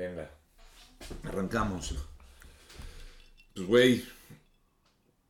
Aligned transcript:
Venga. 0.00 0.30
Arrancamos. 1.24 1.94
Pues, 3.54 3.66
güey, 3.66 4.04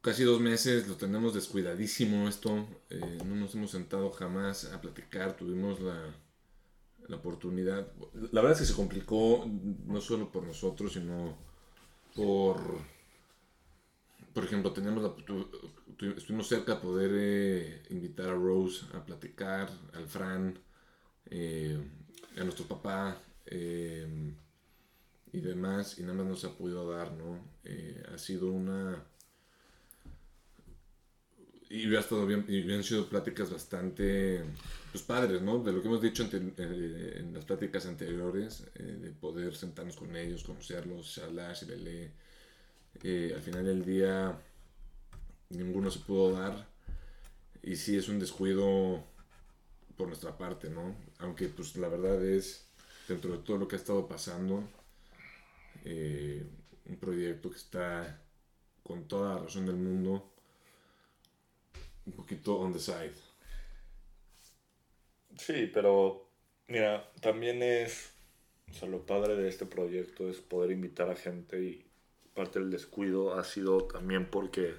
casi 0.01 0.23
dos 0.23 0.41
meses 0.41 0.87
lo 0.87 0.95
tenemos 0.97 1.35
descuidadísimo 1.35 2.29
esto. 2.29 2.69
Eh, 2.89 3.19
no 3.27 3.35
nos 3.35 3.53
hemos 3.57 3.73
sentado 3.73 4.13
jamás 4.13 4.67
a 4.67 4.81
platicar. 4.81 5.37
Tuvimos 5.37 5.81
la, 5.81 6.01
la 7.09 7.17
oportunidad. 7.17 7.89
La 8.31 8.43
verdad 8.43 8.53
es 8.53 8.59
que 8.61 8.73
se 8.73 8.77
complicó 8.77 9.45
no 9.87 10.01
solo 10.01 10.31
por 10.31 10.45
nosotros, 10.45 10.93
sino 10.93 11.37
por. 12.15 12.61
Por 14.33 14.45
ejemplo, 14.45 14.73
teníamos 14.73 15.03
la, 15.03 15.13
tu- 15.17 15.51
tu- 15.97 16.11
estuvimos 16.17 16.47
cerca 16.47 16.77
de 16.77 16.81
poder 16.81 17.11
eh, 17.15 17.83
invitar 17.91 18.29
a 18.29 18.35
Rose 18.35 18.87
a 18.95 19.05
platicar, 19.05 19.69
al 19.95 20.07
Fran, 20.07 20.57
eh, 21.29 21.77
a 22.39 22.45
nuestro 22.45 22.67
papá 22.67 23.21
y 25.33 25.41
demás, 25.41 25.99
y 25.99 26.03
nada 26.03 26.15
más 26.15 26.27
no 26.27 26.37
se 26.37 26.47
ha 26.49 26.51
podido 26.57 26.91
dar, 26.91 27.13
¿no? 27.13 27.39
Eh, 27.65 28.03
ha 28.13 28.19
sido 28.19 28.53
una. 28.53 29.05
Y 31.69 31.95
ha 31.95 32.01
estado 32.01 32.27
bien, 32.27 32.45
y 32.49 32.71
han 32.73 32.83
sido 32.83 33.09
pláticas 33.09 33.51
bastante 33.51 34.43
pues 34.91 35.05
padres, 35.05 35.41
¿no? 35.41 35.63
De 35.63 35.73
lo 35.73 35.81
que 35.81 35.87
hemos 35.89 36.01
dicho 36.03 36.25
ante- 36.25 36.39
eh, 36.39 37.19
en 37.21 37.33
las 37.33 37.45
pláticas 37.45 37.87
anteriores, 37.87 38.65
eh, 38.75 38.83
de 39.01 39.11
poder 39.13 39.55
sentarnos 39.55 39.97
con 39.97 40.17
ellos, 40.17 40.43
conocerlos, 40.43 41.07
Shalash, 41.07 41.63
Shilele. 41.65 42.11
Eh, 43.05 43.33
al 43.37 43.43
final 43.43 43.65
del 43.67 43.85
día, 43.85 44.39
ninguno 45.51 45.91
se 45.91 46.01
pudo 46.01 46.33
dar. 46.33 46.67
Y 47.63 47.77
sí 47.77 47.97
es 47.97 48.09
un 48.09 48.19
descuido 48.19 49.05
por 49.97 50.09
nuestra 50.09 50.37
parte, 50.39 50.71
¿no? 50.71 50.97
Aunque, 51.19 51.49
pues, 51.49 51.77
la 51.77 51.89
verdad 51.89 52.25
es, 52.25 52.67
dentro 53.09 53.33
de 53.33 53.39
todo 53.39 53.59
lo 53.59 53.69
que 53.69 53.77
ha 53.77 53.79
estado 53.79 54.09
pasando, 54.09 54.65
eh, 55.85 56.47
un 56.87 56.97
proyecto 56.97 57.51
que 57.51 57.57
está 57.57 58.21
con 58.83 59.09
toda 59.09 59.37
la 59.37 59.43
razón 59.43 59.67
del 59.67 59.77
mundo, 59.77 60.33
un 62.07 62.13
poquito 62.13 62.59
on 62.61 62.73
the 62.73 62.79
side. 62.79 63.15
Sí, 65.39 65.71
pero 65.73 66.27
mira, 66.69 67.11
también 67.21 67.63
es, 67.63 68.13
o 68.71 68.75
sea, 68.75 68.89
lo 68.89 69.07
padre 69.07 69.37
de 69.37 69.49
este 69.49 69.67
proyecto 69.67 70.29
es 70.29 70.39
poder 70.39 70.71
invitar 70.73 71.11
a 71.11 71.17
gente 71.17 71.63
y 71.63 71.87
parte 72.35 72.59
del 72.59 72.71
descuido 72.71 73.35
ha 73.35 73.45
sido 73.45 73.85
también 73.85 74.27
porque 74.31 74.75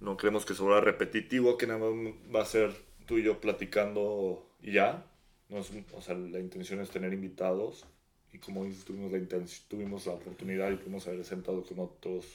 no 0.00 0.16
queremos 0.16 0.44
que 0.44 0.54
se 0.54 0.62
vuelva 0.62 0.80
repetitivo, 0.80 1.56
que 1.56 1.66
nada 1.66 1.78
más 1.80 2.14
va 2.34 2.42
a 2.42 2.46
ser 2.46 2.72
tú 3.06 3.18
y 3.18 3.22
yo 3.24 3.40
platicando 3.40 4.46
y 4.62 4.72
ya. 4.72 5.04
No 5.48 5.58
es- 5.58 5.70
o 5.94 6.00
sea, 6.00 6.14
la 6.14 6.40
intención 6.40 6.80
es 6.80 6.90
tener 6.90 7.12
invitados 7.12 7.84
y 8.32 8.38
como 8.38 8.64
dices, 8.64 8.84
tuvimos 8.84 9.12
la, 9.12 9.18
intenc- 9.18 9.62
tuvimos 9.68 10.06
la 10.06 10.14
oportunidad 10.14 10.70
y 10.70 10.76
pudimos 10.76 11.06
haber 11.06 11.24
sentado 11.24 11.62
con 11.62 11.80
otros 11.80 12.26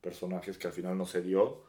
personajes 0.00 0.56
que 0.58 0.66
al 0.66 0.72
final 0.72 0.96
no 0.96 1.06
se 1.06 1.22
dio. 1.22 1.64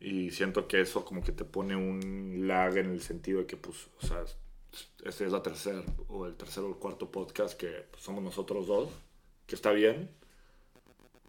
Y 0.00 0.30
siento 0.30 0.68
que 0.68 0.80
eso 0.80 1.04
como 1.04 1.22
que 1.22 1.32
te 1.32 1.44
pone 1.44 1.74
un 1.76 2.46
lag 2.46 2.76
en 2.76 2.90
el 2.90 3.00
sentido 3.02 3.40
de 3.40 3.46
que, 3.46 3.56
pues, 3.56 3.88
o 4.00 4.06
sea, 4.06 4.24
este 5.04 5.24
es 5.24 5.32
la 5.32 5.42
tercera 5.42 5.82
o 6.08 6.26
el 6.26 6.36
tercer 6.36 6.62
o 6.62 6.68
el 6.68 6.76
cuarto 6.76 7.10
podcast 7.10 7.58
que 7.58 7.86
pues, 7.90 8.02
somos 8.02 8.22
nosotros 8.22 8.66
dos, 8.66 8.90
que 9.46 9.54
está 9.54 9.72
bien, 9.72 10.10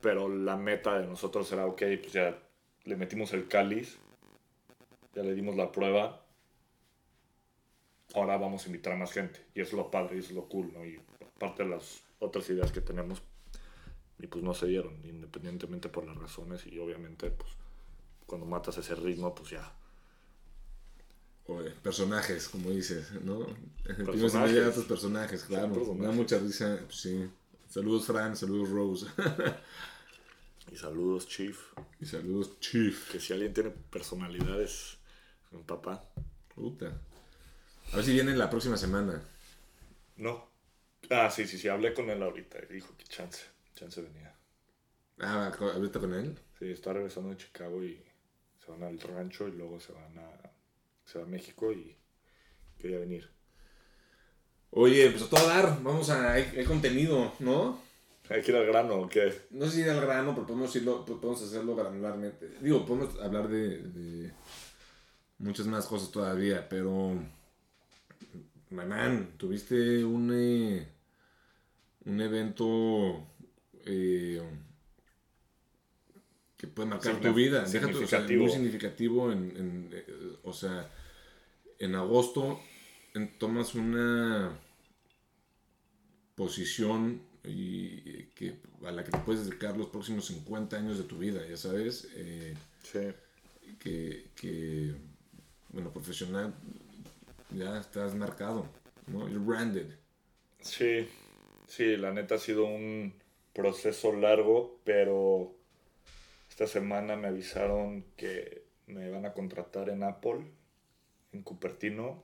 pero 0.02 0.30
la 0.30 0.56
meta 0.56 1.00
de 1.00 1.08
nosotros 1.08 1.48
será, 1.48 1.66
ok, 1.66 1.82
pues 2.02 2.14
ya 2.14 2.38
le 2.84 2.96
metimos 2.96 3.34
el 3.34 3.48
cáliz, 3.48 3.98
ya 5.14 5.24
le 5.24 5.34
dimos 5.34 5.56
la 5.56 5.72
prueba, 5.72 6.24
ahora 8.16 8.38
vamos 8.38 8.64
a 8.64 8.68
invitar 8.68 8.94
a 8.94 8.98
más 8.98 9.12
gente, 9.12 9.46
y 9.54 9.62
eso 9.62 9.72
es 9.72 9.78
lo 9.78 9.92
padre, 9.92 10.16
y 10.16 10.20
eso 10.20 10.30
es 10.30 10.36
lo 10.36 10.48
cool, 10.50 10.72
¿no? 10.74 10.86
Y 10.86 11.00
aparte 11.36 11.64
de 11.64 11.70
las 11.70 12.02
otras 12.20 12.50
ideas 12.50 12.72
que 12.72 12.82
tenemos, 12.82 13.22
y 14.20 14.28
pues 14.28 14.44
no 14.44 14.54
se 14.54 14.68
dieron, 14.68 15.00
independientemente 15.06 15.90
por 15.90 16.06
las 16.06 16.18
razones, 16.18 16.66
y 16.68 16.78
obviamente, 16.80 17.30
pues, 17.32 17.52
cuando 18.26 18.46
matas 18.46 18.78
ese 18.78 18.96
ritmo, 18.96 19.34
pues 19.34 19.52
ya. 19.52 19.74
O, 21.48 21.62
eh, 21.64 21.74
personajes, 21.82 22.48
como 22.50 22.70
dices, 22.70 23.12
¿no? 23.24 23.46
Tienes 23.84 24.06
Personajes. 24.06 24.52
inmediatos 24.52 24.86
personajes, 24.86 25.44
claro. 25.46 25.68
Me 25.70 25.74
da 25.76 25.84
personajes. 25.84 26.16
mucha 26.16 26.38
risa, 26.40 26.80
pues, 26.86 26.96
sí. 27.02 27.30
Saludos, 27.68 28.06
Fran, 28.06 28.36
saludos, 28.36 28.70
Rose. 28.70 29.06
Y 30.72 30.76
saludos, 30.76 31.28
Chief. 31.28 31.58
y 32.00 32.06
saludos, 32.06 32.60
Chief. 32.60 33.12
Que 33.12 33.20
si 33.20 33.34
alguien 33.34 33.54
tiene 33.56 33.72
personalidades, 33.72 35.00
un 35.52 35.64
papá. 35.64 36.04
Puta. 36.54 37.02
A 37.92 37.96
ver 37.96 38.06
si 38.06 38.14
viene 38.14 38.36
la 38.36 38.50
próxima 38.50 38.78
semana. 38.78 39.22
No. 40.18 40.48
Ah, 41.10 41.30
sí, 41.32 41.48
sí, 41.48 41.58
sí, 41.58 41.68
hablé 41.68 41.94
con 41.94 42.10
él 42.10 42.22
ahorita 42.22 42.60
dijo 42.70 42.96
que 42.98 43.06
chance, 43.06 43.44
chance 43.74 44.02
venía. 44.02 44.36
Ah, 45.20 45.52
ahorita 45.60 46.00
con 46.00 46.14
él. 46.14 46.38
Sí, 46.60 46.72
está 46.72 46.94
regresando 46.94 47.30
de 47.30 47.38
Chicago 47.38 47.84
y 47.84 48.04
se 48.64 48.72
van 48.72 48.84
al 48.84 49.00
rancho 49.00 49.48
y 49.48 49.52
luego 49.54 49.80
se 49.80 49.94
van 49.94 50.18
a, 50.20 50.52
se 51.06 51.20
va 51.20 51.26
a 51.26 51.28
México 51.28 51.72
y 51.72 51.98
quería 52.78 53.00
venir. 53.00 53.30
Oye, 54.72 55.10
pues 55.10 55.24
a 55.24 55.30
todo 55.30 55.48
dar, 55.48 55.82
vamos 55.82 56.10
a. 56.10 56.34
Hay, 56.34 56.44
hay 56.56 56.64
contenido, 56.64 57.34
¿no? 57.40 57.82
Hay 58.30 58.44
que 58.44 58.52
ir 58.52 58.58
al 58.58 58.68
grano, 58.68 58.96
¿o 58.96 59.10
qué? 59.10 59.48
No 59.50 59.66
sé 59.66 59.72
si 59.72 59.82
ir 59.82 59.90
al 59.90 60.02
grano, 60.02 60.36
pero 60.36 60.46
podemos, 60.46 60.76
irlo, 60.76 61.04
podemos 61.04 61.42
hacerlo 61.42 61.76
granularmente. 61.76 62.48
Digo, 62.62 62.86
podemos 62.86 63.20
hablar 63.20 63.48
de, 63.48 63.80
de 63.80 64.32
muchas 65.40 65.66
más 65.66 65.88
cosas 65.88 66.12
todavía, 66.12 66.70
pero. 66.70 67.18
Manán, 68.72 69.34
tuviste 69.38 70.04
un. 70.04 70.32
eh, 70.34 70.88
un 72.06 72.22
evento. 72.22 73.28
eh, 73.86 74.42
que 76.58 76.68
puede 76.68 76.90
marcar 76.90 77.20
tu 77.22 77.34
vida. 77.34 77.64
O 77.64 77.68
sea, 77.68 77.82
significativo. 77.82 78.44
muy 78.44 78.52
significativo. 78.52 79.32
En, 79.32 79.40
en, 79.58 79.90
eh, 79.94 80.06
o 80.44 80.52
sea, 80.54 80.92
en 81.80 81.96
agosto 81.96 82.60
en- 83.14 83.38
tomas 83.40 83.76
una 83.76 84.60
posición 86.36 87.22
y 87.46 88.24
que, 88.36 88.60
a 88.86 88.92
la 88.92 89.04
que 89.04 89.12
te 89.12 89.18
puedes 89.20 89.46
dedicar 89.46 89.78
los 89.78 89.88
próximos 89.88 90.26
50 90.26 90.78
años 90.78 90.98
de 90.98 91.04
tu 91.06 91.18
vida, 91.18 91.46
ya 91.48 91.56
sabes, 91.58 92.10
Sí. 92.84 93.00
que, 93.80 94.28
que, 94.36 94.94
bueno, 95.70 95.92
profesional, 95.92 96.54
ya 97.52 97.80
estás 97.80 98.16
marcado, 98.16 98.68
¿no? 99.08 99.28
You're 99.28 99.44
branded. 99.44 99.88
Sí, 100.62 101.08
sí, 101.68 101.98
la 101.98 102.12
neta 102.12 102.36
ha 102.36 102.40
sido 102.40 102.66
un 102.66 103.14
proceso 103.54 104.14
largo, 104.14 104.80
pero 104.84 105.56
esta 106.50 106.68
semana 106.68 107.16
me 107.16 107.28
avisaron 107.28 108.06
que 108.16 108.64
me 108.88 109.10
van 109.10 109.26
a 109.26 109.34
contratar 109.34 109.90
en 109.90 110.04
Apple, 110.04 110.52
en 111.32 111.44
Cupertino. 111.44 112.24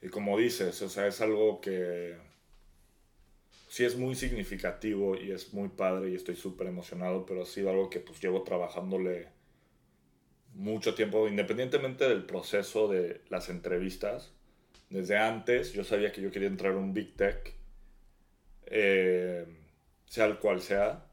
Y 0.00 0.08
como 0.08 0.38
dices, 0.38 0.80
o 0.82 0.88
sea, 0.88 1.06
es 1.06 1.20
algo 1.20 1.60
que 1.60 2.16
sí 3.68 3.84
es 3.84 3.96
muy 3.96 4.14
significativo 4.14 5.16
y 5.16 5.32
es 5.32 5.52
muy 5.52 5.68
padre 5.68 6.10
y 6.10 6.14
estoy 6.14 6.36
súper 6.36 6.68
emocionado, 6.68 7.26
pero 7.26 7.42
ha 7.42 7.46
sido 7.46 7.70
algo 7.70 7.90
que 7.90 8.00
pues 8.00 8.20
llevo 8.20 8.42
trabajándole 8.42 9.28
mucho 10.58 10.94
tiempo, 10.94 11.28
independientemente 11.28 12.08
del 12.08 12.24
proceso 12.26 12.88
de 12.88 13.22
las 13.30 13.48
entrevistas 13.48 14.32
desde 14.90 15.16
antes 15.18 15.72
yo 15.74 15.84
sabía 15.84 16.12
que 16.12 16.22
yo 16.22 16.30
quería 16.32 16.48
entrar 16.48 16.74
a 16.74 16.78
un 16.78 16.94
Big 16.94 17.16
Tech, 17.16 17.54
eh, 18.66 19.46
sea 20.06 20.26
el 20.26 20.38
cual 20.38 20.60
sea. 20.60 21.04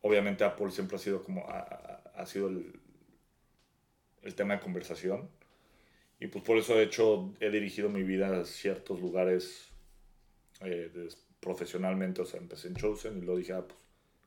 Obviamente 0.00 0.42
Apple 0.44 0.70
siempre 0.72 0.96
ha 0.96 1.00
sido 1.00 1.22
como 1.22 1.46
ha, 1.48 1.60
ha- 2.16 2.26
sido 2.26 2.48
el, 2.48 2.72
el 4.22 4.34
tema 4.34 4.54
de 4.54 4.60
conversación. 4.60 5.28
Y 6.20 6.28
pues 6.28 6.44
por 6.44 6.58
eso 6.58 6.76
de 6.76 6.84
hecho 6.84 7.34
he 7.40 7.50
dirigido 7.50 7.88
mi 7.90 8.02
vida 8.04 8.40
a 8.40 8.44
ciertos 8.44 9.00
lugares 9.00 9.68
eh, 10.62 10.90
des- 10.94 11.18
profesionalmente. 11.40 12.22
O 12.22 12.26
sea, 12.26 12.40
empecé 12.40 12.68
en 12.68 12.76
Chosen 12.76 13.18
y 13.18 13.22
luego 13.22 13.38
dije, 13.38 13.52
ah, 13.54 13.66
pues 13.66 13.80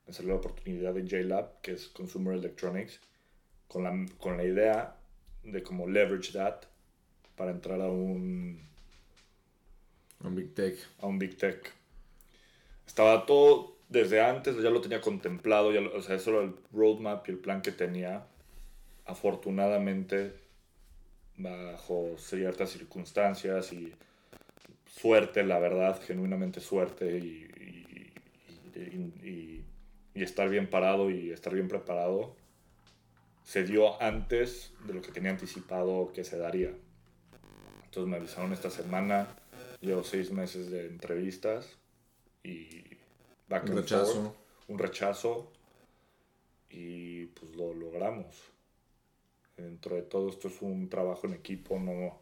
me 0.08 0.14
salió 0.14 0.32
la 0.34 0.40
oportunidad 0.40 0.94
de 0.94 1.06
JLab, 1.08 1.62
que 1.62 1.74
es 1.74 1.88
Consumer 1.90 2.36
Electronics, 2.36 3.02
con 3.72 3.84
la, 3.84 4.06
con 4.20 4.36
la 4.36 4.44
idea 4.44 4.96
de 5.44 5.64
como 5.64 5.88
leverage 5.88 6.34
that 6.34 6.64
para 7.38 7.52
entrar 7.52 7.80
a 7.80 7.88
un, 7.88 8.60
Un 10.24 10.36
Big 10.36 10.54
Tech. 10.54 10.76
a 11.00 11.08
un 11.08 11.18
Big 11.18 11.38
Tech. 11.38 11.72
Estaba 12.86 13.26
todo 13.26 13.78
desde 13.88 14.22
antes, 14.22 14.62
ya 14.62 14.70
lo 14.70 14.82
tenía 14.82 15.00
contemplado, 15.00 15.72
ya 15.72 15.80
lo- 15.82 15.96
o 15.96 16.02
sea, 16.02 16.18
eso 16.18 16.32
era 16.32 16.42
el 16.44 16.54
roadmap 16.74 17.28
y 17.28 17.32
el 17.32 17.38
plan 17.38 17.62
que 17.62 17.72
tenía. 17.72 18.26
Afortunadamente, 19.06 20.34
bajo 21.38 22.16
ciertas 22.18 22.72
circunstancias 22.72 23.72
y 23.72 23.94
suerte, 24.86 25.44
la 25.44 25.60
verdad, 25.60 26.02
genuinamente 26.06 26.60
suerte 26.60 27.18
y, 27.18 27.48
y- 28.76 28.80
y- 28.80 29.28
y- 29.28 29.66
y 30.14 30.24
estar 30.24 30.50
bien 30.50 30.70
parado 30.70 31.10
y 31.10 31.32
estar 31.32 31.54
bien 31.54 31.70
preparado, 31.70 32.36
se 33.52 33.66
dio 33.66 34.02
antes 34.02 34.72
de 34.88 34.94
lo 34.94 35.02
que 35.02 35.12
tenía 35.12 35.32
anticipado 35.32 36.14
que 36.14 36.24
se 36.24 36.38
daría. 36.38 36.74
Entonces 37.84 38.10
me 38.10 38.16
avisaron 38.16 38.54
esta 38.54 38.70
semana, 38.70 39.28
Llevo 39.82 40.06
seis 40.06 40.32
meses 40.32 40.72
de 40.72 40.86
entrevistas 40.88 41.76
y 42.44 42.82
back 43.50 43.66
Un 43.66 43.76
rechazo. 43.76 44.14
forth, 44.14 44.36
un 44.70 44.80
rechazo 44.80 45.52
y 46.70 47.26
pues 47.26 47.54
lo 47.58 47.74
logramos. 47.74 48.38
Dentro 49.58 49.98
de 49.98 50.04
todo 50.04 50.30
esto 50.30 50.48
es 50.48 50.62
un 50.62 50.88
trabajo 50.88 51.28
en 51.28 51.34
equipo, 51.34 51.78
no, 51.78 52.20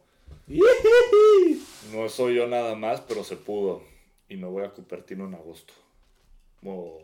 no 1.92 2.08
soy 2.08 2.34
yo 2.34 2.48
nada 2.48 2.74
más, 2.74 3.02
pero 3.02 3.22
se 3.22 3.36
pudo. 3.36 3.84
Y 4.28 4.36
me 4.36 4.48
voy 4.48 4.64
a 4.64 4.70
Cupertino 4.70 5.26
en 5.26 5.34
agosto. 5.34 5.74
Como 6.58 6.98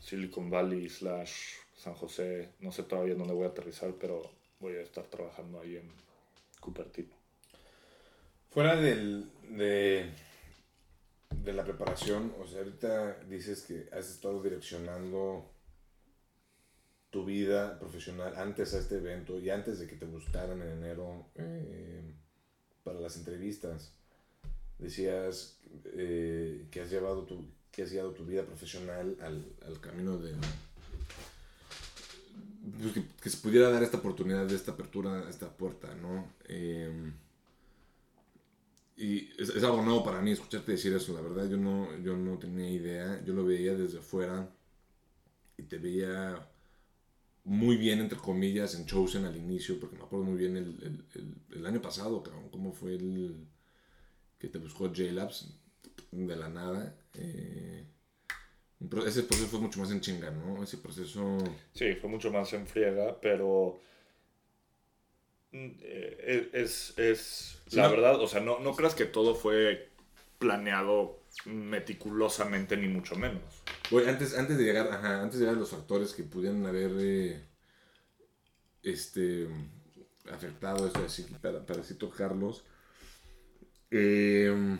Silicon 0.00 0.50
Valley 0.50 0.88
slash 0.88 1.59
San 1.80 1.94
José. 1.94 2.50
No 2.60 2.72
sé 2.72 2.82
todavía 2.82 3.14
dónde 3.14 3.32
voy 3.32 3.44
a 3.44 3.48
aterrizar, 3.48 3.94
pero 3.98 4.22
voy 4.60 4.74
a 4.74 4.82
estar 4.82 5.04
trabajando 5.04 5.60
ahí 5.60 5.76
en 5.76 5.90
Cupertino. 6.60 7.14
Fuera 8.50 8.76
del, 8.76 9.30
de, 9.48 10.10
de 11.42 11.52
la 11.52 11.64
preparación, 11.64 12.34
o 12.38 12.46
sea, 12.46 12.58
ahorita 12.58 13.20
dices 13.28 13.62
que 13.62 13.88
has 13.92 14.10
estado 14.10 14.42
direccionando 14.42 15.48
tu 17.08 17.24
vida 17.24 17.78
profesional 17.78 18.34
antes 18.36 18.74
a 18.74 18.78
este 18.78 18.96
evento 18.96 19.38
y 19.38 19.50
antes 19.50 19.78
de 19.78 19.86
que 19.86 19.96
te 19.96 20.04
buscaran 20.04 20.60
en 20.60 20.68
enero 20.68 21.26
eh, 21.36 22.14
para 22.84 23.00
las 23.00 23.16
entrevistas. 23.16 23.94
Decías 24.78 25.58
eh, 25.84 26.66
que 26.70 26.80
has 26.80 26.90
llevado 26.90 27.24
tu, 27.24 27.46
que 27.72 27.82
has 27.84 27.90
llevado 27.90 28.12
tu 28.12 28.24
vida 28.24 28.44
profesional 28.44 29.16
al, 29.20 29.44
al 29.66 29.80
camino 29.80 30.18
de 30.18 30.34
que, 32.92 33.04
que 33.22 33.30
se 33.30 33.38
pudiera 33.38 33.70
dar 33.70 33.82
esta 33.82 33.98
oportunidad 33.98 34.46
de 34.46 34.56
esta 34.56 34.72
apertura, 34.72 35.28
esta 35.28 35.48
puerta, 35.56 35.94
¿no? 35.94 36.32
Eh, 36.48 37.12
y 38.96 39.30
es, 39.40 39.62
algo 39.64 39.82
nuevo 39.82 40.04
para 40.04 40.20
mí 40.20 40.32
escucharte 40.32 40.72
decir 40.72 40.92
eso, 40.92 41.14
la 41.14 41.22
verdad 41.22 41.48
yo 41.48 41.56
no, 41.56 41.88
yo 42.02 42.16
no 42.16 42.38
tenía 42.38 42.70
idea, 42.70 43.22
yo 43.24 43.32
lo 43.32 43.44
veía 43.44 43.74
desde 43.74 43.98
afuera 43.98 44.50
y 45.56 45.62
te 45.62 45.78
veía 45.78 46.46
muy 47.44 47.76
bien, 47.76 48.00
entre 48.00 48.18
comillas, 48.18 48.74
en 48.74 48.86
Chosen 48.86 49.24
al 49.24 49.36
inicio, 49.36 49.80
porque 49.80 49.96
me 49.96 50.04
acuerdo 50.04 50.26
muy 50.26 50.38
bien 50.38 50.56
el, 50.56 50.82
el, 50.82 51.04
el, 51.14 51.34
el 51.58 51.66
año 51.66 51.80
pasado, 51.80 52.22
cabrón, 52.22 52.50
cómo 52.50 52.72
fue 52.72 52.94
el 52.94 53.46
que 54.38 54.48
te 54.48 54.58
buscó 54.58 54.88
J-Labs 54.88 55.54
de 56.10 56.36
la 56.36 56.48
nada. 56.48 56.96
Eh, 57.14 57.84
ese 59.06 59.22
proceso 59.24 59.48
fue 59.48 59.60
mucho 59.60 59.80
más 59.80 59.90
en 59.90 60.00
chinga, 60.00 60.30
¿no? 60.30 60.62
Ese 60.62 60.78
proceso... 60.78 61.38
Sí, 61.74 61.94
fue 61.94 62.08
mucho 62.08 62.30
más 62.30 62.52
en 62.52 62.66
friega, 62.66 63.20
pero 63.20 63.80
es, 65.52 66.94
es 66.98 67.60
sí, 67.66 67.76
la 67.76 67.84
no. 67.84 67.90
verdad, 67.90 68.20
o 68.20 68.28
sea, 68.28 68.40
no, 68.40 68.60
no 68.60 68.74
creas 68.74 68.94
que 68.94 69.04
todo 69.04 69.34
fue 69.34 69.90
planeado 70.38 71.20
meticulosamente, 71.44 72.76
ni 72.76 72.88
mucho 72.88 73.16
menos. 73.16 73.42
Güey, 73.90 74.08
antes, 74.08 74.36
antes 74.36 74.56
de 74.58 74.64
llegar, 74.64 74.88
ajá, 74.88 75.22
antes 75.22 75.38
de 75.38 75.44
llegar 75.44 75.56
a 75.56 75.60
los 75.60 75.70
factores 75.70 76.12
que 76.14 76.22
pudieran 76.22 76.64
haber 76.66 76.92
eh, 76.98 77.44
este, 78.82 79.48
afectado 80.32 80.86
esto 80.86 81.04
así, 81.04 81.24
para, 81.42 81.66
para 81.66 81.80
así 81.80 81.94
tocarlos, 81.94 82.64
eh, 83.90 84.78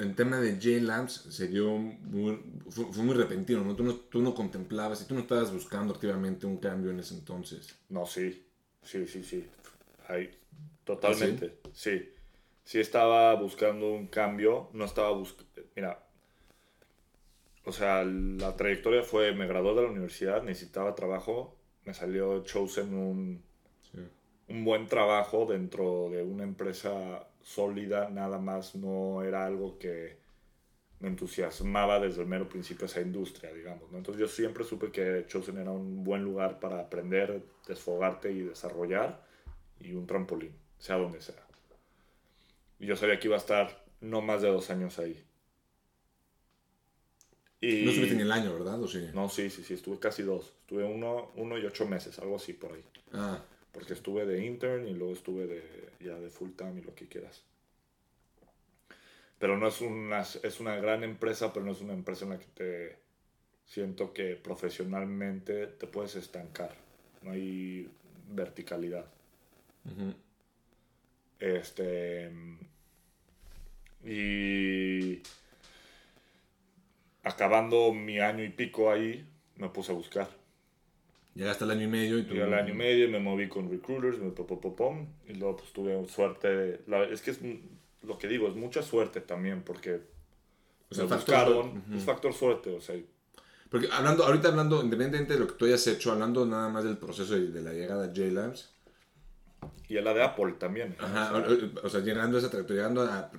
el 0.00 0.14
tema 0.14 0.40
de 0.40 0.54
J-Labs 0.54 1.12
se 1.30 1.48
dio 1.48 1.76
muy, 1.76 2.40
fue, 2.68 2.86
fue, 2.92 3.04
muy 3.04 3.14
repentino, 3.14 3.62
¿no? 3.64 3.76
Tú, 3.76 3.84
¿no? 3.84 3.94
tú 3.94 4.20
no 4.22 4.34
contemplabas 4.34 5.02
y 5.02 5.06
tú 5.06 5.14
no 5.14 5.20
estabas 5.20 5.52
buscando 5.52 5.94
activamente 5.94 6.46
un 6.46 6.58
cambio 6.58 6.90
en 6.90 7.00
ese 7.00 7.14
entonces. 7.14 7.78
No, 7.88 8.06
sí, 8.06 8.46
sí, 8.82 9.06
sí, 9.06 9.22
sí. 9.22 9.46
Ahí, 10.08 10.30
totalmente, 10.84 11.58
¿Ah, 11.64 11.68
sí? 11.72 11.98
sí. 11.98 12.12
Sí 12.64 12.78
estaba 12.78 13.34
buscando 13.34 13.90
un 13.90 14.06
cambio, 14.06 14.70
no 14.72 14.84
estaba 14.84 15.10
buscando... 15.10 15.50
Mira, 15.74 16.06
o 17.64 17.72
sea, 17.72 18.04
la 18.04 18.56
trayectoria 18.56 19.02
fue, 19.02 19.32
me 19.34 19.46
gradué 19.46 19.74
de 19.74 19.82
la 19.82 19.88
universidad, 19.88 20.42
necesitaba 20.42 20.94
trabajo, 20.94 21.56
me 21.84 21.94
salió 21.94 22.42
Chosen 22.44 22.94
un, 22.94 23.42
sí. 23.90 23.98
un 24.48 24.64
buen 24.64 24.86
trabajo 24.86 25.46
dentro 25.46 26.08
de 26.10 26.22
una 26.22 26.44
empresa 26.44 27.29
sólida, 27.50 28.08
nada 28.10 28.38
más 28.38 28.76
no 28.76 29.22
era 29.22 29.44
algo 29.44 29.78
que 29.78 30.18
me 31.00 31.08
entusiasmaba 31.08 31.98
desde 31.98 32.22
el 32.22 32.28
mero 32.28 32.48
principio 32.48 32.86
esa 32.86 33.00
industria, 33.00 33.52
digamos. 33.52 33.90
¿no? 33.90 33.98
Entonces 33.98 34.20
yo 34.20 34.28
siempre 34.28 34.64
supe 34.64 34.92
que 34.92 35.24
Chosen 35.26 35.58
era 35.58 35.70
un 35.70 36.04
buen 36.04 36.22
lugar 36.22 36.60
para 36.60 36.78
aprender, 36.80 37.42
desfogarte 37.66 38.30
y 38.30 38.42
desarrollar 38.42 39.24
y 39.80 39.92
un 39.92 40.06
trampolín, 40.06 40.52
sea 40.78 40.96
donde 40.96 41.20
sea. 41.20 41.44
Y 42.78 42.86
yo 42.86 42.96
sabía 42.96 43.18
que 43.18 43.28
iba 43.28 43.36
a 43.36 43.40
estar 43.40 43.84
no 44.00 44.20
más 44.20 44.42
de 44.42 44.48
dos 44.48 44.70
años 44.70 44.98
ahí. 44.98 45.24
Y... 47.60 47.82
No 47.84 47.90
estuviste 47.90 48.16
ni 48.16 48.22
el 48.22 48.32
año, 48.32 48.52
¿verdad? 48.52 48.80
¿O 48.80 48.86
sí? 48.86 49.08
No, 49.12 49.28
sí, 49.28 49.50
sí, 49.50 49.64
sí, 49.64 49.74
estuve 49.74 49.98
casi 49.98 50.22
dos. 50.22 50.54
Estuve 50.60 50.84
uno, 50.84 51.32
uno 51.36 51.58
y 51.58 51.66
ocho 51.66 51.86
meses, 51.86 52.18
algo 52.18 52.36
así 52.36 52.52
por 52.52 52.72
ahí. 52.72 52.84
Ah. 53.12 53.42
Porque 53.72 53.92
estuve 53.92 54.26
de 54.26 54.44
intern 54.44 54.86
y 54.86 54.94
luego 54.94 55.12
estuve 55.12 55.46
de, 55.46 55.62
ya 56.00 56.18
de 56.18 56.30
full 56.30 56.50
time 56.50 56.80
y 56.80 56.82
lo 56.82 56.94
que 56.94 57.06
quieras. 57.06 57.42
Pero 59.38 59.56
no 59.56 59.68
es 59.68 59.80
una, 59.80 60.20
es 60.20 60.60
una 60.60 60.76
gran 60.76 61.02
empresa, 61.02 61.52
pero 61.52 61.64
no 61.64 61.72
es 61.72 61.80
una 61.80 61.94
empresa 61.94 62.24
en 62.24 62.30
la 62.30 62.38
que 62.38 62.46
te 62.46 62.98
siento 63.64 64.12
que 64.12 64.36
profesionalmente 64.36 65.66
te 65.66 65.86
puedes 65.86 66.14
estancar. 66.16 66.74
No 67.22 67.30
hay 67.30 67.88
verticalidad. 68.28 69.06
Uh 69.84 69.88
-huh. 69.88 70.14
Este. 71.38 72.30
Y. 74.04 75.22
Acabando 77.22 77.92
mi 77.92 78.18
año 78.18 78.44
y 78.44 78.48
pico 78.48 78.90
ahí, 78.90 79.26
me 79.56 79.68
puse 79.68 79.92
a 79.92 79.94
buscar. 79.94 80.39
Llegaste 81.34 81.64
al 81.64 81.70
año 81.70 81.84
y 81.84 81.88
medio 81.88 82.18
y 82.18 82.24
tú... 82.24 82.34
Llegué 82.34 82.44
al 82.44 82.54
año 82.54 82.74
y 82.74 82.76
medio, 82.76 83.08
me 83.08 83.20
moví 83.20 83.48
con 83.48 83.70
recruiters, 83.70 84.18
me 84.18 84.30
pop, 84.30 84.48
pop, 84.48 84.76
pom, 84.76 85.06
y 85.28 85.34
luego 85.34 85.56
pues 85.56 85.72
tuve 85.72 86.06
suerte. 86.08 86.80
La, 86.86 87.04
es 87.04 87.22
que 87.22 87.30
es 87.30 87.40
lo 88.02 88.18
que 88.18 88.28
digo, 88.28 88.48
es 88.48 88.56
mucha 88.56 88.82
suerte 88.82 89.20
también, 89.20 89.62
porque 89.62 90.00
o 90.90 90.94
sea, 90.94 91.04
me 91.04 91.14
buscaron, 91.14 91.68
uh 91.68 91.82
-huh. 91.88 91.96
es 91.96 92.04
factor 92.04 92.32
suerte, 92.34 92.70
o 92.70 92.80
sea. 92.80 92.96
Porque 93.68 93.88
hablando, 93.92 94.24
ahorita 94.24 94.48
hablando, 94.48 94.82
independientemente 94.82 95.34
de 95.34 95.38
lo 95.40 95.46
que 95.46 95.54
tú 95.54 95.66
hayas 95.66 95.86
hecho, 95.86 96.10
hablando 96.10 96.44
nada 96.44 96.68
más 96.68 96.82
del 96.82 96.98
proceso 96.98 97.34
de, 97.34 97.48
de 97.48 97.62
la 97.62 97.72
llegada 97.72 98.06
a 98.06 98.08
J-Labs, 98.08 98.74
y 99.88 99.98
a 99.98 100.02
la 100.02 100.14
de 100.14 100.22
Apple 100.22 100.52
también. 100.52 100.94
Ajá, 100.98 101.32
o 101.34 101.44
sea, 101.44 101.68
o 101.82 101.88
sea 101.88 102.00
llegando 102.00 102.36
a 102.36 102.40
esa 102.40 102.48
trayectoria, 102.48 102.82
llegando 102.82 103.02
a, 103.02 103.30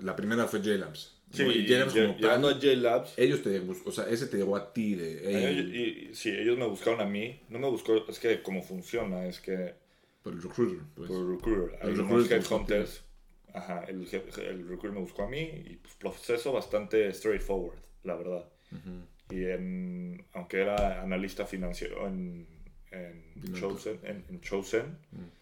la 0.00 0.14
primera 0.14 0.46
fue 0.46 0.60
J-Labs. 0.60 1.15
Sí, 1.32 1.42
y 1.42 1.66
J-Labs 1.66 1.92
como 1.92 2.16
plan, 2.16 2.44
a 2.44 2.48
J-Labs. 2.52 3.18
Ellos 3.18 3.42
te 3.42 3.58
o 3.58 3.92
sea, 3.92 4.08
ese 4.08 4.26
te 4.26 4.36
llegó 4.36 4.56
a 4.56 4.72
ti 4.72 4.94
de... 4.94 5.20
Hey. 5.24 5.70
Y, 5.74 6.10
y, 6.10 6.14
sí, 6.14 6.30
ellos 6.30 6.56
me 6.56 6.66
buscaron 6.66 7.00
a 7.00 7.04
mí. 7.04 7.40
No 7.48 7.58
me 7.58 7.68
buscó, 7.68 8.08
es 8.08 8.18
que 8.18 8.42
cómo 8.42 8.62
funciona, 8.62 9.26
es 9.26 9.40
que... 9.40 9.74
Por 10.22 10.34
el 10.34 10.42
recruiter, 10.42 10.80
pues. 10.94 11.08
Por 11.08 11.20
el 11.20 11.36
recruiter. 11.36 11.78
Hay 11.82 11.92
unos 11.92 12.30
headhunters. 12.30 13.04
Ajá, 13.52 13.84
el, 13.88 14.06
el 14.06 14.68
recruiter 14.68 14.92
me 14.92 15.00
buscó 15.00 15.22
a 15.24 15.28
mí 15.28 15.40
y 15.40 15.76
pues 15.76 15.94
proceso 15.94 16.52
bastante 16.52 17.12
straightforward, 17.12 17.78
la 18.04 18.14
verdad. 18.16 18.48
Uh 18.70 18.76
-huh. 18.76 19.06
Y 19.30 19.44
en, 19.44 20.26
aunque 20.32 20.60
era 20.60 21.02
analista 21.02 21.46
financiero 21.46 22.06
en, 22.06 22.46
en 22.90 23.54
Chosen, 23.54 23.98
en, 24.04 24.24
en 24.28 24.40
Chosen 24.40 24.98
Mm. 25.10 25.16
uh 25.16 25.20
-huh 25.20 25.36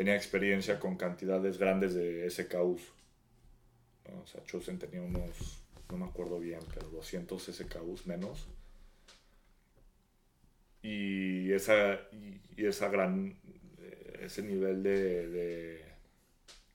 tenía 0.00 0.16
experiencia 0.16 0.80
con 0.80 0.96
cantidades 0.96 1.58
grandes 1.58 1.92
de 1.92 2.26
SKUs. 2.30 2.80
O 4.22 4.26
sea, 4.26 4.44
Chosen 4.44 4.78
tenía 4.78 5.02
unos, 5.02 5.62
no 5.90 5.98
me 5.98 6.06
acuerdo 6.06 6.38
bien, 6.38 6.60
pero 6.74 6.88
200 6.88 7.42
SKUs 7.42 8.06
menos. 8.06 8.48
Y 10.82 11.52
esa, 11.52 12.00
y, 12.12 12.64
esa 12.64 12.88
gran, 12.88 13.38
eh, 13.78 14.20
ese 14.22 14.42
nivel 14.42 14.82
de, 14.82 15.84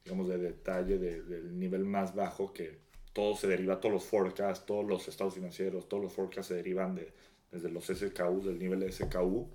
digamos, 0.03 0.27
de 0.27 0.37
detalle, 0.37 0.97
de, 0.97 1.23
del 1.23 1.57
nivel 1.57 1.85
más 1.85 2.13
bajo 2.13 2.53
que 2.53 2.79
todo 3.13 3.35
se 3.35 3.47
deriva, 3.47 3.79
todos 3.79 3.93
los 3.93 4.03
forecasts, 4.05 4.65
todos 4.65 4.85
los 4.85 5.07
estados 5.07 5.33
financieros, 5.33 5.89
todos 5.89 6.03
los 6.03 6.13
forecasts 6.13 6.49
se 6.49 6.55
derivan 6.55 6.95
de, 6.95 7.11
desde 7.51 7.69
los 7.69 7.85
SKUs, 7.85 8.45
del 8.45 8.59
nivel 8.59 8.81
de 8.81 8.91
SKU 8.91 9.49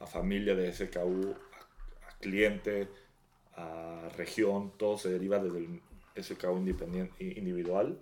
a 0.00 0.06
familia 0.06 0.54
de 0.54 0.72
SKU, 0.72 1.34
cliente, 2.20 2.88
a 3.54 4.08
región, 4.16 4.72
todo 4.78 4.96
se 4.96 5.10
deriva 5.10 5.38
desde 5.38 5.58
el 5.58 5.82
SKU 6.16 6.58
independiente, 6.58 7.24
individual. 7.24 7.98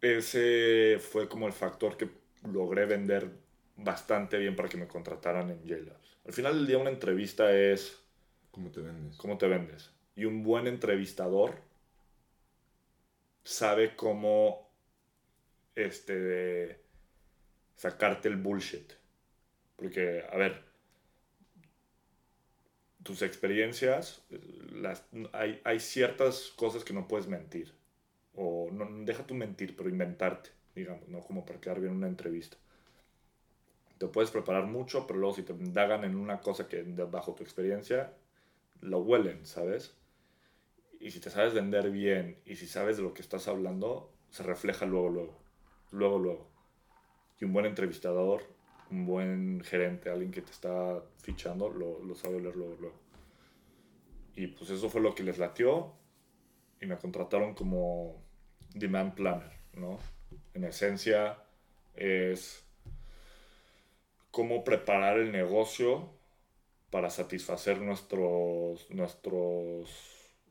Ese 0.00 0.98
fue 1.00 1.28
como 1.28 1.46
el 1.46 1.52
factor 1.52 1.96
que 1.96 2.08
logré 2.44 2.86
vender 2.86 3.30
bastante 3.76 4.38
bien 4.38 4.54
para 4.56 4.68
que 4.68 4.76
me 4.76 4.86
contrataran 4.86 5.50
en 5.50 5.64
JLabs. 5.64 6.18
Al 6.26 6.32
final 6.32 6.54
del 6.54 6.66
día 6.66 6.78
una 6.78 6.90
entrevista 6.90 7.52
es... 7.52 8.00
¿Cómo 8.50 8.70
te 8.70 8.80
vendes? 8.80 9.16
¿Cómo 9.16 9.38
te 9.38 9.46
vendes? 9.46 9.92
Y 10.16 10.24
un 10.24 10.42
buen 10.42 10.66
entrevistador 10.66 11.54
sabe 13.44 13.96
cómo 13.96 14.68
este, 15.74 16.80
sacarte 17.76 18.28
el 18.28 18.36
bullshit. 18.36 18.92
Porque, 19.76 20.24
a 20.30 20.36
ver, 20.36 20.67
tus 23.08 23.22
experiencias, 23.22 24.20
las, 24.70 25.02
hay, 25.32 25.62
hay 25.64 25.80
ciertas 25.80 26.52
cosas 26.56 26.84
que 26.84 26.92
no 26.92 27.08
puedes 27.08 27.26
mentir. 27.26 27.72
O 28.34 28.68
no, 28.70 28.86
deja 29.06 29.26
tu 29.26 29.34
mentir, 29.34 29.74
pero 29.74 29.88
inventarte, 29.88 30.50
digamos, 30.74 31.08
¿no? 31.08 31.20
Como 31.20 31.46
para 31.46 31.58
quedar 31.58 31.80
bien 31.80 31.92
en 31.92 31.96
una 31.96 32.06
entrevista. 32.06 32.58
Te 33.96 34.08
puedes 34.08 34.30
preparar 34.30 34.66
mucho, 34.66 35.06
pero 35.06 35.20
luego 35.20 35.34
si 35.34 35.42
te 35.42 35.54
indagan 35.54 36.04
en 36.04 36.16
una 36.16 36.42
cosa 36.42 36.68
que 36.68 36.82
bajo 36.82 37.34
tu 37.34 37.42
experiencia, 37.42 38.12
lo 38.82 38.98
huelen, 38.98 39.46
¿sabes? 39.46 39.96
Y 41.00 41.10
si 41.10 41.18
te 41.18 41.30
sabes 41.30 41.54
vender 41.54 41.90
bien 41.90 42.36
y 42.44 42.56
si 42.56 42.66
sabes 42.66 42.98
de 42.98 43.04
lo 43.04 43.14
que 43.14 43.22
estás 43.22 43.48
hablando, 43.48 44.12
se 44.28 44.42
refleja 44.42 44.84
luego, 44.84 45.08
luego. 45.08 45.42
Luego, 45.92 46.18
luego. 46.18 46.50
Y 47.40 47.46
un 47.46 47.54
buen 47.54 47.64
entrevistador, 47.64 48.42
un 48.90 49.06
buen 49.06 49.62
gerente, 49.62 50.10
alguien 50.10 50.30
que 50.30 50.42
te 50.42 50.50
está 50.50 51.02
fichando, 51.18 51.68
lo, 51.68 52.02
lo 52.02 52.14
sabe 52.14 52.40
leer 52.40 52.56
luego. 52.56 52.92
Y 54.34 54.46
pues 54.48 54.70
eso 54.70 54.88
fue 54.88 55.00
lo 55.00 55.14
que 55.14 55.22
les 55.22 55.38
latió 55.38 55.92
y 56.80 56.86
me 56.86 56.96
contrataron 56.96 57.54
como 57.54 58.22
demand 58.74 59.14
planner, 59.14 59.52
¿no? 59.74 59.98
En 60.54 60.64
esencia 60.64 61.38
es 61.94 62.64
cómo 64.30 64.62
preparar 64.62 65.18
el 65.18 65.32
negocio 65.32 66.10
para 66.90 67.10
satisfacer 67.10 67.80
nuestros, 67.80 68.88
nuestros 68.90 69.90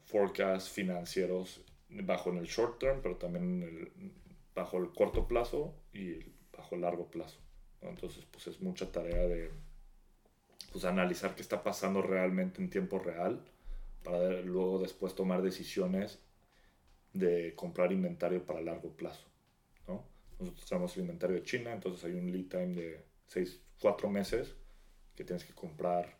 forecasts 0.06 0.70
financieros 0.70 1.62
bajo 1.89 2.29
en 2.29 2.38
el 2.38 2.46
short 2.46 2.79
term, 2.79 3.01
pero 3.01 3.15
también 3.15 4.22
bajo 4.53 4.77
el 4.77 4.91
corto 4.91 5.27
plazo 5.27 5.74
y 5.94 6.20
bajo 6.56 6.75
el 6.75 6.82
largo 6.82 7.10
plazo. 7.10 7.39
Entonces, 7.81 8.25
pues 8.31 8.48
es 8.48 8.62
mucha 8.62 8.91
tarea 8.91 9.27
de 9.27 9.51
pues, 10.72 10.86
analizar 10.86 11.36
qué 11.36 11.41
está 11.41 11.63
pasando 11.63 12.01
realmente 12.01 12.62
en 12.62 12.69
tiempo 12.69 13.00
real 13.00 13.43
para 14.03 14.41
luego 14.41 14.79
después 14.79 15.15
tomar 15.15 15.41
decisiones 15.41 16.19
de 17.13 17.55
comprar 17.55 17.91
inventario 17.91 18.46
para 18.46 18.62
largo 18.62 18.91
plazo. 18.96 19.27
¿no? 19.88 20.03
Nosotros 20.39 20.65
tenemos 20.67 20.96
el 20.96 21.01
inventario 21.01 21.36
de 21.36 21.43
China, 21.43 21.74
entonces 21.74 22.03
hay 22.05 22.13
un 22.13 22.31
lead 22.31 22.48
time 22.48 22.75
de 22.75 23.05
6, 23.27 23.62
4 23.81 24.10
meses 24.10 24.55
que 25.15 25.24
tienes 25.24 25.43
que 25.43 25.53
comprar 25.53 26.17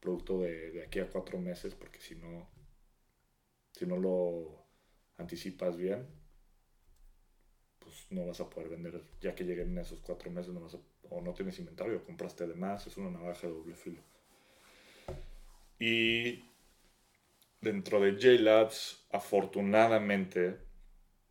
producto 0.00 0.40
de, 0.40 0.70
de 0.70 0.84
aquí 0.84 1.00
a 1.00 1.10
4 1.10 1.38
meses 1.38 1.74
porque 1.74 2.00
si 2.00 2.14
no, 2.14 2.48
si 3.72 3.86
no 3.86 3.96
lo 3.96 4.64
anticipas 5.16 5.76
bien, 5.76 6.06
pues 7.88 8.06
no 8.10 8.26
vas 8.26 8.38
a 8.40 8.50
poder 8.50 8.68
vender 8.68 9.02
ya 9.22 9.34
que 9.34 9.44
lleguen 9.44 9.70
en 9.70 9.78
esos 9.78 10.00
4 10.00 10.30
meses 10.30 10.52
no 10.52 10.60
vas 10.60 10.76
o 11.10 11.22
no 11.22 11.32
tienes 11.32 11.58
inventario, 11.58 12.04
compraste 12.04 12.46
de 12.46 12.54
más, 12.54 12.86
es 12.86 12.98
una 12.98 13.10
navaja 13.10 13.46
de 13.46 13.52
doble 13.54 13.74
filo. 13.74 14.02
Y 15.78 16.44
dentro 17.62 17.98
de 18.00 18.18
JLabs, 18.18 19.06
afortunadamente, 19.10 20.58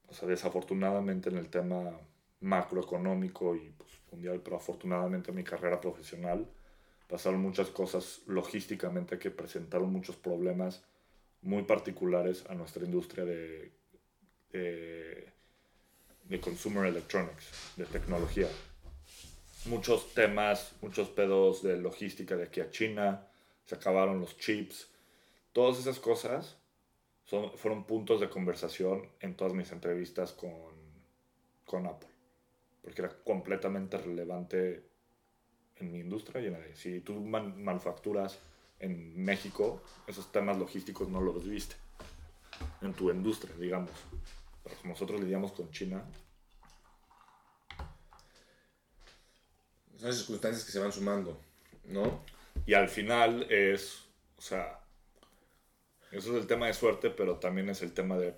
o 0.08 0.14
sea, 0.14 0.28
desafortunadamente 0.28 1.30
en 1.30 1.38
el 1.38 1.50
tema 1.50 2.00
macroeconómico 2.40 3.56
y 3.56 3.70
pues, 3.78 3.92
mundial, 4.12 4.42
pero 4.44 4.56
afortunadamente 4.56 5.30
en 5.30 5.38
mi 5.38 5.44
carrera 5.44 5.80
profesional 5.80 6.48
pasaron 7.08 7.40
muchas 7.40 7.70
cosas 7.70 8.22
logísticamente 8.26 9.20
que 9.20 9.30
presentaron 9.30 9.92
muchos 9.92 10.16
problemas 10.16 10.84
muy 11.42 11.64
particulares 11.64 12.46
a 12.50 12.56
nuestra 12.56 12.84
industria 12.84 13.26
de, 13.26 13.72
de, 14.52 15.37
de 16.30 16.40
consumer 16.40 16.86
electronics, 16.86 17.74
de 17.76 17.86
tecnología. 17.86 18.48
Muchos 19.66 20.14
temas, 20.14 20.74
muchos 20.82 21.10
pedos 21.10 21.62
de 21.64 21.78
logística 21.78 22.36
de 22.36 22.44
aquí 22.44 22.62
a 22.62 22.70
China, 22.70 23.28
se 23.66 23.76
acabaron 23.76 24.20
los 24.20 24.38
chips, 24.38 24.88
Todas 25.58 25.80
esas 25.80 26.00
cosas 26.00 26.56
son, 27.26 27.58
fueron 27.58 27.86
puntos 27.86 28.22
de 28.22 28.30
conversación 28.30 29.10
en 29.22 29.36
todas 29.36 29.56
mis 29.56 29.72
entrevistas 29.72 30.32
con, 30.32 30.52
con 31.66 31.88
Apple. 31.88 32.12
Porque 32.84 33.02
era 33.02 33.12
completamente 33.24 33.98
relevante 33.98 34.84
en 35.78 35.92
mi 35.92 36.02
industria 36.02 36.44
y 36.44 36.46
en 36.46 36.54
la 36.54 36.76
Si 36.76 37.00
tú 37.00 37.16
manufacturas 37.16 38.38
en 38.80 39.18
México, 39.18 39.82
esos 40.06 40.32
temas 40.32 40.60
logísticos 40.60 41.10
no 41.10 41.22
los 41.22 41.44
viste 41.44 41.76
en 42.84 42.94
tu 42.94 43.10
industria, 43.10 43.56
digamos. 43.56 43.90
Pero 44.68 44.80
nosotros 44.84 45.22
lidiamos 45.22 45.52
con 45.54 45.72
China. 45.72 46.04
Son 49.98 50.14
circunstancias 50.14 50.64
que 50.66 50.72
se 50.72 50.80
van 50.80 50.92
sumando, 50.92 51.42
¿no? 51.86 52.24
Y 52.66 52.74
al 52.74 52.90
final 52.90 53.48
es, 53.50 54.04
o 54.38 54.42
sea, 54.42 54.80
eso 56.12 56.36
es 56.36 56.42
el 56.42 56.48
tema 56.48 56.68
de 56.68 56.74
suerte, 56.74 57.10
pero 57.10 57.38
también 57.38 57.70
es 57.70 57.82
el 57.82 57.94
tema 57.94 58.18
de 58.18 58.36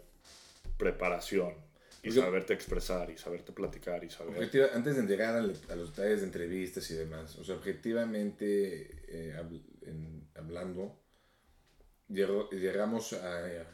preparación 0.77 1.53
y 2.01 2.11
saberte 2.11 2.53
expresar 2.53 3.09
y 3.09 3.17
saberte 3.17 3.51
platicar 3.51 4.03
y 4.05 4.09
saber... 4.09 4.49
antes 4.73 4.95
de 4.95 5.03
llegar 5.03 5.35
a, 5.35 5.41
los 5.41 5.95
detalles 5.95 6.21
de 6.21 6.27
entrevistas 6.27 6.89
y 6.91 6.95
demás, 6.95 7.37
o 7.37 7.43
sea, 7.43 7.55
objetivamente 7.55 9.03
eh, 9.09 9.35
hablando, 10.35 10.97
llegamos 12.07 13.13
a, 13.13 13.65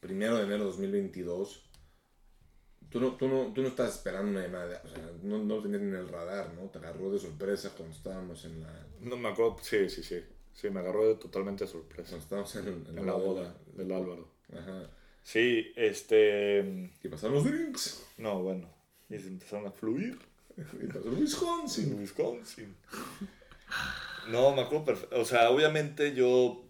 primero 0.00 0.36
de 0.36 0.44
enero 0.44 0.64
de 0.64 0.70
2022. 0.70 1.69
Tú 2.90 3.00
no, 3.00 3.12
tú, 3.16 3.28
no, 3.28 3.52
tú 3.52 3.62
no 3.62 3.68
estás 3.68 3.94
esperando 3.94 4.32
una 4.32 4.42
llamada, 4.42 4.82
o 4.84 4.88
sea, 4.88 5.10
no, 5.22 5.38
no 5.38 5.56
lo 5.56 5.62
tenías 5.62 5.82
en 5.82 5.94
el 5.94 6.08
radar, 6.08 6.52
¿no? 6.54 6.68
Te 6.70 6.78
agarró 6.78 7.10
de 7.12 7.18
sorpresa 7.18 7.72
cuando 7.76 7.94
estábamos 7.94 8.44
en 8.44 8.62
la... 8.62 8.86
No 9.00 9.16
me 9.16 9.28
acuerdo, 9.28 9.58
sí, 9.62 9.88
sí, 9.88 10.02
sí. 10.02 10.20
Sí, 10.52 10.68
me 10.70 10.80
agarró 10.80 11.08
de 11.08 11.14
totalmente 11.14 11.66
sorpresa. 11.66 12.16
Estamos 12.16 12.54
en, 12.56 12.84
en, 12.88 13.06
la 13.06 13.14
boda 13.14 13.56
del 13.74 13.92
Álvaro. 13.92 14.28
Ajá. 14.52 14.90
Sí, 15.22 15.72
este. 15.76 16.90
¿Qué 17.00 17.08
pasaron 17.08 17.36
los 17.36 17.44
drinks? 17.44 18.06
No, 18.18 18.42
bueno. 18.42 18.68
Y 19.08 19.18
se 19.18 19.28
empezaron 19.28 19.66
a 19.66 19.70
fluir. 19.70 20.18
Y 20.82 20.86
pasó 20.86 21.08
Wisconsin. 21.08 21.98
Wisconsin. 21.98 22.76
No, 24.28 24.54
me 24.54 24.62
acuerdo 24.62 24.84
perfecto. 24.84 25.20
O 25.20 25.24
sea, 25.24 25.50
obviamente 25.50 26.14
yo. 26.14 26.66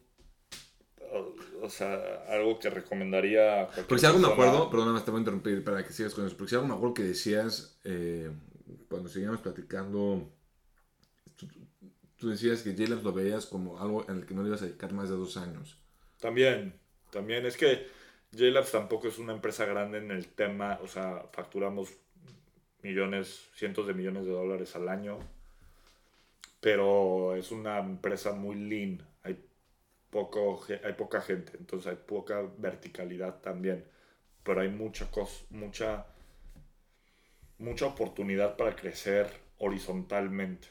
O, 1.63 1.69
sea, 1.69 2.25
algo 2.29 2.59
que 2.59 2.71
recomendaría. 2.71 3.69
porque 3.75 3.99
si 3.99 4.07
algo 4.07 4.19
me 4.19 4.29
acuerdo, 4.29 4.71
perdóname, 4.71 5.01
te 5.01 5.11
voy 5.11 5.19
a 5.19 5.21
interrumpir 5.21 5.65
para 5.65 5.85
que 5.85 5.93
sigas 5.93 6.15
con 6.15 6.27
eso. 6.27 6.37
Porque 6.37 6.51
si 6.51 6.57
algo 6.57 6.69
me 6.69 6.75
acuerdo 6.75 6.95
que 6.95 7.03
decías 7.03 7.79
eh, 7.85 8.31
cuando 8.89 9.09
seguíamos 9.09 9.41
platicando 9.41 10.31
tú 12.21 12.29
decías 12.29 12.63
que 12.63 12.75
j 12.75 13.03
lo 13.03 13.13
veías 13.13 13.47
como 13.47 13.81
algo 13.81 14.05
en 14.09 14.19
el 14.19 14.27
que 14.27 14.35
no 14.35 14.43
le 14.43 14.49
ibas 14.49 14.63
a 14.63 14.67
dedicar 14.67 14.93
más 14.93 15.09
de 15.09 15.17
dos 15.17 15.37
años. 15.39 15.77
También, 16.21 16.75
también. 17.11 17.47
Es 17.47 17.57
que 17.57 17.89
j 18.37 18.63
tampoco 18.71 19.09
es 19.09 19.19
una 19.19 19.33
empresa 19.33 19.65
grande 19.65 19.99
en 19.99 20.11
el 20.11 20.29
tema, 20.29 20.79
o 20.83 20.87
sea, 20.87 21.25
facturamos 21.33 21.89
millones, 22.83 23.49
cientos 23.55 23.87
de 23.87 23.95
millones 23.95 24.27
de 24.27 24.33
dólares 24.33 24.77
al 24.77 24.89
año, 24.89 25.19
pero 26.61 27.35
es 27.37 27.51
una 27.51 27.79
empresa 27.79 28.33
muy 28.33 28.57
lean. 28.57 29.03
Hay, 29.23 29.43
poco, 30.11 30.65
hay 30.85 30.93
poca 30.95 31.21
gente, 31.21 31.53
entonces 31.59 31.87
hay 31.87 31.97
poca 31.97 32.43
verticalidad 32.59 33.41
también, 33.41 33.85
pero 34.43 34.61
hay 34.61 34.69
mucha 34.69 35.11
cosa, 35.11 35.45
mucha, 35.51 36.07
mucha 37.59 37.87
oportunidad 37.87 38.57
para 38.57 38.75
crecer 38.75 39.31
horizontalmente. 39.59 40.69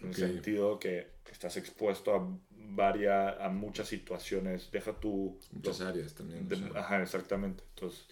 En 0.00 0.08
el 0.08 0.14
sentido 0.14 0.78
que 0.78 1.20
estás 1.30 1.56
expuesto 1.56 2.14
a 2.14 2.26
varias, 2.50 3.38
a 3.40 3.48
muchas 3.48 3.88
situaciones. 3.88 4.70
Deja 4.70 4.92
tu... 4.92 5.38
Muchas 5.52 5.80
áreas 5.80 6.14
también. 6.14 6.48
Ajá, 6.74 7.02
exactamente. 7.02 7.62
Entonces, 7.74 8.06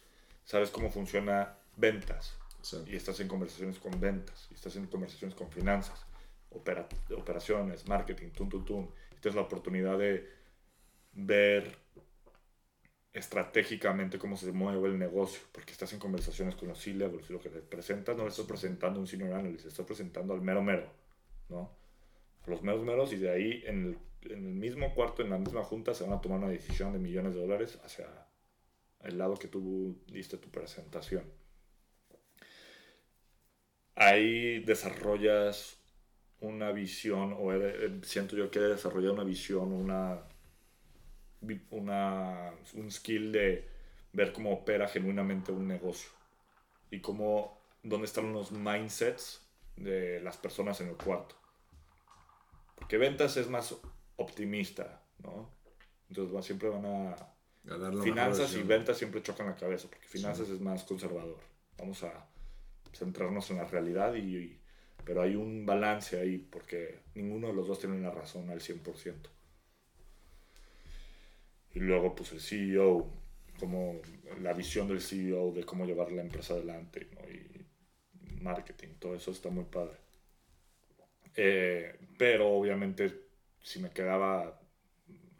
sabes 0.44 0.70
cómo 0.70 0.90
funciona 0.90 1.56
ventas. 1.76 2.36
Y 2.86 2.96
estás 2.96 3.20
en 3.20 3.28
conversaciones 3.28 3.78
con 3.78 3.98
ventas. 4.00 4.48
Y 4.50 4.54
estás 4.54 4.76
en 4.76 4.86
conversaciones 4.86 5.34
con 5.34 5.50
finanzas. 5.50 6.04
operaciones, 6.50 7.86
marketing, 7.88 8.30
tum, 8.30 8.48
tum, 8.48 8.64
tum. 8.64 8.88
Tienes 9.20 9.36
la 9.36 9.42
oportunidad 9.42 9.98
de 9.98 10.28
ver 11.12 11.76
estratégicamente 13.12 14.18
cómo 14.18 14.36
se 14.36 14.52
mueve 14.52 14.88
el 14.88 14.98
negocio, 14.98 15.40
porque 15.52 15.72
estás 15.72 15.92
en 15.92 15.98
conversaciones 15.98 16.54
con 16.54 16.68
los 16.68 16.78
C-levels 16.78 17.28
y 17.28 17.32
lo 17.32 17.40
que 17.40 17.48
te 17.48 17.60
presentas 17.60 18.16
no 18.16 18.24
le 18.24 18.30
estás 18.30 18.46
presentando 18.46 18.98
a 18.98 19.02
un 19.02 19.08
senior 19.08 19.32
analyst, 19.32 19.66
estás 19.66 19.86
presentando 19.86 20.34
al 20.34 20.40
mero 20.40 20.62
mero, 20.62 20.88
¿no? 21.48 21.78
los 22.48 22.62
meros 22.62 22.84
meros 22.84 23.12
y 23.12 23.16
de 23.16 23.30
ahí 23.30 23.62
en 23.66 23.98
el, 24.22 24.32
en 24.32 24.46
el, 24.46 24.54
mismo 24.54 24.94
cuarto, 24.94 25.22
en 25.22 25.30
la 25.30 25.38
misma 25.38 25.62
junta, 25.62 25.94
se 25.94 26.04
van 26.04 26.14
a 26.14 26.20
tomar 26.20 26.38
una 26.38 26.48
decisión 26.48 26.92
de 26.92 26.98
millones 26.98 27.34
de 27.34 27.40
dólares 27.40 27.78
hacia 27.84 28.06
el 29.04 29.18
lado 29.18 29.36
que 29.36 29.48
tú 29.48 29.96
diste 30.06 30.38
tu 30.38 30.48
presentación. 30.48 31.24
Ahí 33.94 34.60
desarrollas 34.60 35.77
una 36.40 36.72
visión, 36.72 37.34
o 37.38 37.50
siento 38.02 38.36
yo 38.36 38.50
que 38.50 38.58
he 38.58 38.62
desarrollado 38.62 39.14
una 39.14 39.24
visión, 39.24 39.72
una, 39.72 40.20
una, 41.70 42.52
un 42.74 42.90
skill 42.90 43.32
de 43.32 43.68
ver 44.12 44.32
cómo 44.32 44.52
opera 44.52 44.88
genuinamente 44.88 45.52
un 45.52 45.66
negocio 45.66 46.10
y 46.90 47.00
cómo, 47.00 47.60
dónde 47.82 48.06
están 48.06 48.32
los 48.32 48.52
mindsets 48.52 49.46
de 49.76 50.20
las 50.20 50.36
personas 50.36 50.80
en 50.80 50.88
el 50.88 50.96
cuarto. 50.96 51.36
Porque 52.76 52.96
ventas 52.96 53.36
es 53.36 53.48
más 53.48 53.74
optimista, 54.16 55.02
¿no? 55.18 55.50
Entonces 56.08 56.44
siempre 56.44 56.68
van 56.68 56.86
a... 56.86 57.10
A 57.12 57.92
finanzas 58.02 58.54
y 58.54 58.62
ventas 58.62 58.96
siempre 58.96 59.22
chocan 59.22 59.46
la 59.46 59.56
cabeza, 59.56 59.88
porque 59.88 60.06
finanzas 60.06 60.48
es 60.48 60.60
más 60.60 60.84
conservador. 60.84 61.38
Vamos 61.76 62.02
a 62.02 62.26
centrarnos 62.94 63.50
en 63.50 63.58
la 63.58 63.64
realidad, 63.64 64.14
y, 64.14 64.36
y- 64.36 64.57
pero 65.08 65.22
hay 65.22 65.36
un 65.36 65.64
balance 65.64 66.20
ahí, 66.20 66.36
porque 66.36 66.98
ninguno 67.14 67.46
de 67.46 67.54
los 67.54 67.66
dos 67.66 67.78
tiene 67.78 67.98
la 67.98 68.10
razón 68.10 68.50
al 68.50 68.60
100%. 68.60 69.30
Y 71.72 71.78
luego, 71.78 72.14
pues 72.14 72.32
el 72.32 72.42
CEO, 72.42 73.10
como 73.58 74.02
la 74.42 74.52
visión 74.52 74.86
del 74.86 75.00
CEO 75.00 75.52
de 75.52 75.64
cómo 75.64 75.86
llevar 75.86 76.12
la 76.12 76.20
empresa 76.20 76.52
adelante, 76.52 77.08
y 77.26 78.42
marketing, 78.42 78.88
todo 78.98 79.14
eso 79.14 79.30
está 79.30 79.48
muy 79.48 79.64
padre. 79.64 79.96
Eh, 81.34 81.98
pero 82.18 82.50
obviamente, 82.50 83.28
si 83.62 83.80
me 83.80 83.88
quedaba 83.88 84.60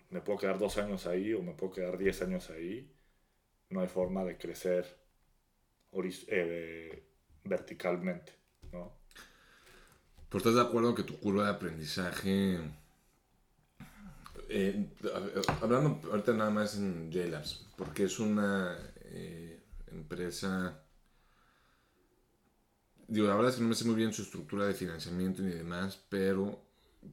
me 0.09 0.23
puedo 0.23 0.39
quedar 0.39 0.59
dos 0.59 0.79
años 0.79 1.07
ahí 1.07 1.35
o 1.35 1.43
me 1.43 1.53
puedo 1.53 1.75
quedar 1.75 1.99
diez 1.99 2.23
años 2.23 2.49
ahí, 2.49 2.91
no 3.69 3.83
hay 3.83 3.89
forma 3.89 4.25
de 4.25 4.39
crecer 4.39 4.97
eh, 6.29 7.03
verticalmente. 7.45 8.38
Pero 10.29 10.39
estás 10.39 10.55
de 10.55 10.61
acuerdo 10.61 10.95
que 10.95 11.03
tu 11.05 11.19
curva 11.19 11.45
de 11.45 11.51
aprendizaje. 11.51 12.61
eh, 14.51 14.89
hablando 15.61 16.01
ahorita 16.11 16.33
nada 16.33 16.51
más 16.51 16.77
en 16.77 17.11
JLabs, 17.11 17.67
porque 17.77 18.05
es 18.05 18.19
una 18.19 18.77
eh, 18.97 19.63
empresa. 19.91 20.83
Digo, 23.07 23.27
la 23.27 23.35
verdad 23.35 23.51
es 23.51 23.57
que 23.57 23.63
no 23.63 23.69
me 23.69 23.75
sé 23.75 23.85
muy 23.87 23.95
bien 23.95 24.13
su 24.13 24.23
estructura 24.23 24.67
de 24.67 24.75
financiamiento 24.75 25.43
ni 25.43 25.51
demás, 25.51 25.99
pero 26.11 26.63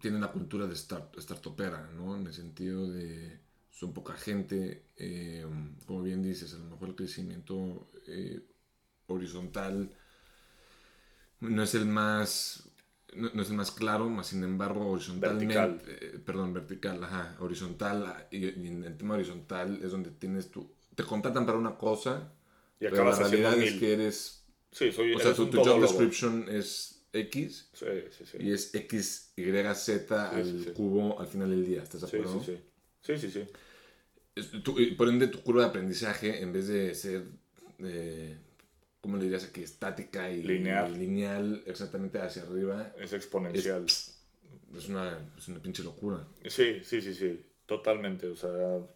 tiene 0.02 0.20
la 0.20 0.32
cultura 0.32 0.68
de 0.68 0.76
start, 0.76 1.18
startupera, 1.20 1.90
¿no? 1.96 2.16
En 2.18 2.28
el 2.28 2.34
sentido 2.34 2.88
de. 2.92 3.40
Son 3.72 3.94
poca 3.94 4.14
gente, 4.14 4.86
eh, 4.98 5.46
como 5.86 6.02
bien 6.02 6.24
dices, 6.24 6.54
a 6.54 6.58
lo 6.58 6.66
mejor 6.66 6.90
el 6.90 6.96
crecimiento 6.96 7.90
horizontal 9.08 9.90
no 11.42 11.64
es 11.64 11.76
el 11.76 11.86
más 11.86 12.65
no, 13.16 13.30
no 13.34 13.42
es 13.42 13.50
el 13.50 13.56
más 13.56 13.72
claro, 13.72 14.10
más 14.10 14.28
sin 14.28 14.44
embargo 14.44 14.88
horizontalmente, 14.92 15.54
Vertical. 15.56 15.82
eh, 15.88 16.20
perdón, 16.26 16.54
vertical, 16.54 17.04
ajá, 17.04 17.36
horizontal 17.40 18.28
y, 18.32 18.46
y 18.46 18.68
en 18.68 18.84
el 18.84 18.98
tema 18.98 19.16
horizontal 19.16 19.80
es 19.84 19.92
donde 19.92 20.12
tienes 20.12 20.52
tu 20.52 20.74
te 20.96 21.04
contratan 21.04 21.46
para 21.46 21.58
una 21.58 21.78
cosa, 21.78 22.32
Y 22.80 22.86
pero 22.88 23.04
acabas 23.04 23.20
la 23.20 23.28
realidad 23.30 23.54
es 23.60 23.72
mil. 23.72 23.80
que 23.80 23.94
eres, 23.94 24.46
Sí, 24.72 24.92
soy 24.92 25.14
o 25.14 25.20
sea, 25.20 25.34
tu, 25.34 25.52
job 25.52 25.82
description 25.82 26.46
es 26.50 27.06
X 27.14 27.70
Sí, 27.74 27.86
sí, 28.12 28.26
sí. 28.26 28.38
y 28.40 28.52
es 28.52 28.74
X, 28.76 29.34
Y, 29.38 29.44
Z 29.76 30.30
al 30.32 30.74
cubo 30.74 31.20
al 31.20 31.28
final 31.28 31.50
del 31.50 31.66
día, 31.66 31.84
¿estás 31.84 32.02
de 32.02 32.08
acuerdo? 32.08 32.40
sí, 32.40 32.46
sí. 32.46 32.62
Sí, 33.02 33.18
sí, 33.20 33.32
sí. 33.32 33.48
Por 34.98 35.08
ende, 35.10 35.28
tu 35.28 35.42
curva 35.42 35.62
de 35.64 35.68
aprendizaje, 35.70 36.42
en 36.42 36.52
vez 36.52 36.68
de 36.68 36.94
ser, 36.94 37.24
eh, 37.80 38.38
¿cómo 39.06 39.18
le 39.18 39.26
dirías 39.26 39.46
aquí? 39.46 39.62
Estática 39.62 40.32
y 40.32 40.42
Lineal. 40.42 40.98
lineal, 40.98 41.64
exactamente 41.68 42.18
hacia 42.20 42.42
arriba, 42.42 42.92
Es 43.00 43.14
exponencial. 43.14 43.86
es 43.86 44.90
una, 44.90 45.20
es 45.38 45.48
una 45.48 45.60
pinche 45.60 45.84
locura. 45.84 46.26
Sí, 46.48 46.82
sí, 46.84 47.02
sí, 47.04 47.14
sí, 47.14 47.46
totalmente. 47.68 48.26
O 48.26 48.36
sea, 48.36 48.50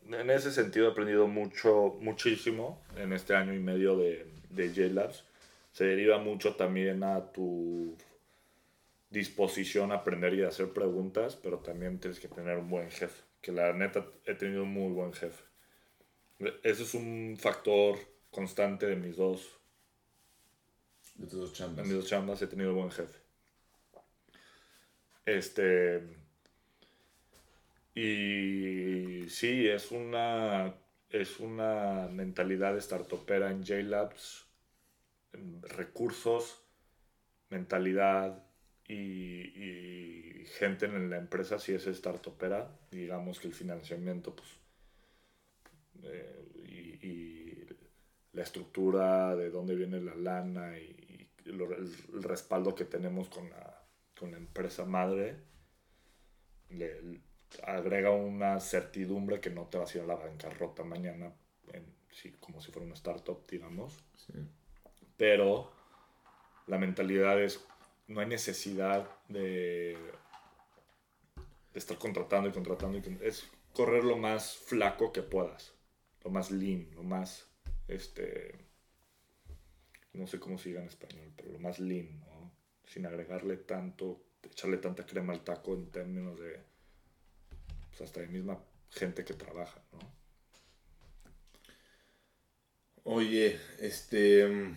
en 0.08 0.30
ese 0.32 0.52
sentido 0.52 0.88
he 0.88 0.92
aprendido 0.94 1.28
mucho, 1.28 1.96
muchísimo 2.02 2.82
en 2.98 3.14
este 3.14 3.36
año 3.36 3.54
y 3.54 3.60
medio 3.60 3.96
de, 3.98 4.26
de 4.50 4.74
JLabs. 4.74 5.26
Se 5.74 5.84
deriva 5.86 6.18
mucho 6.18 6.56
también 6.56 7.04
a 7.04 7.32
tu 7.32 7.96
disposición 9.12 9.92
a 9.92 9.98
aprender 9.98 10.34
y 10.34 10.42
a 10.42 10.48
hacer 10.48 10.70
preguntas, 10.74 11.36
pero 11.36 11.60
también 11.60 12.00
tienes 12.00 12.20
que 12.20 12.30
tener 12.30 12.58
un 12.58 12.68
buen 12.68 12.90
jefe. 12.90 13.22
Que 13.42 13.52
la 13.52 13.74
neta 13.74 14.08
he 14.26 14.34
tenido 14.34 14.64
un 14.64 14.74
muy 14.74 14.92
buen 14.92 15.14
jefe. 15.14 15.44
Ese 16.64 16.82
es 16.82 16.96
un 16.96 17.38
factor 17.40 17.96
constante 18.32 18.88
de 18.88 18.96
mis 18.96 19.16
dos, 19.16 19.59
De 21.20 21.28
tus 21.28 21.40
dos 21.40 21.54
chambas. 21.54 21.86
mis 21.86 21.94
dos 21.96 22.08
chambas 22.08 22.42
he 22.42 22.48
tenido 22.48 22.74
buen 22.74 22.92
jefe. 22.92 23.20
Este. 25.26 26.02
Y 27.96 29.30
sí, 29.30 29.68
es 29.68 29.92
una. 29.92 30.74
Es 31.10 31.40
una 31.40 32.08
mentalidad 32.12 32.78
startupera 32.80 33.50
en 33.52 33.64
JLabs. 33.64 34.46
Recursos, 35.64 36.62
mentalidad 37.50 38.44
y, 38.88 38.94
y 38.94 40.46
gente 40.58 40.86
en 40.86 41.10
la 41.10 41.18
empresa 41.18 41.60
si 41.60 41.74
es 41.74 41.86
startupera. 41.86 42.70
Digamos 42.92 43.40
que 43.40 43.48
el 43.48 43.54
financiamiento, 43.56 44.36
pues. 44.36 44.50
eh, 46.04 46.46
y, 47.02 47.08
y 47.08 47.68
la 48.34 48.44
estructura 48.44 49.36
de 49.36 49.50
dónde 49.50 49.76
viene 49.76 50.00
la 50.02 50.16
lana 50.16 50.78
y, 50.80 50.96
el, 51.50 51.62
el 52.14 52.24
respaldo 52.24 52.76
que 52.76 52.86
tenemos 52.86 53.30
con 53.30 53.50
la, 53.50 53.84
con 54.18 54.32
la 54.32 54.38
empresa 54.38 54.86
madre 54.86 55.36
le, 56.70 57.02
le 57.02 57.22
agrega 57.64 58.12
una 58.12 58.60
certidumbre 58.60 59.40
que 59.42 59.50
no 59.50 59.66
te 59.68 59.78
vas 59.78 59.94
a 59.94 59.98
ir 59.98 60.04
a 60.04 60.08
la 60.08 60.16
bancarrota 60.16 60.84
mañana 60.84 61.34
en- 61.74 61.96
sí, 62.12 62.32
como 62.40 62.62
si 62.62 62.72
fuera 62.72 62.86
una 62.86 62.96
startup 62.96 63.46
digamos 63.50 64.04
Sí. 64.16 64.34
pero 65.18 65.72
la 66.68 66.78
mentalidad 66.78 67.42
es 67.42 67.66
no 68.08 68.20
hay 68.22 68.28
necesidad 68.28 69.10
de, 69.28 69.98
de 71.74 71.80
estar 71.80 71.98
contratando 71.98 72.50
y 72.50 72.52
contratando 72.52 72.98
y 73.00 73.18
es 73.22 73.50
correr 73.74 74.04
lo 74.04 74.18
más 74.18 74.56
flaco 74.58 75.12
que 75.12 75.22
puedas 75.24 75.74
lo 76.24 76.30
más 76.30 76.52
lean 76.52 76.90
lo 76.96 77.04
más 77.04 77.48
este 77.88 78.54
no 80.14 80.28
sé 80.28 80.40
cómo 80.40 80.58
se 80.58 80.70
diga 80.70 80.82
en 80.82 80.88
español 80.88 81.32
pero 81.36 81.52
lo 81.52 81.60
más 81.60 81.80
lean 81.80 82.20
¿no? 82.20 82.52
sin 82.86 83.06
agregarle 83.06 83.58
tanto 83.58 84.22
echarle 84.44 84.78
tanta 84.78 85.06
crema 85.06 85.34
al 85.34 85.44
taco 85.44 85.74
en 85.74 85.92
términos 85.92 86.40
de 86.40 86.60
pues, 87.90 88.02
hasta 88.02 88.22
de 88.22 88.28
misma 88.28 88.60
gente 88.92 89.24
que 89.26 89.34
trabaja 89.34 89.82
¿no? 89.94 90.20
Oye, 93.04 93.60
este. 93.80 94.76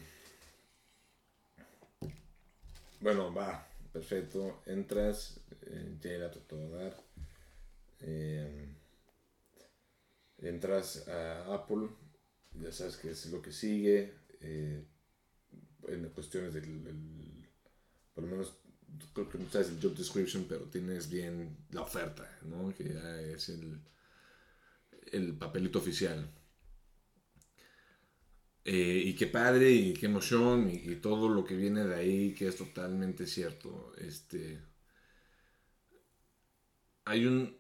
Bueno, 3.01 3.33
va, 3.35 3.67
perfecto. 3.93 4.63
Entras, 4.67 5.41
eh, 5.67 5.97
llega 6.03 6.27
a 6.27 6.31
todo 6.31 6.71
dar. 6.71 6.97
eh, 8.01 8.75
entras 10.39 11.07
a 11.09 11.55
Apple, 11.55 11.89
ya 12.55 12.73
sabes 12.73 12.97
que 12.97 13.11
es 13.11 13.27
lo 13.27 13.43
que 13.43 13.53
sigue. 13.53 14.15
eh, 14.41 14.85
en 15.89 16.09
cuestiones 16.11 16.55
del. 16.55 17.49
por 18.15 18.25
lo 18.25 18.31
menos, 18.31 18.55
creo 19.15 19.29
que 19.29 19.39
no 19.39 19.51
sabes 19.51 19.71
el 19.71 19.81
job 19.81 19.95
description, 19.97 20.47
pero 20.49 20.67
tienes 20.67 21.09
bien 21.09 21.57
la 21.71 21.83
oferta, 21.83 22.39
¿no? 22.43 22.75
Que 22.75 22.85
ya 22.95 23.21
es 23.21 23.49
el, 23.49 23.81
el 25.13 25.37
papelito 25.37 25.79
oficial. 25.79 26.29
Eh, 28.65 29.03
y 29.07 29.15
qué 29.17 29.27
padre 29.27 29.73
y 29.73 29.93
qué 29.95 30.07
emoción 30.07 30.71
y, 30.71 30.75
y 30.75 30.97
todo 30.97 31.29
lo 31.29 31.45
que 31.45 31.57
viene 31.57 31.85
de 31.85 31.95
ahí 31.97 32.35
que 32.35 32.47
es 32.49 32.57
totalmente 32.57 33.27
cierto. 33.27 33.93
Este, 33.99 34.61
hay 37.05 37.27
un 37.27 37.57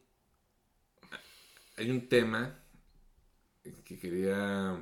hay 1.77 1.91
un 1.91 2.09
tema 2.09 2.59
que 3.85 3.99
quería 3.99 4.79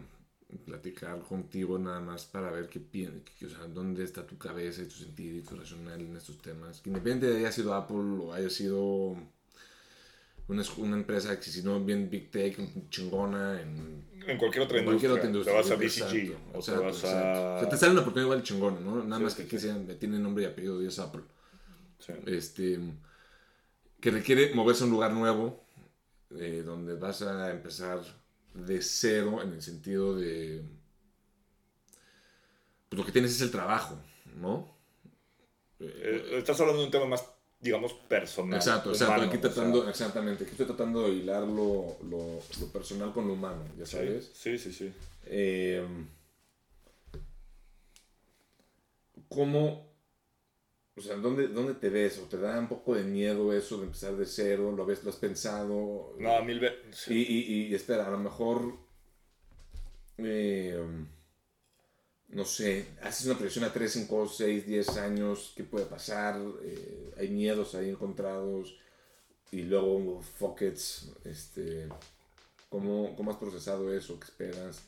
platicar 0.58 1.20
contigo 1.20 1.78
nada 1.78 2.00
más 2.00 2.24
para 2.26 2.50
ver 2.50 2.68
qué 2.68 2.80
piensas, 2.80 3.22
o 3.44 3.48
sea, 3.48 3.66
dónde 3.68 4.04
está 4.04 4.26
tu 4.26 4.36
cabeza 4.38 4.82
y 4.82 4.86
tu 4.86 4.94
sentido 4.96 5.36
y 5.38 5.42
tu 5.42 5.56
racional 5.56 6.00
en 6.00 6.16
estos 6.16 6.38
temas. 6.42 6.80
Que 6.80 6.90
independiente 6.90 7.26
de 7.30 7.38
haya 7.38 7.52
sido 7.52 7.74
Apple 7.74 7.96
o 8.20 8.32
haya 8.32 8.50
sido 8.50 9.16
una, 10.48 10.62
una 10.78 10.96
empresa 10.96 11.38
que 11.38 11.46
si 11.50 11.62
no 11.62 11.82
bien 11.84 12.10
Big 12.10 12.30
Tech, 12.30 12.58
chingona 12.90 13.60
en 13.62 14.04
en 14.26 14.36
cualquier 14.38 14.64
otra 14.64 14.78
en 14.78 14.84
cualquier 14.84 15.12
industria, 15.12 15.12
otra 15.12 15.26
industria. 15.26 15.54
te 15.54 15.56
vas 15.56 15.70
a 15.70 15.74
exacto, 15.74 16.14
BCG 16.14 16.36
o 16.52 16.52
te 16.52 16.58
exacto, 16.58 16.82
vas 16.82 16.94
exacto. 16.96 17.38
a 17.38 17.54
O 17.56 17.58
sea, 17.60 17.68
te 17.68 17.76
sale 17.76 17.92
una 17.92 18.00
oportunidad 18.02 18.26
igual 18.26 18.42
chingona, 18.42 18.80
¿no? 18.80 19.02
Nada 19.04 19.18
Sí, 19.18 19.22
más 19.22 19.34
que 19.34 19.42
aquí 19.42 19.58
sí. 19.58 19.66
sean- 19.66 19.86
tiene 19.98 20.18
nombre 20.18 20.44
y 20.44 20.46
apellido 20.46 20.82
y 20.82 20.86
es 20.86 20.98
Apple. 20.98 21.22
Sí. 21.98 22.12
Este, 22.26 22.78
que 24.00 24.10
requiere 24.10 24.54
moverse 24.54 24.82
a 24.82 24.86
un 24.86 24.92
lugar 24.92 25.12
nuevo, 25.12 25.64
eh, 26.30 26.62
donde 26.64 26.94
vas 26.94 27.22
a 27.22 27.50
empezar 27.50 28.00
de 28.54 28.82
cero 28.82 29.40
en 29.42 29.52
el 29.52 29.62
sentido 29.62 30.16
de... 30.16 30.62
Pues 32.88 32.98
lo 32.98 33.06
que 33.06 33.12
tienes 33.12 33.32
es 33.32 33.40
el 33.40 33.50
trabajo, 33.50 33.96
¿no? 34.36 34.74
Eh, 35.78 36.34
estás 36.38 36.60
hablando 36.60 36.80
de 36.80 36.86
un 36.86 36.90
tema 36.92 37.06
más, 37.06 37.24
digamos, 37.60 37.92
personal. 37.92 38.58
Exacto, 38.58 38.90
exacto. 38.90 39.14
humano, 39.14 39.28
aquí 39.28 39.36
o 39.38 39.40
sea, 39.40 39.50
tratando, 39.50 39.88
exactamente, 39.88 40.44
aquí 40.44 40.50
estoy 40.52 40.66
tratando 40.66 41.02
de 41.02 41.10
hilar 41.10 41.42
lo, 41.44 41.96
lo- 42.08 42.42
lo 42.60 42.66
personal 42.72 43.12
con 43.12 43.28
lo 43.28 43.34
humano, 43.34 43.62
ya 43.78 43.86
sí, 43.86 43.92
sabes. 43.92 44.30
sí, 44.34 44.58
sí, 44.58 44.72
sí. 44.72 44.92
Eh, 45.26 45.86
¿Cómo? 49.28 49.89
O 51.00 51.02
sea, 51.02 51.16
¿dónde, 51.16 51.48
¿dónde 51.48 51.72
te 51.72 51.88
ves? 51.88 52.18
¿O 52.18 52.24
te 52.24 52.36
da 52.36 52.58
un 52.58 52.68
poco 52.68 52.94
de 52.94 53.04
miedo 53.04 53.54
eso 53.54 53.78
de 53.78 53.84
empezar 53.86 54.14
de 54.16 54.26
cero? 54.26 54.70
¿Lo, 54.70 54.84
ves, 54.84 55.02
lo 55.02 55.08
has 55.08 55.16
pensado? 55.16 56.14
No, 56.18 56.44
mil 56.44 56.60
veces. 56.60 57.08
Y, 57.08 57.22
y, 57.22 57.68
y, 57.68 57.74
espera, 57.74 58.06
a 58.06 58.10
lo 58.10 58.18
mejor, 58.18 58.76
eh, 60.18 60.78
no 62.28 62.44
sé, 62.44 62.84
haces 63.00 63.24
una 63.24 63.36
proyección 63.36 63.64
a 63.64 63.72
3, 63.72 63.90
5, 63.90 64.28
6, 64.28 64.66
10 64.66 64.96
años, 64.98 65.54
¿qué 65.56 65.64
puede 65.64 65.86
pasar? 65.86 66.38
Eh, 66.62 67.14
hay 67.16 67.28
miedos 67.28 67.74
ahí 67.74 67.88
encontrados 67.88 68.78
y 69.52 69.62
luego 69.62 70.20
fuck 70.20 70.60
este, 70.60 71.88
¿cómo, 72.68 73.16
¿cómo 73.16 73.30
has 73.30 73.38
procesado 73.38 73.90
eso? 73.90 74.20
¿Qué 74.20 74.26
esperas? 74.26 74.82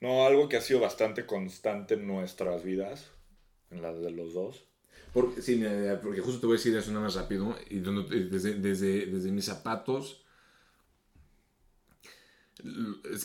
No, 0.00 0.24
algo 0.24 0.48
que 0.48 0.56
ha 0.56 0.62
sido 0.62 0.80
bastante 0.80 1.26
constante 1.26 1.94
en 1.94 2.06
nuestras 2.06 2.64
vidas, 2.64 3.10
en 3.70 3.82
las 3.82 4.00
de 4.00 4.10
los 4.10 4.32
dos. 4.32 4.71
Porque, 5.12 5.42
sí, 5.42 5.62
porque 6.02 6.20
justo 6.20 6.40
te 6.40 6.46
voy 6.46 6.54
a 6.54 6.58
decir 6.58 6.76
eso 6.76 6.90
nada 6.90 7.04
más 7.04 7.14
rápido. 7.14 7.54
Y 7.68 7.80
desde, 7.80 8.54
desde, 8.54 9.06
desde 9.06 9.30
mis 9.30 9.44
zapatos, 9.44 10.22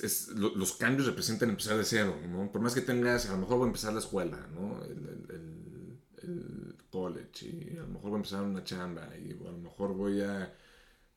es, 0.04 0.30
los 0.30 0.73
cambios 0.73 1.08
representan 1.08 1.50
empezar 1.50 1.78
de 1.78 1.86
cero, 1.86 2.17
¿no? 2.30 2.52
Por 2.52 2.62
más 2.62 2.73
que 2.73 2.82
tengas, 2.82 3.28
a 3.28 3.34
lo 3.34 3.39
mejor 3.39 3.58
voy 3.58 3.65
a 3.65 3.67
empezar 3.67 3.93
la 3.93 4.00
escuela, 4.00 4.47
¿no? 4.54 4.84
El, 4.84 4.97
el, 5.30 6.00
el, 6.23 6.76
college, 6.89 7.47
y 7.47 7.78
a 7.78 7.82
lo 7.82 7.88
mejor 7.88 8.10
voy 8.10 8.13
a 8.13 8.17
empezar 8.17 8.43
una 8.43 8.63
chamba, 8.63 9.10
y 9.17 9.32
a 9.32 9.52
lo 9.52 9.58
mejor 9.58 9.93
voy 9.93 10.21
a 10.21 10.52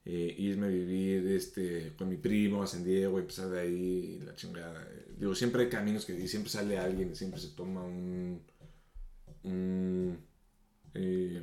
eh, 0.05 0.35
irme 0.39 0.67
a 0.67 0.71
vivir 0.71 1.27
este, 1.29 1.95
con 1.97 2.09
mi 2.09 2.17
primo 2.17 2.63
a 2.63 2.67
San 2.67 2.85
Diego 2.85 3.19
y 3.19 3.23
empezar 3.23 3.49
de 3.49 3.61
ahí 3.61 4.21
la 4.25 4.35
chingada. 4.35 4.87
Digo, 5.17 5.35
siempre 5.35 5.63
hay 5.63 5.69
caminos 5.69 6.05
que 6.05 6.19
y 6.19 6.29
siempre 6.29 6.51
sale 6.51 6.79
alguien 6.79 7.13
y 7.13 7.15
siempre 7.15 7.41
se 7.41 7.51
toma 7.51 7.85
un... 7.85 8.43
Eh, 10.95 11.43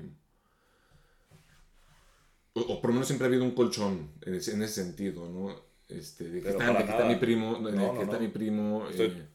o, 2.54 2.82
por 2.82 2.90
lo 2.90 2.94
menos 2.94 3.08
siempre 3.08 3.26
ha 3.26 3.30
habido 3.30 3.44
un 3.44 3.52
colchón 3.52 4.12
en 4.22 4.36
ese, 4.36 4.54
en 4.54 4.64
ese 4.64 4.84
sentido, 4.84 5.30
¿no? 5.30 5.68
Este, 5.88 6.26
de 6.26 6.42
que, 6.42 6.50
está, 6.50 6.80
está, 6.80 7.06
mi 7.06 7.16
primo, 7.16 7.60
de 7.60 7.72
no, 7.72 7.94
que 7.94 8.04
está 8.04 8.20
mi 8.20 8.28
primo. 8.28 8.88
Eh, 8.92 9.28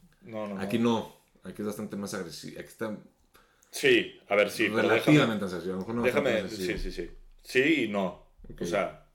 aquí 0.59 0.79
no, 0.79 1.17
aquí 1.45 1.63
es 1.63 1.67
bastante 1.67 1.97
más 1.97 2.13
agresivo. 2.15 2.61
Aquí 2.61 2.69
está. 2.69 2.97
Sí, 3.71 4.21
a 4.29 4.35
ver, 4.35 4.51
sí. 4.51 4.69
Relativamente 4.69 5.45
agresivo. 5.45 5.73
A 5.73 5.77
lo 5.77 5.81
mejor 5.81 5.95
no 5.95 6.03
déjame, 6.03 6.49
sí, 6.49 6.79
sí, 6.79 6.93
sí. 6.93 7.11
Sí 7.43 7.85
y 7.85 7.89
no. 7.89 8.27
O 8.61 8.67
sea, 8.67 9.07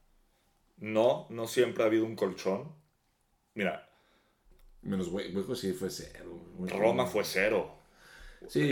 no, 0.78 1.26
no 1.30 1.46
siempre 1.46 1.84
ha 1.84 1.86
habido 1.86 2.04
un 2.04 2.16
colchón. 2.16 2.72
Mira. 3.54 3.88
Menos 4.82 5.08
Hueco 5.08 5.54
sí 5.54 5.72
fue 5.72 5.90
cero. 5.90 6.40
Roma 6.58 7.06
fue 7.06 7.24
cero. 7.24 7.78
Sí. 8.48 8.70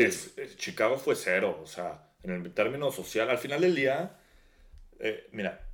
Chicago 0.57 0.99
fue 0.99 1.15
cero. 1.15 1.61
O 1.63 1.67
sea, 1.67 2.06
en 2.23 2.31
el 2.31 2.53
término 2.53 2.91
social, 2.91 3.31
al 3.31 3.39
final 3.39 3.61
del 3.61 3.75
día, 3.75 4.19
eh, 4.99 5.29
mira, 5.33 5.69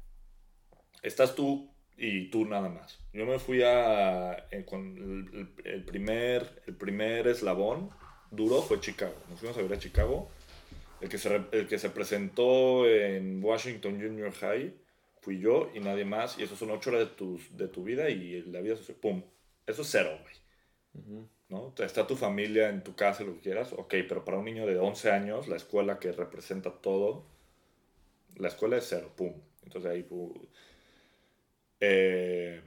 estás 1.02 1.34
tú 1.34 1.70
y 1.96 2.30
tú 2.30 2.44
nada 2.44 2.68
más. 2.68 2.98
Yo 3.12 3.26
me 3.26 3.38
fui 3.38 3.62
a. 3.62 4.46
Eh, 4.50 4.64
con 4.64 5.48
el, 5.64 5.84
primer, 5.84 6.62
el 6.66 6.74
primer 6.74 7.28
eslabón 7.28 7.90
duro 8.30 8.62
fue 8.62 8.80
Chicago. 8.80 9.14
Nos 9.30 9.38
fuimos 9.38 9.56
a 9.58 9.62
ver 9.62 9.74
a 9.74 9.78
Chicago. 9.78 10.30
El 11.00 11.08
que, 11.08 11.18
se, 11.18 11.34
el 11.50 11.66
que 11.66 11.78
se 11.78 11.90
presentó 11.90 12.88
en 12.88 13.42
Washington 13.42 14.00
Junior 14.00 14.32
High 14.32 14.72
fui 15.20 15.40
yo 15.40 15.70
y 15.74 15.80
nadie 15.80 16.04
más, 16.04 16.38
y 16.38 16.42
eso 16.42 16.56
son 16.56 16.70
ocho 16.70 16.90
horas 16.90 17.08
de 17.08 17.14
tu, 17.14 17.40
de 17.50 17.68
tu 17.68 17.84
vida 17.84 18.08
y 18.10 18.42
la 18.42 18.60
vida, 18.60 18.76
¡pum! 19.00 19.22
Eso 19.66 19.82
es 19.82 19.88
cero, 19.90 20.18
güey. 20.20 21.26
¿No? 21.52 21.74
Está 21.84 22.06
tu 22.06 22.16
familia 22.16 22.70
en 22.70 22.82
tu 22.82 22.94
casa, 22.96 23.24
lo 23.24 23.34
que 23.34 23.40
quieras, 23.40 23.74
ok, 23.74 23.94
pero 24.08 24.24
para 24.24 24.38
un 24.38 24.46
niño 24.46 24.64
de 24.64 24.78
11 24.78 25.10
años, 25.10 25.48
la 25.48 25.56
escuela 25.56 25.98
que 25.98 26.10
representa 26.10 26.70
todo, 26.80 27.26
la 28.36 28.48
escuela 28.48 28.78
es 28.78 28.86
cero, 28.88 29.12
¡pum! 29.14 29.34
Entonces 29.62 29.90
ahí, 29.90 30.02
pum. 30.02 30.32
Eh, 31.78 32.62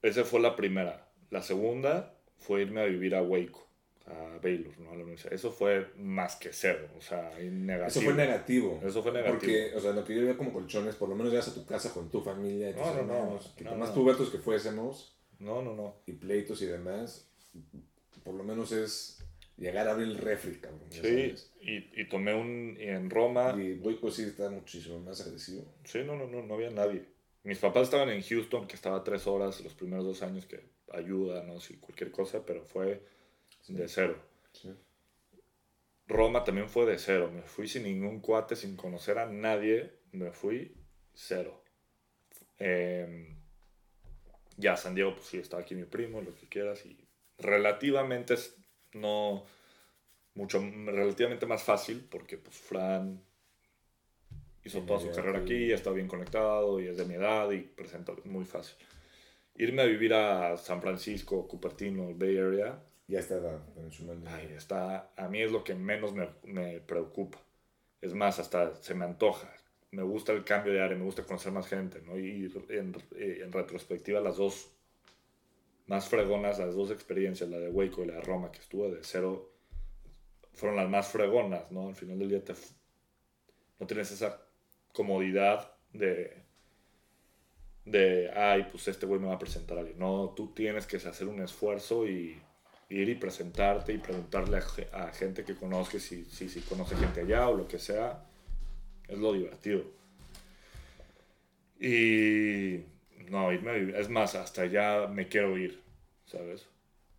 esa 0.00 0.24
fue 0.24 0.40
la 0.40 0.56
primera. 0.56 1.10
La 1.28 1.42
segunda 1.42 2.14
fue 2.38 2.62
irme 2.62 2.80
a 2.80 2.86
vivir 2.86 3.14
a 3.14 3.22
Waco 3.22 3.68
a 4.06 4.38
Baylor, 4.42 4.78
¿no? 4.80 4.90
A 4.90 4.96
la 4.96 5.02
universidad. 5.02 5.34
Eso 5.34 5.50
fue 5.50 5.90
más 5.96 6.36
que 6.36 6.52
cero, 6.52 6.88
o 6.96 7.02
sea, 7.02 7.30
negativo. 7.38 7.86
Eso 7.86 8.00
fue 8.00 8.14
negativo. 8.14 8.80
Eso 8.82 9.02
fue 9.02 9.12
negativo. 9.12 9.38
Porque, 9.38 9.72
o 9.74 9.80
sea, 9.80 9.92
lo 9.92 10.04
que 10.04 10.14
yo 10.14 10.22
veía 10.22 10.36
como 10.36 10.52
colchones, 10.52 10.94
por 10.96 11.10
lo 11.10 11.16
menos 11.16 11.32
llegas 11.32 11.48
a 11.48 11.54
tu 11.54 11.66
casa 11.66 11.92
con 11.92 12.10
tu 12.10 12.22
familia 12.22 12.70
y 12.70 12.72
tus 12.72 12.82
no, 12.82 13.02
no, 13.02 13.40
que 13.56 13.64
por 13.64 13.76
más 13.76 13.92
tubertos 13.94 14.30
que 14.30 14.38
fuésemos. 14.38 15.18
No, 15.38 15.62
no, 15.62 15.74
no. 15.74 15.96
Y 16.06 16.12
pleitos 16.12 16.62
y 16.62 16.66
demás, 16.66 17.30
por 18.22 18.34
lo 18.34 18.44
menos 18.44 18.72
es 18.72 19.24
llegar 19.56 19.88
a 19.88 19.92
abrir 19.92 20.08
el 20.08 20.18
refri, 20.18 20.58
cabrón. 20.58 20.90
Sí, 20.90 21.34
y, 21.60 22.00
y, 22.00 22.08
tomé 22.08 22.34
un, 22.34 22.76
y 22.78 22.84
en 22.84 23.10
Roma... 23.10 23.54
Y 23.56 23.74
voy 23.74 23.94
pues 23.94 24.14
sí 24.14 24.22
está 24.22 24.50
muchísimo 24.50 24.98
más 25.00 25.20
agresivo. 25.20 25.74
Sí, 25.84 26.02
no, 26.04 26.16
no, 26.16 26.26
no, 26.26 26.42
no 26.42 26.54
había 26.54 26.70
nadie. 26.70 27.06
Mis 27.44 27.58
papás 27.58 27.84
estaban 27.84 28.08
en 28.08 28.22
Houston, 28.22 28.66
que 28.66 28.74
estaba 28.74 29.04
tres 29.04 29.26
horas 29.26 29.60
los 29.60 29.74
primeros 29.74 30.04
dos 30.04 30.22
años, 30.22 30.46
que 30.46 30.64
ayuda, 30.92 31.42
no 31.42 31.60
sé, 31.60 31.78
cualquier 31.78 32.10
cosa, 32.10 32.44
pero 32.44 32.64
fue 32.64 33.02
de 33.68 33.88
cero. 33.88 34.16
Roma 36.06 36.44
también 36.44 36.68
fue 36.68 36.86
de 36.86 36.98
cero. 36.98 37.30
Me 37.32 37.42
fui 37.42 37.68
sin 37.68 37.84
ningún 37.84 38.20
cuate, 38.20 38.56
sin 38.56 38.76
conocer 38.76 39.18
a 39.18 39.26
nadie. 39.26 39.92
Me 40.12 40.32
fui 40.32 40.74
cero. 41.12 41.62
Em, 42.58 43.36
ya, 44.56 44.76
San 44.76 44.94
Diego, 44.94 45.14
pues 45.14 45.26
sí, 45.26 45.38
estaba 45.38 45.62
aquí 45.62 45.74
mi 45.74 45.84
primo, 45.84 46.22
lo 46.22 46.34
que 46.34 46.48
quieras. 46.48 46.84
Y 46.86 47.08
relativamente 47.38 48.34
no. 48.92 49.44
Mucho, 50.34 50.60
relativamente 50.60 51.46
más 51.46 51.62
fácil, 51.62 52.04
porque 52.10 52.36
pues 52.38 52.56
Fran 52.56 53.22
hizo 54.64 54.80
toda 54.82 54.98
su 54.98 55.12
carrera 55.12 55.38
aquí, 55.38 55.70
está 55.70 55.90
bien 55.90 56.08
conectado 56.08 56.80
y 56.80 56.88
es 56.88 56.96
de 56.96 57.04
mi 57.04 57.14
edad 57.14 57.50
y 57.52 57.60
presenta 57.60 58.12
muy 58.24 58.44
fácil. 58.44 58.76
Irme 59.54 59.82
a 59.82 59.86
vivir 59.86 60.12
a 60.12 60.56
San 60.56 60.82
Francisco, 60.82 61.46
Cupertino, 61.46 62.12
Bay 62.14 62.36
Area, 62.36 62.82
ya 63.06 63.20
está 63.20 63.38
está. 64.56 65.12
A 65.16 65.28
mí 65.28 65.40
es 65.42 65.52
lo 65.52 65.62
que 65.62 65.74
menos 65.74 66.14
me, 66.14 66.28
me, 66.44 66.80
preocupa. 66.80 67.38
Es 68.00 68.14
más, 68.14 68.38
hasta 68.38 68.74
se 68.76 68.94
me 68.94 69.04
antoja. 69.04 69.52
Me 69.90 70.02
gusta 70.02 70.32
el 70.32 70.44
cambio 70.44 70.72
de 70.72 70.82
área, 70.82 70.96
me 70.96 71.04
gusta 71.04 71.22
conocer 71.22 71.52
más 71.52 71.68
gente, 71.68 72.00
¿no? 72.04 72.18
Y 72.18 72.50
en, 72.70 72.96
eh, 73.16 73.40
en 73.42 73.52
retrospectiva, 73.52 74.20
las 74.20 74.38
dos 74.38 74.73
más 75.86 76.08
fregonas, 76.08 76.58
las 76.58 76.74
dos 76.74 76.90
experiencias, 76.90 77.48
la 77.50 77.58
de 77.58 77.68
Waco 77.68 78.02
y 78.02 78.06
la 78.06 78.14
de 78.14 78.20
Roma, 78.22 78.50
que 78.50 78.60
estuvo 78.60 78.88
de 78.88 79.00
cero, 79.02 79.52
fueron 80.54 80.76
las 80.76 80.88
más 80.88 81.08
fregonas, 81.08 81.70
¿no? 81.70 81.88
Al 81.88 81.94
final 81.94 82.18
del 82.18 82.28
día 82.28 82.44
te, 82.44 82.54
no 83.78 83.86
tienes 83.86 84.10
esa 84.10 84.40
comodidad 84.92 85.72
de, 85.92 86.44
de, 87.84 88.30
ay, 88.34 88.68
pues 88.70 88.88
este 88.88 89.06
güey 89.06 89.20
me 89.20 89.28
va 89.28 89.34
a 89.34 89.38
presentar 89.38 89.76
a 89.76 89.80
alguien. 89.80 89.98
No, 89.98 90.30
tú 90.30 90.52
tienes 90.54 90.86
que 90.86 90.96
hacer 90.96 91.28
un 91.28 91.42
esfuerzo 91.42 92.06
y 92.06 92.40
ir 92.88 93.08
y 93.08 93.14
presentarte 93.14 93.92
y 93.92 93.98
preguntarle 93.98 94.60
a, 94.92 95.12
gente 95.12 95.44
que 95.44 95.54
conozca 95.54 95.98
si, 95.98 96.24
si, 96.26 96.48
si, 96.48 96.60
conoce 96.60 96.96
gente 96.96 97.20
allá 97.20 97.48
o 97.48 97.56
lo 97.56 97.66
que 97.66 97.78
sea, 97.78 98.24
es 99.08 99.18
lo 99.18 99.32
divertido. 99.32 99.82
Y 101.80 102.84
no, 103.28 103.52
irme 103.52 103.98
es 103.98 104.08
más, 104.08 104.34
hasta 104.34 104.66
ya 104.66 105.06
me 105.06 105.28
quiero 105.28 105.56
ir, 105.56 105.82
¿sabes? 106.26 106.66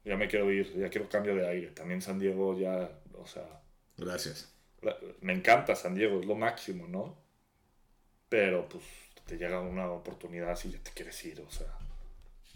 Ya 0.04 0.18
me 0.18 0.28
quiero 0.28 0.52
ir, 0.52 0.74
ya 0.76 0.90
quiero 0.90 1.10
cambio 1.10 1.36
de 1.36 1.48
aire. 1.48 1.68
También 1.72 2.02
San 2.02 2.20
Diego 2.20 2.58
ya, 2.58 2.92
o 3.14 3.26
sea... 3.26 3.62
Gracias. 3.98 4.54
Me 5.22 5.34
encanta 5.34 5.76
San 5.76 5.96
Diego, 5.96 6.20
es 6.20 6.26
lo 6.26 6.36
máximo, 6.36 6.88
¿no? 6.88 7.18
Pero 8.30 8.70
pues 8.70 8.84
te 9.26 9.38
llega 9.38 9.60
una 9.62 9.90
oportunidad 9.90 10.56
si 10.56 10.72
ya 10.72 10.80
te 10.80 10.92
quieres 10.92 11.24
ir, 11.26 11.42
o 11.42 11.50
sea 11.50 11.76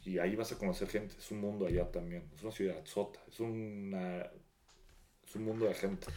y 0.06 0.18
ahí 0.18 0.36
vas 0.36 0.52
a 0.52 0.58
conocer 0.58 0.88
gente. 0.88 1.16
Es 1.18 1.32
un 1.32 1.42
mundo 1.42 1.68
allá 1.68 1.90
también. 1.92 2.24
Es 2.36 2.42
una 2.42 2.52
ciudad 2.52 2.84
sota. 2.86 3.20
Es, 3.32 3.40
una, 3.40 4.22
es 4.22 5.36
un 5.36 5.44
mundo 5.44 5.66
de 5.66 5.74
gente. 5.74 6.08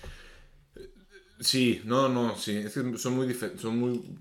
Sí, 1.41 1.83
no, 1.85 2.09
no, 2.09 2.37
sí. 2.37 2.59
Es 2.59 2.75
que 2.75 2.97
son 2.99 3.15
muy 3.15 3.27
diferentes. 3.27 3.61
Son 3.61 3.79
muy. 3.79 4.19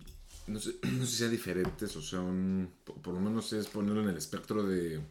No 0.47 0.59
sé, 0.59 0.75
no 0.83 1.05
sé 1.05 1.11
si 1.11 1.17
sean 1.17 1.31
diferentes 1.31 1.95
o 1.95 2.01
son. 2.01 2.71
Por, 2.83 3.13
lo 3.13 3.19
menos 3.19 3.51
es 3.53 3.67
ponerlo 3.67 4.01
en 4.01 4.09
el 4.09 4.17
espectro 4.17 4.63
de. 4.63 5.01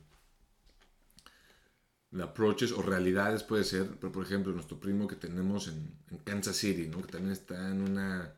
De 2.10 2.24
approaches 2.24 2.72
o 2.72 2.82
realidades 2.82 3.44
puede 3.44 3.64
ser. 3.64 3.86
Pero 4.00 4.12
por 4.12 4.24
ejemplo, 4.24 4.52
nuestro 4.52 4.80
primo 4.80 5.06
que 5.06 5.16
tenemos 5.16 5.68
en, 5.68 5.94
Kansas 6.24 6.56
City, 6.56 6.88
¿no? 6.88 7.02
Que 7.02 7.12
también 7.12 7.32
está 7.32 7.70
en 7.70 7.82
una. 7.82 8.32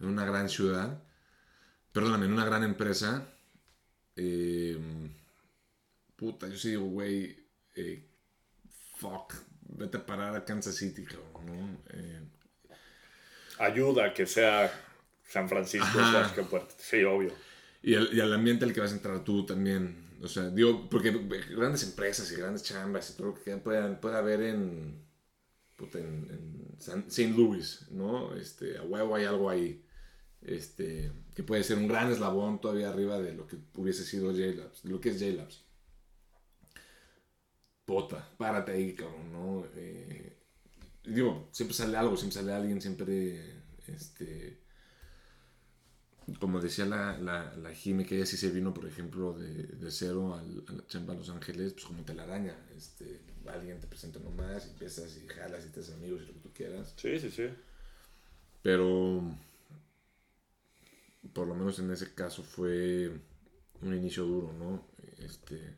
En 0.00 0.08
una 0.08 0.24
gran 0.24 0.48
ciudad. 0.48 1.02
Perdóname, 1.92 2.26
en 2.26 2.32
una 2.32 2.44
gran 2.44 2.64
empresa. 2.64 3.26
Eh, 4.16 4.78
puta, 6.16 6.48
yo 6.48 6.56
sí 6.56 6.70
digo, 6.70 6.84
güey, 6.84 7.36
eh, 7.74 8.08
fuck, 8.96 9.34
vete 9.62 9.98
a 9.98 10.06
parar 10.06 10.36
a 10.36 10.44
Kansas 10.44 10.76
City, 10.76 11.04
¿no? 11.44 11.82
Eh, 11.90 12.20
Ayuda 13.58 14.12
que 14.14 14.26
sea 14.26 14.72
San 15.32 15.48
Francisco, 15.48 15.86
sí, 16.76 17.02
obvio. 17.04 17.32
Y, 17.82 17.94
el, 17.94 18.10
y 18.12 18.20
al 18.20 18.34
ambiente 18.34 18.66
al 18.66 18.74
que 18.74 18.80
vas 18.80 18.92
a 18.92 18.96
entrar 18.96 19.24
tú 19.24 19.46
también. 19.46 19.96
O 20.22 20.28
sea, 20.28 20.50
digo, 20.50 20.90
porque 20.90 21.10
grandes 21.56 21.84
empresas 21.84 22.30
y 22.30 22.36
grandes 22.36 22.64
chambas 22.64 23.08
y 23.08 23.16
todo 23.16 23.28
lo 23.28 23.34
que 23.34 23.56
puede, 23.56 23.96
puede 23.96 24.16
haber 24.18 24.42
en, 24.42 25.02
puta, 25.74 26.00
en, 26.00 26.28
en 26.30 26.76
St. 26.78 27.32
Louis, 27.34 27.86
¿no? 27.92 28.36
Este, 28.36 28.76
a 28.76 28.82
huevo 28.82 29.16
hay 29.16 29.24
algo 29.24 29.48
ahí. 29.48 29.82
Este, 30.42 31.10
que 31.34 31.42
puede 31.42 31.64
ser 31.64 31.78
un 31.78 31.88
gran 31.88 32.12
eslabón 32.12 32.60
todavía 32.60 32.90
arriba 32.90 33.18
de 33.18 33.32
lo 33.32 33.46
que 33.46 33.56
hubiese 33.76 34.04
sido 34.04 34.32
JLabs, 34.32 34.82
de 34.82 34.90
lo 34.90 35.00
que 35.00 35.08
es 35.08 35.18
JLabs. 35.18 35.64
Pota, 37.86 38.28
párate 38.36 38.72
ahí, 38.72 38.92
cabrón, 38.94 39.32
¿no? 39.32 39.66
Eh, 39.76 40.36
digo, 41.04 41.48
siempre 41.52 41.74
sale 41.74 41.96
algo, 41.96 42.18
siempre 42.18 42.34
sale 42.34 42.52
alguien, 42.52 42.82
siempre, 42.82 43.62
este, 43.86 44.61
como 46.38 46.60
decía 46.60 46.86
la, 46.86 47.18
la, 47.18 47.54
la 47.56 47.74
Jime, 47.74 48.06
que 48.06 48.16
ella 48.16 48.26
sí 48.26 48.36
se 48.36 48.50
vino, 48.50 48.72
por 48.72 48.86
ejemplo, 48.86 49.32
de, 49.32 49.64
de 49.64 49.90
cero 49.90 50.34
al, 50.34 50.64
a 50.68 50.72
la 50.72 50.86
chamba 50.86 51.14
a 51.14 51.16
Los 51.16 51.30
Ángeles, 51.30 51.72
pues 51.72 51.84
como 51.84 52.04
telaraña, 52.04 52.56
este, 52.76 53.20
alguien 53.46 53.80
te 53.80 53.86
presenta 53.86 54.18
nomás, 54.20 54.66
y 54.66 54.70
empiezas 54.70 55.16
y 55.16 55.26
jalas 55.26 55.66
y 55.66 55.70
te 55.70 55.80
haces 55.80 55.94
amigos 55.94 56.22
y 56.22 56.26
lo 56.26 56.34
que 56.34 56.40
tú 56.40 56.52
quieras. 56.52 56.94
Sí, 56.96 57.18
sí, 57.18 57.30
sí. 57.30 57.48
Pero 58.62 59.36
por 61.32 61.46
lo 61.46 61.54
menos 61.54 61.78
en 61.78 61.90
ese 61.90 62.14
caso 62.14 62.42
fue 62.42 63.10
un 63.80 63.94
inicio 63.94 64.24
duro, 64.24 64.52
¿no? 64.52 64.86
Este, 65.18 65.76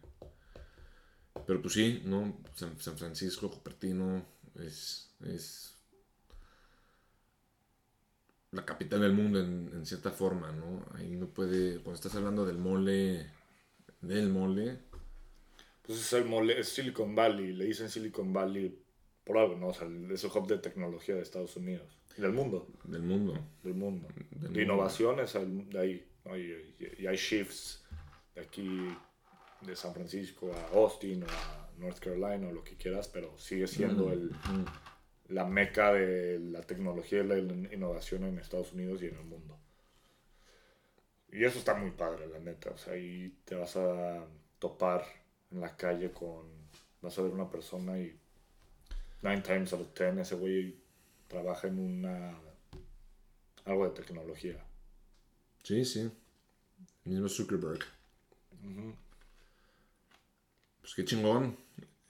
pero 1.47 1.61
pues 1.61 1.75
sí, 1.75 2.03
¿no? 2.05 2.39
San, 2.55 2.79
San 2.81 2.97
Francisco, 2.97 3.51
Cupertino, 3.51 4.27
es, 4.57 5.11
es 5.25 5.74
la 8.55 8.65
capital 8.65 9.01
del 9.01 9.13
mundo 9.13 9.41
en, 9.41 9.71
en 9.73 9.85
cierta 9.87 10.11
forma, 10.11 10.53
¿no? 10.53 10.85
Ahí 10.95 11.17
no 11.17 11.27
puede, 11.27 11.75
cuando 11.81 11.95
estás 11.95 12.15
hablando 12.15 12.45
del 12.47 12.59
mole, 12.59 13.27
del 14.01 14.29
mole, 14.31 14.79
Pues 15.83 15.99
es 16.01 16.13
el 16.13 16.25
mole, 16.25 16.59
es 16.61 16.69
Silicon 16.69 17.15
Valley, 17.15 17.53
le 17.53 17.65
dicen 17.67 17.91
Silicon 17.91 18.33
Valley 18.33 18.79
por 19.25 19.39
algo, 19.39 19.57
¿no? 19.57 19.69
O 19.69 19.75
sea, 19.75 19.89
es 20.13 20.25
el 20.25 20.31
hub 20.35 20.47
de 20.47 20.59
tecnología 20.59 21.15
de 21.15 21.23
Estados 21.23 21.57
Unidos. 21.57 21.99
Y 22.17 22.21
del 22.23 22.33
mundo, 22.33 22.69
del 22.85 23.03
mundo. 23.03 23.35
del 23.63 23.75
mundo. 23.75 24.07
Del 24.15 24.41
de 24.41 24.47
mundo. 24.49 24.63
innovaciones 24.63 25.35
al- 25.35 25.69
de 25.71 25.79
ahí. 25.79 26.09
¿no? 26.25 26.37
Y, 26.39 26.75
y- 26.79 27.03
y 27.03 27.07
hay 27.07 27.17
shifts 27.17 27.85
de 28.35 28.41
aquí, 28.43 28.97
de 29.63 29.75
San 29.77 29.93
Francisco 29.95 30.53
a 30.53 30.77
Austin 30.77 31.23
o 31.23 31.27
a 31.27 31.71
North 31.79 31.99
Carolina 31.99 32.49
o 32.49 32.53
lo 32.53 32.63
que 32.63 32.77
quieras, 32.77 33.09
pero 33.09 33.37
sigue 33.39 33.67
siendo 33.67 34.13
el, 34.13 34.31
Mm. 34.31 34.65
La 35.29 35.45
meca 35.45 35.93
de 35.93 36.39
la 36.39 36.63
tecnología 36.63 37.21
y 37.21 37.27
la 37.27 37.39
innovación 37.39 38.25
en 38.25 38.39
Estados 38.39 38.73
Unidos 38.73 39.03
y 39.03 39.07
en 39.07 39.17
el 39.17 39.25
mundo. 39.25 39.59
Y 41.33 41.45
eso 41.45 41.59
está 41.59 41.75
muy 41.75 41.91
padre, 41.91 42.29
la 42.29 42.39
neta. 42.39 42.71
O 42.71 42.79
sea, 42.79 42.93
ahí 42.93 43.37
te 43.45 43.55
vas 43.55 43.77
a 43.77 44.25
topar 44.59 45.05
en 45.51 45.61
la 45.61 45.77
calle 45.77 46.13
con. 46.13 46.47
Vas 47.01 47.19
a 47.19 47.23
ver 47.23 47.33
una 47.33 47.51
persona 47.51 47.99
y. 47.99 48.17
Nine 49.23 49.41
times 49.41 49.73
out 49.73 49.81
of 49.81 49.95
ten, 49.95 50.19
ese 50.19 50.35
güey 50.35 50.77
trabaja 51.27 51.67
en 51.67 51.79
una. 51.79 52.39
algo 53.65 53.89
de 53.89 54.03
tecnología. 54.03 54.63
Sí, 55.63 55.85
sí. 55.85 56.11
El 57.05 57.13
mismo 57.13 57.29
Zuckerberg. 57.29 57.85
Pues 60.81 60.95
qué 60.95 61.05
chingón. 61.05 61.57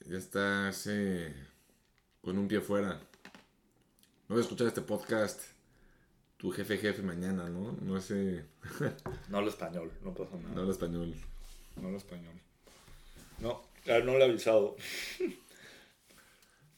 Ya 0.07 0.19
estás 0.19 0.87
eh, 0.89 1.33
con 2.25 2.39
un 2.39 2.49
pie 2.49 2.61
fuera. 2.61 2.89
No 4.29 4.35
voy 4.35 4.39
a 4.39 4.43
escuchar 4.43 4.67
este 4.67 4.81
podcast. 4.81 5.41
Tu 6.37 6.51
jefe 6.51 6.79
jefe 6.79 7.03
mañana, 7.03 7.49
¿no? 7.49 7.73
No 7.83 8.01
sé. 8.01 8.45
No 9.29 9.39
hablo 9.39 9.51
español, 9.51 9.93
no 10.03 10.13
pasa 10.15 10.37
nada. 10.37 10.55
No 10.55 10.61
habla 10.63 10.73
español. 10.73 11.15
No 11.77 11.87
hablo 11.87 11.99
español. 11.99 12.35
No, 13.39 13.63
no 13.87 14.19
le 14.19 14.21
he 14.21 14.25
avisado. 14.25 14.77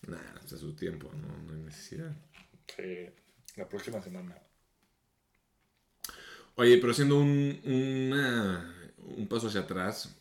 Nah, 0.09 0.19
es 0.45 0.53
a 0.53 0.57
su 0.59 0.73
tiempo, 0.77 1.11
¿no? 1.15 1.27
No 1.49 1.55
hay 1.55 1.63
necesidad. 1.63 2.15
Sí, 2.77 3.09
la 3.57 3.69
próxima 3.69 4.01
semana. 4.01 4.39
Oye, 6.55 6.79
pero 6.79 6.93
haciendo 6.93 7.19
un, 7.19 7.61
una- 7.65 8.73
un 8.99 9.27
paso 9.27 9.49
hacia 9.49 9.63
atrás, 9.63 10.15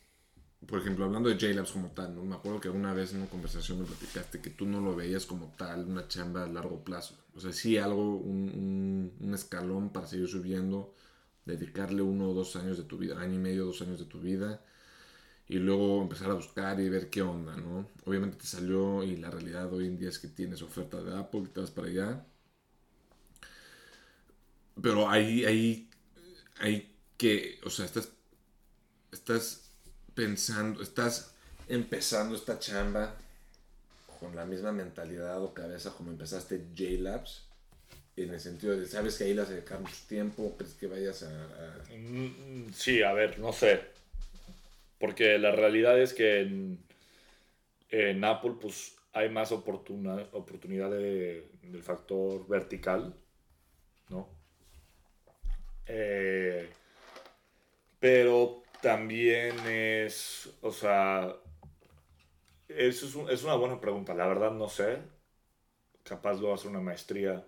por 0.67 0.80
ejemplo, 0.80 1.06
hablando 1.06 1.30
de 1.30 1.38
JLabs 1.38 1.71
como 1.71 1.91
tal, 1.91 2.15
¿no? 2.15 2.23
Me 2.23 2.36
acuerdo 2.36 2.60
que 2.62 2.67
alguna 2.69 2.93
vez 2.93 3.12
en 3.13 3.19
una 3.21 3.30
conversación 3.30 3.80
me 3.80 3.86
platicaste 3.86 4.41
que 4.41 4.49
tú 4.51 4.65
no 4.65 4.82
lo 4.82 4.95
veías 4.95 5.25
como 5.25 5.54
tal, 5.58 5.86
una 5.86 6.08
chamba 6.08 6.43
a 6.43 6.47
largo 6.47 6.84
plazo. 6.84 7.15
O 7.36 7.39
sea, 7.39 7.51
sí 7.54 7.78
algo, 7.78 8.17
un, 8.17 8.49
un- 8.49 9.13
un 9.28 9.34
escalón 9.34 9.89
para 9.91 10.08
seguir 10.08 10.28
subiendo, 10.28 10.93
dedicarle 11.45 12.01
uno 12.01 12.30
o 12.30 12.34
dos 12.34 12.56
años 12.56 12.78
de 12.78 12.84
tu 12.86 12.97
vida, 12.97 13.19
año 13.19 13.36
y 13.36 13.39
medio, 13.39 13.65
dos 13.65 13.82
años 13.82 13.99
de 13.99 14.06
tu 14.06 14.19
vida, 14.21 14.62
y 15.47 15.58
luego 15.60 16.01
empezar 16.04 16.32
a 16.32 16.36
buscar 16.36 16.80
y 16.82 16.89
ver 16.89 17.10
qué 17.10 17.21
onda, 17.23 17.56
¿no? 17.58 17.89
Obviamente 18.06 18.38
te 18.38 18.47
salió 18.47 19.04
y 19.04 19.17
la 19.17 19.32
realidad 19.32 19.73
hoy 19.73 19.88
en 19.88 19.97
día 19.97 20.10
es 20.10 20.19
que 20.19 20.28
tienes 20.30 20.62
oferta 20.63 21.01
de 21.04 21.17
Apple 21.17 21.41
y 21.45 21.49
te 21.49 21.62
vas 21.62 21.71
para 21.71 21.88
allá. 21.89 22.25
Pero 24.82 25.10
ahí, 25.10 25.45
ahí 25.45 25.89
hay 26.60 26.95
que, 27.17 27.60
o 27.65 27.69
sea, 27.71 27.86
estás, 27.86 28.12
estás 29.12 29.64
pensando, 30.15 30.82
estás 30.82 31.34
empezando 31.67 32.36
esta 32.36 32.60
chamba 32.60 33.15
con 34.19 34.36
la 34.36 34.45
misma 34.45 34.71
mentalidad 34.71 35.41
o 35.43 35.54
cabeza 35.54 35.91
como 35.93 36.12
empezaste 36.12 36.67
JLabs, 36.73 37.43
en 38.17 38.34
el 38.34 38.39
sentido 38.39 38.78
de, 38.78 38.88
sabes 38.88 39.17
que 39.17 39.25
ahí 39.25 39.32
a 39.49 39.56
dedicar 39.56 39.80
mucho 39.80 39.95
tiempo, 40.08 40.56
crees 40.58 40.73
que 40.75 40.88
vayas 40.88 41.23
a... 41.23 41.28
a- 41.30 41.84
Mm, 41.95 42.71
Sí, 42.73 43.01
a 43.04 43.13
ver, 43.13 43.39
no 43.39 43.51
sé. 43.54 43.82
Porque 44.99 45.38
la 45.38 45.51
realidad 45.51 45.99
es 45.99 46.13
que 46.13 46.41
en, 46.41 46.80
Apple 48.23 48.54
pues 48.62 48.95
hay 49.13 49.30
más 49.30 49.51
oportuna- 49.51 50.28
oportunidad 50.34 50.91
de- 50.91 51.49
del 51.63 51.84
factor 51.84 52.47
vertical, 52.47 53.15
¿no? 54.10 54.30
Eh, 55.88 56.69
pero 57.99 58.63
también 58.85 59.55
es, 59.67 60.49
o 60.61 60.71
sea, 60.71 61.35
eso 62.67 63.05
es, 63.07 63.15
un- 63.15 63.29
es 63.29 63.43
una 63.43 63.55
buena 63.55 63.79
pregunta. 63.81 64.13
La 64.13 64.27
verdad 64.27 64.51
no 64.51 64.69
sé. 64.69 64.99
Capaz 66.03 66.39
lo 66.39 66.53
hacer 66.53 66.69
una 66.71 66.79
maestría, 66.79 67.45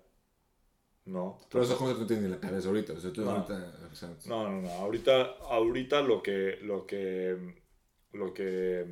¿no? 1.06 1.39
Pero 1.50 1.63
esas 1.63 1.78
cosas 1.78 2.00
no 2.00 2.06
tienes 2.08 2.26
ni 2.26 2.32
la 2.32 2.39
cabeza 2.39 2.67
ahorita, 2.67 2.93
o 2.93 3.00
sea, 3.00 3.12
tú 3.13 3.21
No. 3.21 3.32
ahorita... 3.32 3.73
o 3.91 3.95
sea, 3.95 4.10
No, 4.26 4.50
no, 4.50 4.62
no. 4.62 4.69
Ahorita, 4.71 5.21
ahorita 5.41 6.02
lo 6.02 6.21
que, 6.21 6.58
lo 6.62 6.86
que, 6.86 7.38
lo 8.13 8.34
que, 8.34 8.86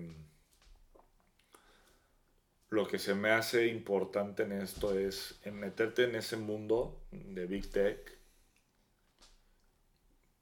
lo 2.69 2.88
que 2.88 2.99
se 2.99 3.15
me 3.15 3.31
hace 3.31 3.67
importante 3.67 4.43
en 4.43 4.51
esto 4.51 4.97
es 4.97 5.39
en 5.43 5.55
meterte 5.60 6.03
en 6.03 6.15
ese 6.15 6.38
mundo 6.38 7.08
de 7.12 7.45
Big 7.47 7.71
Tech, 7.71 8.19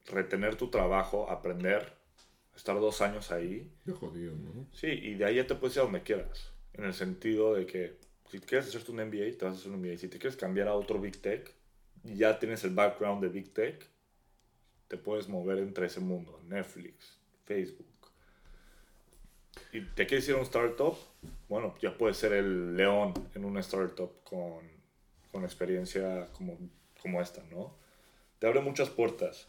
retener 0.06 0.56
tu 0.56 0.70
trabajo, 0.70 1.30
aprender, 1.30 1.94
estar 2.56 2.80
dos 2.80 3.02
años 3.02 3.32
ahí, 3.32 3.72
qué 3.86 3.92
jodido, 3.92 4.36
¿no? 4.36 4.68
sí, 4.72 4.88
y 4.88 5.16
de 5.16 5.26
ahí 5.26 5.36
ya 5.36 5.48
te 5.48 5.56
puedes 5.56 5.76
ir 5.76 5.82
a 5.82 5.86
donde 5.86 6.04
quieras. 6.04 6.52
En 6.74 6.86
el 6.86 6.94
sentido 6.94 7.54
de 7.54 7.66
que 7.66 7.98
si 8.30 8.40
quieres 8.40 8.68
hacerte 8.68 8.92
un 8.92 8.98
MBA, 8.98 9.38
te 9.38 9.46
vas 9.46 9.56
a 9.56 9.58
hacer 9.58 9.72
un 9.72 9.80
MBA. 9.80 9.98
Si 9.98 10.08
te 10.08 10.18
quieres 10.18 10.36
cambiar 10.36 10.68
a 10.68 10.74
otro 10.74 11.00
Big 11.00 11.22
Tech, 11.22 11.54
y 12.04 12.16
ya 12.16 12.40
tienes 12.40 12.64
el 12.64 12.72
background 12.72 13.22
de 13.22 13.30
Big 13.30 13.54
Tech, 13.54 13.88
te 14.88 14.98
puedes 14.98 15.30
mover 15.30 15.60
entre 15.60 15.86
ese 15.86 16.00
mundo, 16.00 16.40
Netflix, 16.46 17.18
Facebook. 17.46 17.88
Y 19.72 19.82
te 19.82 20.06
quieres 20.06 20.28
ir 20.28 20.36
a 20.36 20.38
un 20.38 20.44
startup, 20.44 20.98
bueno, 21.48 21.76
ya 21.82 21.98
puedes 21.98 22.18
ser 22.18 22.34
el 22.34 22.76
león 22.76 23.14
en 23.36 23.46
una 23.46 23.60
startup 23.60 24.12
con, 24.24 24.68
con 25.32 25.44
experiencia 25.44 26.28
como, 26.34 26.58
como 27.02 27.22
esta, 27.22 27.44
¿no? 27.52 27.76
Te 28.40 28.48
abre 28.48 28.62
muchas 28.62 28.90
puertas. 28.90 29.48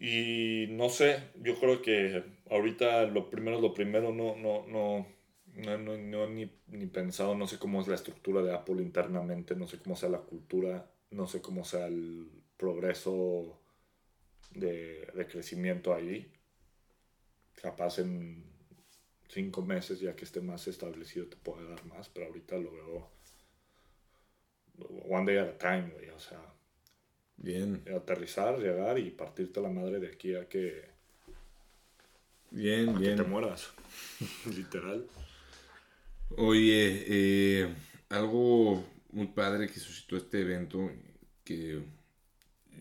Y 0.00 0.66
no 0.70 0.88
sé, 0.90 1.30
yo 1.42 1.58
creo 1.58 1.82
que 1.82 2.22
ahorita 2.50 3.06
lo 3.06 3.30
primero 3.30 3.56
es 3.56 3.62
lo 3.62 3.74
primero, 3.74 4.12
no, 4.12 4.36
no, 4.36 4.64
no, 4.68 5.06
no, 5.54 5.96
no, 5.96 6.26
ni, 6.28 6.52
ni 6.68 6.86
pensado, 6.86 7.34
no 7.34 7.48
sé 7.48 7.58
cómo 7.58 7.80
es 7.80 7.88
la 7.88 7.96
estructura 7.96 8.42
de 8.42 8.54
Apple 8.54 8.80
internamente, 8.80 9.56
no 9.56 9.66
sé 9.66 9.78
cómo 9.78 9.96
sea 9.96 10.08
la 10.08 10.20
cultura, 10.20 10.88
no 11.10 11.26
sé 11.26 11.42
cómo 11.42 11.64
sea 11.64 11.86
el 11.88 12.30
progreso 12.56 13.60
de, 14.52 15.06
de 15.14 15.26
crecimiento 15.26 15.92
ahí. 15.92 16.32
Capaz 17.60 17.98
en 17.98 18.44
cinco 19.28 19.62
meses, 19.62 19.98
ya 19.98 20.14
que 20.14 20.24
esté 20.24 20.40
más 20.40 20.68
establecido, 20.68 21.26
te 21.26 21.36
puede 21.36 21.68
dar 21.68 21.84
más, 21.86 22.08
pero 22.08 22.26
ahorita 22.26 22.56
lo 22.56 22.70
veo 22.72 23.10
one 25.08 25.26
day 25.26 25.38
at 25.38 25.48
a 25.48 25.58
time, 25.58 25.90
güey, 25.90 26.08
o 26.10 26.20
sea, 26.20 26.40
Bien, 27.38 27.82
aterrizar, 27.96 28.58
llegar 28.58 28.98
y 28.98 29.10
partirte 29.10 29.60
la 29.60 29.68
madre 29.68 30.00
de 30.00 30.08
aquí 30.08 30.34
a 30.34 30.48
que, 30.48 30.84
bien, 32.50 32.88
a 32.90 32.92
que 32.94 32.98
bien. 32.98 33.16
te 33.16 33.22
mueras, 33.22 33.72
literal. 34.56 35.06
Oye, 36.36 37.04
eh, 37.06 37.74
algo 38.08 38.84
muy 39.12 39.28
padre 39.28 39.68
que 39.68 39.80
suscitó 39.80 40.16
este 40.16 40.40
evento, 40.40 40.90
que 41.44 41.82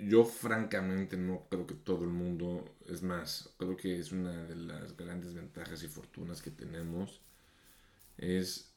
yo 0.01 0.25
francamente 0.25 1.17
no 1.17 1.47
creo 1.49 1.65
que 1.65 1.75
todo 1.75 2.03
el 2.03 2.09
mundo, 2.09 2.75
es 2.87 3.01
más, 3.03 3.53
creo 3.57 3.77
que 3.77 3.99
es 3.99 4.11
una 4.11 4.45
de 4.45 4.55
las 4.55 4.97
grandes 4.97 5.33
ventajas 5.33 5.83
y 5.83 5.87
fortunas 5.87 6.41
que 6.41 6.51
tenemos, 6.51 7.21
es 8.17 8.73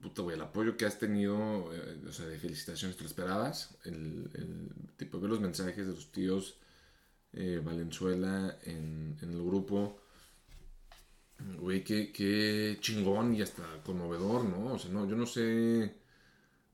puta, 0.00 0.22
güey, 0.22 0.36
el 0.36 0.42
apoyo 0.42 0.76
que 0.76 0.86
has 0.86 0.98
tenido, 0.98 1.72
eh, 1.74 1.98
o 2.08 2.12
sea, 2.12 2.26
de 2.26 2.38
felicitaciones, 2.38 2.96
¿te 2.96 3.02
lo 3.02 3.08
esperabas? 3.08 3.76
El, 3.84 4.30
el 4.34 4.70
tipo, 4.96 5.20
ver 5.20 5.30
los 5.30 5.40
mensajes 5.40 5.86
de 5.86 5.92
los 5.92 6.10
tíos 6.12 6.58
eh, 7.32 7.60
Valenzuela 7.64 8.58
en, 8.64 9.16
en 9.22 9.30
el 9.32 9.42
grupo. 9.44 10.00
Güey, 11.58 11.82
qué, 11.82 12.12
qué 12.12 12.76
chingón 12.80 13.34
y 13.34 13.42
hasta 13.42 13.62
conmovedor, 13.82 14.44
¿no? 14.44 14.74
O 14.74 14.78
sea, 14.78 14.90
no, 14.90 15.08
yo 15.08 15.16
no 15.16 15.26
sé 15.26 15.40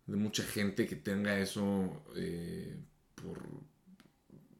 de 0.07 0.17
mucha 0.17 0.43
gente 0.45 0.87
que 0.87 0.97
tenga 0.97 1.39
eso 1.39 2.03
eh, 2.17 2.77
por, 3.15 3.43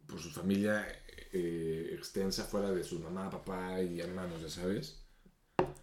por 0.07 0.21
su 0.21 0.31
familia 0.31 0.87
eh, 1.33 1.91
extensa 1.93 2.45
fuera 2.45 2.71
de 2.71 2.85
su 2.85 3.01
mamá, 3.01 3.31
papá 3.31 3.81
y 3.81 4.01
hermanos, 4.01 4.43
ya 4.43 4.49
sabes. 4.49 5.03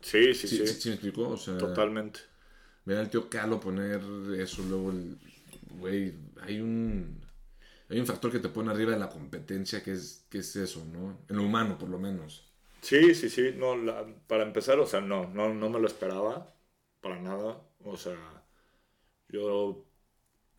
Sí, 0.02 0.34
sí, 0.34 0.48
sí. 0.48 0.68
¿Sí, 0.68 0.90
me 0.90 0.96
explicó? 0.96 1.30
O 1.30 1.38
sea, 1.38 1.58
Totalmente. 1.58 2.20
Ver 2.86 2.98
al 2.98 3.10
tío 3.10 3.30
Calo 3.30 3.60
poner 3.60 4.02
eso, 4.38 4.64
luego 4.64 4.92
el. 4.92 5.18
Güey, 5.72 6.14
hay 6.42 6.60
un. 6.60 7.22
Hay 7.90 8.00
un 8.00 8.06
factor 8.06 8.32
que 8.32 8.40
te 8.40 8.50
pone 8.50 8.72
arriba 8.72 8.92
de 8.92 9.00
la 9.00 9.10
competencia 9.10 9.84
que 9.84 9.92
es, 9.92 10.26
que 10.30 10.40
es 10.40 10.56
eso, 10.56 10.84
¿no? 10.86 11.20
En 11.30 11.38
lo 11.38 11.44
humano, 11.44 11.78
por 11.78 11.90
lo 11.90 12.00
menos. 12.00 12.52
Sí, 12.82 13.14
sí, 13.14 13.30
sí. 13.30 13.54
No, 13.56 13.76
para 14.28 14.44
empezar, 14.44 14.80
o 14.80 14.86
sea, 14.86 15.00
no, 15.02 15.30
no, 15.30 15.54
no 15.54 15.70
me 15.70 15.80
lo 15.80 15.88
esperaba. 15.88 16.54
Para 17.02 17.20
nada. 17.22 17.62
O 17.84 17.98
sea, 17.98 18.18
yo. 19.30 19.86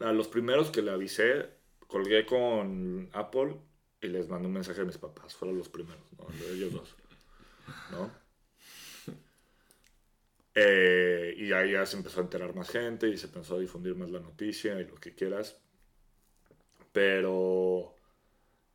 A 0.01 0.13
los 0.13 0.29
primeros 0.29 0.71
que 0.71 0.83
le 0.83 0.91
avisé, 0.91 1.51
colgué 1.87 2.27
con 2.27 3.09
Apple 3.13 3.57
y 4.01 4.09
les 4.09 4.29
mandé 4.29 4.49
un 4.49 4.55
mensaje 4.55 4.81
a 4.81 4.85
mis 4.85 4.99
papás. 4.99 5.35
Fueron 5.35 5.59
los 5.59 5.69
primeros, 5.69 6.05
¿no? 6.19 6.27
Ellos 6.53 6.73
dos. 6.73 6.97
¿No? 7.91 8.24
Eh, 10.55 11.35
y 11.37 11.53
ahí 11.53 11.73
ya 11.73 11.85
se 11.87 11.97
empezó 11.97 12.21
a 12.21 12.25
enterar 12.25 12.55
más 12.55 12.71
gente 12.71 13.09
y 13.09 13.17
se 13.17 13.27
empezó 13.27 13.57
a 13.57 13.61
difundir 13.61 13.95
más 13.97 14.11
la 14.11 14.21
noticia 14.21 14.81
y 14.81 14.87
lo 14.87 14.95
que 14.97 15.15
quieras. 15.15 15.59
Pero 16.93 17.95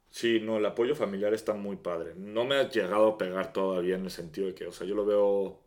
sí, 0.10 0.40
no, 0.42 0.58
el 0.58 0.66
apoyo 0.66 0.96
familiar 0.96 1.34
está 1.34 1.54
muy 1.54 1.78
padre. 1.78 2.16
No 2.16 2.46
me 2.46 2.56
ha 2.56 2.70
llegado 2.70 3.10
a 3.10 3.18
pegar 3.18 3.54
todavía 3.54 3.96
en 3.96 4.06
el 4.06 4.12
sentido 4.12 4.48
de 4.48 4.56
que, 4.56 4.68
o 4.68 4.72
sea, 4.72 4.88
yo 4.88 4.96
lo 4.96 5.06
veo 5.06 5.62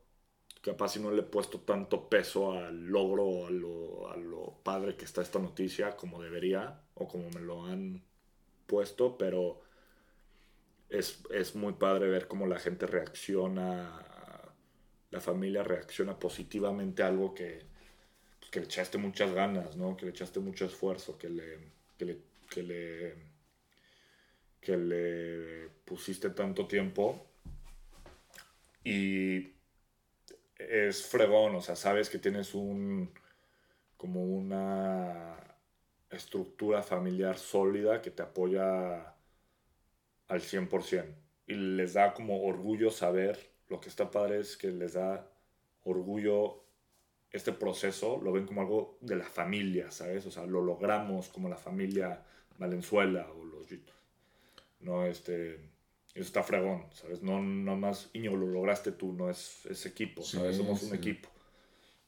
capaz 0.63 0.91
si 0.91 1.01
no 1.01 1.11
le 1.13 1.23
he 1.23 1.25
puesto 1.25 1.61
tanto 1.61 2.09
peso 2.09 2.53
al 2.53 2.87
logro 2.87 3.47
a 3.47 3.51
lo, 3.51 4.11
a 4.11 4.17
lo 4.17 4.61
padre 4.65 4.97
que 4.97 5.05
está 5.05 5.23
esta 5.23 5.39
noticia 5.41 5.97
como 5.97 6.23
debería 6.23 6.81
o 6.95 7.09
como 7.09 7.31
me 7.31 7.41
lo 7.41 7.65
han 7.67 8.05
puesto, 8.67 9.19
pero 9.19 9.61
es, 10.89 11.23
es 11.31 11.55
muy 11.57 11.75
padre 11.75 12.09
ver 12.09 12.29
cómo 12.29 12.47
la 12.47 12.59
gente 12.59 12.87
reacciona, 12.87 14.05
la 15.13 15.21
familia 15.21 15.63
reacciona 15.63 16.19
positivamente 16.19 17.03
a 17.03 17.09
algo 17.09 17.35
que, 17.35 17.63
pues, 18.41 18.51
que 18.51 18.61
le 18.61 18.67
echaste 18.67 18.99
muchas 18.99 19.33
ganas, 19.33 19.77
¿no? 19.77 19.97
Que 19.97 20.07
le 20.07 20.11
echaste 20.11 20.41
mucho 20.41 20.65
esfuerzo, 20.65 21.19
que 21.19 21.29
le, 21.29 21.59
que 21.99 22.05
le, 22.07 22.19
que 22.51 22.63
le, 22.63 23.15
que 24.61 24.77
le 24.77 25.69
pusiste 25.85 26.31
tanto 26.31 26.67
tiempo. 26.67 27.27
Y 28.83 29.53
es 30.57 31.07
fregón, 31.07 31.55
o 31.57 31.61
sea, 31.61 31.77
sabes 31.77 32.09
que 32.09 32.19
tienes 32.19 32.55
un, 32.55 33.13
como 33.99 34.25
una 34.25 35.37
estructura 36.11 36.83
familiar 36.83 37.39
sólida 37.39 38.01
que 38.01 38.11
te 38.11 38.23
apoya 38.23 39.15
al 40.29 40.41
100%. 40.41 41.15
Y 41.49 41.55
les 41.55 41.93
da 41.93 42.15
como 42.15 42.45
orgullo 42.45 42.91
saber, 42.91 43.52
lo 43.73 43.81
que 43.81 43.89
está 43.89 44.11
padre 44.17 44.35
es 44.41 44.57
que 44.61 44.69
les 44.71 44.93
da 45.01 45.11
orgullo 45.85 46.37
este 47.39 47.53
proceso, 47.53 48.21
lo 48.23 48.31
ven 48.33 48.47
como 48.47 48.61
algo 48.61 48.99
de 49.01 49.17
la 49.17 49.25
familia, 49.39 49.91
¿sabes? 49.91 50.27
O 50.27 50.31
sea, 50.31 50.45
lo 50.47 50.61
logramos 50.63 51.29
como 51.35 51.49
la 51.49 51.57
familia 51.57 52.09
Valenzuela 52.59 53.23
o 53.37 53.45
los... 53.45 53.67
No, 54.81 55.07
este... 55.07 55.71
Eso 56.15 56.27
está 56.27 56.43
fregón, 56.43 56.85
¿sabes? 56.93 57.23
No, 57.23 57.41
no 57.41 57.75
más, 57.77 58.11
Iño, 58.13 58.37
lo 58.37 58.47
lograste 58.47 58.93
tú, 58.93 59.15
no 59.15 59.31
es, 59.31 59.65
es 59.65 59.87
equipo, 59.87 60.23
Sí, 60.23 60.37
¿sabes? 60.37 60.59
Somos 60.59 60.83
un 60.83 60.91
sí. 60.91 60.97
equipo. 60.97 61.31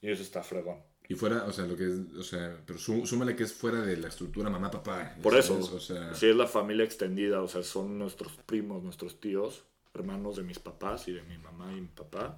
Y 0.03 0.11
eso 0.11 0.23
está 0.23 0.43
fregón. 0.43 0.77
Y 1.09 1.15
fuera, 1.15 1.45
o 1.45 1.53
sea, 1.53 1.65
lo 1.67 1.75
que 1.75 1.85
es, 1.87 1.99
o 2.19 2.23
sea, 2.23 2.61
pero 2.67 2.79
sú- 2.79 3.07
súmale 3.07 3.35
que 3.35 3.45
es 3.45 3.55
fuera 3.55 3.81
de 3.81 3.97
la 3.97 4.09
estructura 4.09 4.51
mamá, 4.51 4.71
papá. 4.71 5.17
Por 5.23 5.33
¿sabes? 5.33 5.47
eso, 5.47 5.77
O 5.77 5.81
sea, 5.81 6.15
sí 6.15 6.27
es 6.29 6.37
la 6.37 6.47
familia 6.47 6.85
extendida, 6.85 7.41
o 7.43 7.49
sea, 7.49 7.63
son 7.63 7.99
nuestros 7.99 8.33
primos, 8.45 8.83
nuestros 8.83 9.19
tíos, 9.21 9.65
hermanos 9.95 10.37
de 10.37 10.43
mis 10.43 10.59
papás 10.59 11.07
y 11.09 11.13
de 11.13 11.23
mi 11.23 11.39
mamá 11.39 11.73
y 11.73 11.81
mi 11.81 11.87
papá, 11.87 12.37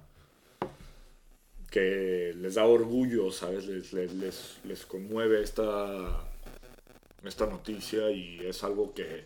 que 1.69 2.33
les 2.35 2.55
da 2.55 2.65
orgullo, 2.65 3.31
¿sabes? 3.31 3.65
Les, 3.65 3.93
les, 3.93 4.59
les, 4.63 4.85
conmueve 4.85 5.41
esta, 5.41 6.23
esta 7.23 7.45
noticia 7.47 8.09
y 8.11 8.39
es 8.45 8.63
algo 8.63 8.93
que 8.93 9.25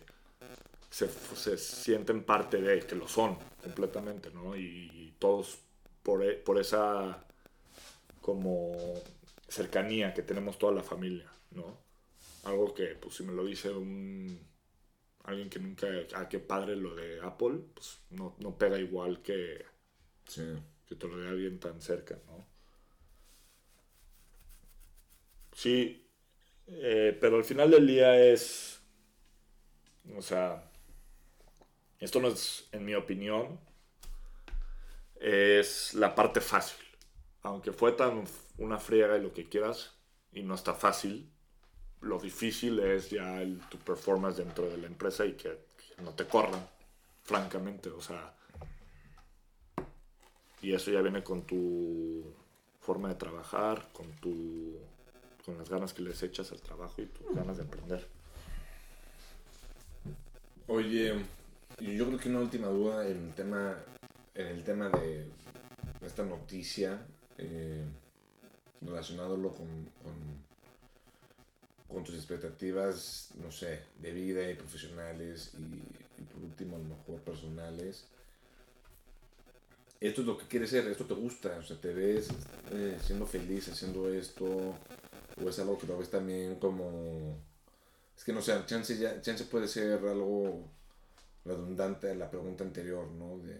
se, 0.90 1.08
se 1.08 1.58
sienten 1.58 2.24
parte 2.24 2.60
de, 2.60 2.80
que 2.80 2.96
lo 2.96 3.06
son 3.06 3.38
completamente, 3.62 4.30
¿no? 4.30 4.56
Y, 4.56 5.14
todos 5.18 5.58
por, 6.02 6.24
e- 6.24 6.34
por 6.34 6.58
esa 6.58 7.24
como 8.20 8.74
cercanía 9.46 10.12
que 10.12 10.22
tenemos 10.22 10.58
toda 10.58 10.72
la 10.72 10.82
familia, 10.82 11.30
¿no? 11.52 11.78
Algo 12.42 12.74
que, 12.74 12.96
pues, 12.96 13.14
si 13.14 13.22
me 13.22 13.32
lo 13.32 13.44
dice 13.44 13.70
un 13.70 14.36
alguien 15.24 15.50
que 15.50 15.58
nunca, 15.58 15.86
ah, 16.14 16.28
qué 16.28 16.38
padre 16.38 16.76
lo 16.76 16.94
de 16.94 17.20
Apple, 17.20 17.60
pues 17.74 18.00
no, 18.10 18.34
no 18.38 18.56
pega 18.58 18.78
igual 18.78 19.22
que, 19.22 19.64
sí. 20.26 20.42
que 20.86 20.96
te 20.96 21.08
lo 21.08 21.18
dé 21.18 21.28
alguien 21.28 21.58
tan 21.60 21.80
cerca, 21.80 22.18
¿no? 22.26 22.46
Sí, 25.52 26.08
eh, 26.66 27.16
pero 27.20 27.36
al 27.36 27.44
final 27.44 27.70
del 27.70 27.86
día 27.86 28.18
es, 28.18 28.80
o 30.16 30.22
sea, 30.22 30.70
esto 32.00 32.20
no 32.20 32.28
es, 32.28 32.68
en 32.72 32.84
mi 32.84 32.94
opinión, 32.94 33.60
es 35.20 35.94
la 35.94 36.14
parte 36.14 36.40
fácil. 36.40 36.84
Aunque 37.42 37.72
fue 37.72 37.92
tan 37.92 38.24
una 38.58 38.78
friega 38.78 39.16
y 39.18 39.22
lo 39.22 39.32
que 39.32 39.48
quieras, 39.48 39.94
y 40.32 40.42
no 40.42 40.54
está 40.54 40.74
fácil, 40.74 41.31
lo 42.02 42.18
difícil 42.18 42.78
es 42.80 43.10
ya 43.10 43.40
el- 43.40 43.60
tu 43.68 43.78
performance 43.78 44.36
dentro 44.36 44.68
de 44.68 44.76
la 44.76 44.86
empresa 44.86 45.24
y 45.24 45.32
que, 45.34 45.58
no 46.02 46.10
te 46.10 46.26
corran, 46.26 46.66
francamente, 47.22 47.88
o 47.90 48.00
sea. 48.00 48.34
Y 50.60 50.74
eso 50.74 50.90
ya 50.90 51.00
viene 51.00 51.22
con 51.22 51.42
tu 51.42 52.24
forma 52.80 53.08
de 53.08 53.14
trabajar, 53.14 53.88
con 53.92 54.10
tu 54.20 54.78
con 55.44 55.58
las 55.58 55.68
ganas 55.68 55.92
que 55.92 56.02
les 56.02 56.22
echas 56.22 56.52
al 56.52 56.60
trabajo 56.60 57.02
y 57.02 57.06
tus 57.06 57.34
ganas 57.34 57.56
de 57.56 57.64
emprender. 57.64 58.06
Oye, 60.68 61.14
yo 61.80 62.06
creo 62.06 62.18
que 62.18 62.28
una 62.28 62.38
última 62.40 62.68
duda 62.68 63.08
en 63.08 63.26
el 63.28 63.34
tema, 63.34 63.76
en 64.34 64.46
el 64.46 64.62
tema 64.62 64.88
de 64.88 65.28
esta 66.00 66.24
noticia, 66.24 67.04
eh, 67.38 67.84
relacionándolo 68.80 69.50
con, 69.50 69.66
con, 70.02 70.14
con 71.92 72.04
tus 72.04 72.14
expectativas, 72.14 73.30
no 73.42 73.50
sé, 73.50 73.80
de 74.00 74.12
vida 74.12 74.50
y 74.50 74.54
profesionales 74.54 75.52
y, 75.58 76.22
por 76.32 76.42
último 76.44 76.76
a 76.76 76.78
lo 76.78 76.84
mejor 76.84 77.20
personales. 77.20 78.04
Esto 80.00 80.20
es 80.22 80.26
lo 80.26 80.38
que 80.38 80.46
quieres 80.46 80.70
ser, 80.70 80.86
esto 80.88 81.04
te 81.04 81.14
gusta, 81.14 81.56
o 81.58 81.62
sea, 81.62 81.80
te 81.80 81.92
ves 81.92 82.28
eh, 82.72 82.98
siendo 83.04 83.26
feliz 83.26 83.68
haciendo 83.68 84.12
esto, 84.12 84.44
o 84.44 85.48
es 85.48 85.58
algo 85.58 85.78
que 85.78 85.86
lo 85.86 85.98
ves 85.98 86.10
también 86.10 86.56
como... 86.56 87.38
Es 88.16 88.24
que 88.24 88.32
no 88.32 88.42
sé, 88.42 88.54
chance, 88.66 88.96
ya, 88.98 89.20
chance 89.20 89.44
puede 89.44 89.68
ser 89.68 89.98
algo 90.06 90.64
redundante 91.44 92.10
a 92.10 92.14
la 92.14 92.30
pregunta 92.30 92.64
anterior, 92.64 93.06
¿no? 93.12 93.38
De, 93.38 93.54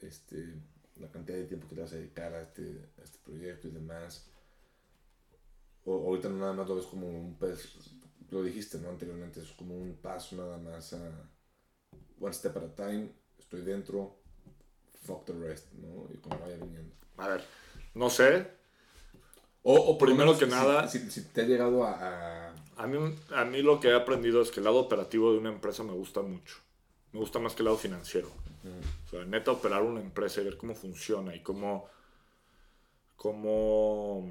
de, 0.00 0.08
este, 0.08 0.54
la 1.00 1.08
cantidad 1.08 1.38
de 1.38 1.44
tiempo 1.44 1.68
que 1.68 1.76
le 1.76 1.82
vas 1.82 1.92
a 1.92 1.96
dedicar 1.96 2.32
a 2.34 2.42
este, 2.42 2.62
a 3.00 3.04
este 3.04 3.18
proyecto 3.24 3.68
y 3.68 3.72
demás. 3.72 4.26
O 5.86 6.08
ahorita 6.08 6.28
nada 6.28 6.52
más 6.52 6.68
lo 6.68 6.76
ves 6.76 6.86
como 6.86 7.06
un 7.08 7.36
pez, 7.38 7.74
lo 8.30 8.42
dijiste, 8.42 8.78
¿no? 8.78 8.90
Anteriormente, 8.90 9.40
es 9.40 9.52
como 9.52 9.74
un 9.76 9.94
paso 9.96 10.36
nada 10.36 10.58
más 10.58 10.92
a 10.92 11.30
one 12.20 12.32
step 12.34 12.56
at 12.56 12.64
a 12.64 12.74
time, 12.74 13.10
estoy 13.38 13.62
dentro, 13.62 14.16
fuck 15.04 15.24
the 15.24 15.32
rest, 15.32 15.72
¿no? 15.74 16.08
Y 16.12 16.16
como 16.18 16.38
vaya 16.40 16.56
viniendo. 16.56 16.94
A 17.18 17.28
ver, 17.28 17.44
no 17.94 18.10
sé, 18.10 18.54
O, 19.62 19.74
o 19.74 19.98
Primero 19.98 20.26
menos, 20.26 20.38
que 20.38 20.44
si- 20.46 20.50
nada- 20.50 20.88
si, 20.88 21.10
si 21.10 21.22
te 21.32 21.40
ha 21.42 21.44
llegado 21.44 21.82
a, 21.84 21.92
a- 22.50 22.54
A 22.76 22.86
mí, 22.86 22.96
a 23.34 23.44
mí 23.44 23.62
lo 23.62 23.80
que 23.80 23.88
he 23.88 23.94
aprendido 23.94 24.40
es 24.42 24.50
que 24.50 24.60
el 24.60 24.64
lado 24.64 24.78
operativo 24.78 25.32
de 25.32 25.38
una 25.38 25.50
empresa 25.50 25.82
me 25.82 25.92
gusta 25.92 26.22
mucho. 26.22 26.56
Me 27.12 27.18
gusta 27.20 27.38
más 27.38 27.54
que 27.54 27.62
el 27.62 27.66
lado 27.66 27.76
financiero. 27.78 28.28
O 29.06 29.08
sea, 29.10 29.24
neta, 29.24 29.52
operar 29.52 29.82
una 29.82 30.00
empresa 30.00 30.40
y 30.40 30.44
ver 30.44 30.56
cómo 30.56 30.74
funciona 30.74 31.34
y 31.34 31.42
cómo, 31.42 31.86
cómo 33.16 34.30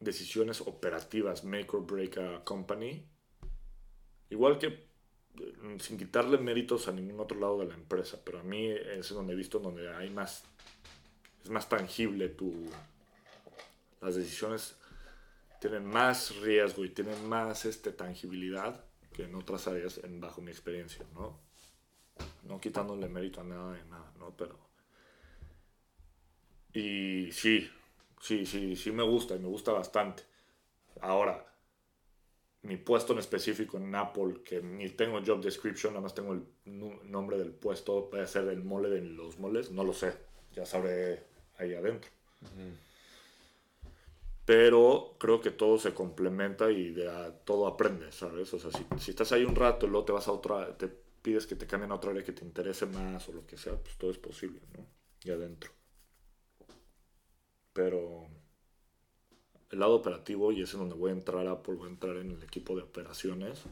decisiones 0.00 0.62
operativas 0.62 1.44
make 1.44 1.68
or 1.76 1.84
break 1.86 2.16
a 2.18 2.42
company. 2.44 3.06
Igual 4.30 4.58
que 4.58 4.66
eh, 4.66 5.76
sin 5.78 5.98
quitarle 5.98 6.38
méritos 6.38 6.88
a 6.88 6.92
ningún 6.92 7.20
otro 7.20 7.38
lado 7.38 7.58
de 7.58 7.66
la 7.66 7.74
empresa, 7.74 8.18
pero 8.24 8.40
a 8.40 8.42
mí 8.42 8.68
es 8.68 9.10
donde 9.10 9.34
he 9.34 9.36
visto 9.36 9.58
donde 9.58 9.92
hay 9.94 10.10
más, 10.10 10.44
es 11.44 11.50
más 11.50 11.68
tangible 11.68 12.28
tu, 12.30 12.68
las 14.00 14.16
decisiones 14.16 14.76
tienen 15.60 15.84
más 15.84 16.36
riesgo 16.36 16.84
y 16.84 16.88
tienen 16.88 17.28
más 17.28 17.66
este, 17.66 17.92
tangibilidad 17.92 18.82
que 19.12 19.24
en 19.24 19.34
otras 19.34 19.68
áreas, 19.68 19.98
en, 19.98 20.20
bajo 20.20 20.40
mi 20.40 20.50
experiencia, 20.50 21.04
¿no? 21.14 21.38
No 22.44 22.60
quitándole 22.60 23.08
mérito 23.08 23.40
a 23.40 23.44
nada 23.44 23.74
de 23.74 23.84
nada, 23.84 24.12
¿no? 24.18 24.34
Pero... 24.36 24.58
Y 26.72 27.30
sí, 27.32 27.70
sí, 28.20 28.46
sí, 28.46 28.76
sí 28.76 28.92
me 28.92 29.02
gusta 29.02 29.34
y 29.34 29.38
me 29.38 29.48
gusta 29.48 29.72
bastante. 29.72 30.22
Ahora, 31.00 31.44
mi 32.62 32.76
puesto 32.76 33.12
en 33.12 33.20
específico 33.20 33.78
en 33.78 33.94
Apple, 33.94 34.42
que 34.44 34.60
ni 34.62 34.90
tengo 34.90 35.20
job 35.24 35.40
description, 35.40 35.94
nada 35.94 36.02
más 36.02 36.14
tengo 36.14 36.34
el 36.34 36.44
nombre 37.10 37.38
del 37.38 37.52
puesto, 37.52 38.10
puede 38.10 38.26
ser 38.26 38.48
el 38.48 38.62
mole 38.62 38.90
de 38.90 39.00
los 39.00 39.38
moles, 39.38 39.70
no 39.70 39.82
lo 39.82 39.92
sé, 39.92 40.12
ya 40.54 40.66
sabré 40.66 41.24
ahí 41.58 41.74
adentro. 41.74 42.10
Pero 44.44 45.16
creo 45.18 45.40
que 45.40 45.50
todo 45.50 45.78
se 45.78 45.94
complementa 45.94 46.70
y 46.70 46.90
de 46.90 47.08
todo 47.44 47.66
aprendes, 47.66 48.16
¿sabes? 48.16 48.52
O 48.52 48.58
sea, 48.58 48.70
si, 48.72 48.84
si, 48.98 49.12
estás 49.12 49.32
ahí 49.32 49.44
un 49.44 49.54
rato 49.54 49.86
y 49.86 49.90
luego 49.90 50.06
te 50.06 50.12
vas 50.12 50.28
a 50.28 50.32
otra, 50.32 50.76
te 50.76 50.88
pides 50.88 51.46
que 51.46 51.56
te 51.56 51.66
cambien 51.66 51.92
a 51.92 51.96
otra 51.96 52.10
área 52.10 52.24
que 52.24 52.32
te 52.32 52.44
interese 52.44 52.86
más 52.86 53.28
o 53.28 53.32
lo 53.32 53.46
que 53.46 53.56
sea, 53.56 53.76
pues 53.76 53.96
todo 53.96 54.10
es 54.10 54.18
posible, 54.18 54.60
¿no? 54.76 54.86
Y 55.22 55.30
adentro. 55.30 55.70
Pero 57.72 58.28
el 59.70 59.78
lado 59.78 59.94
operativo, 59.94 60.52
y 60.52 60.62
es 60.62 60.72
en 60.74 60.80
donde 60.80 60.96
voy 60.96 61.10
a 61.10 61.14
entrar 61.14 61.46
a 61.46 61.52
Apple, 61.52 61.74
voy 61.74 61.88
a 61.88 61.92
entrar 61.92 62.16
en 62.16 62.30
el 62.32 62.42
equipo 62.42 62.74
de 62.76 62.82
operaciones, 62.82 63.62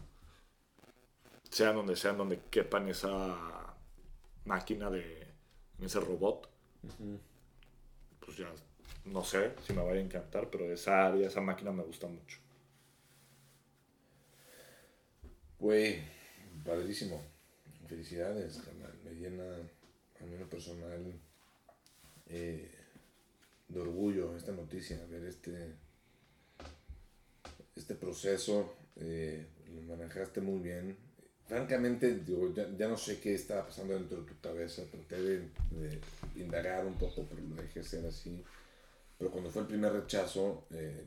sea 1.50 1.72
donde 1.72 1.96
sea, 1.96 2.12
donde 2.12 2.40
quepan 2.50 2.88
esa 2.88 3.74
máquina 4.44 4.90
de, 4.90 5.26
ese 5.80 6.00
robot, 6.00 6.48
pues 8.24 8.36
ya 8.36 8.52
no 9.04 9.24
sé 9.24 9.54
si 9.66 9.72
me 9.72 9.82
vaya 9.82 10.00
a 10.00 10.04
encantar, 10.04 10.50
pero 10.50 10.70
esa 10.72 11.06
área, 11.06 11.26
esa 11.26 11.40
máquina 11.40 11.72
me 11.72 11.82
gusta 11.82 12.06
mucho. 12.06 12.38
Güey, 15.58 16.02
padrísimo. 16.64 17.20
Felicidades, 17.88 18.60
Me 19.02 19.12
llena 19.12 19.44
a 20.20 20.24
mí 20.24 20.36
lo 20.36 20.48
personal 20.48 21.14
eh, 22.26 22.77
de 23.68 23.80
orgullo 23.80 24.36
esta 24.36 24.52
noticia, 24.52 25.04
ver 25.06 25.24
este 25.24 25.76
este 27.78 27.94
proceso, 27.94 28.74
eh, 28.96 29.46
lo 29.74 29.82
manejaste 29.82 30.40
muy 30.40 30.60
bien. 30.60 30.96
Francamente, 31.46 32.16
digo, 32.16 32.52
ya, 32.52 32.88
no 32.88 32.98
sé 32.98 33.20
qué 33.20 33.34
estaba 33.34 33.66
pasando 33.66 33.94
dentro 33.94 34.20
de 34.20 34.26
tu 34.28 34.38
cabeza, 34.40 34.82
traté 34.90 35.16
de, 35.22 35.48
indagar 36.36 36.84
un 36.84 36.98
poco, 36.98 37.26
pero 37.28 37.40
lo 37.40 37.54
dejé 37.56 37.82
ser 37.82 38.04
así. 38.04 38.44
Pero 39.16 39.30
cuando 39.30 39.50
fue 39.50 39.62
el 39.62 39.68
primer 39.68 39.92
rechazo, 39.92 40.66
eh, 40.70 41.04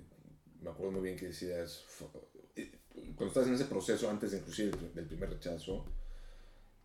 me 0.61 0.71
acuerdo 0.71 0.93
muy 0.93 1.01
bien 1.01 1.15
que 1.15 1.27
decías, 1.27 1.85
eh, 2.55 2.71
cuando 3.15 3.27
estás 3.27 3.47
en 3.47 3.53
ese 3.53 3.65
proceso, 3.65 4.09
antes 4.09 4.33
inclusive 4.33 4.71
del 4.95 5.05
primer 5.05 5.29
rechazo, 5.29 5.85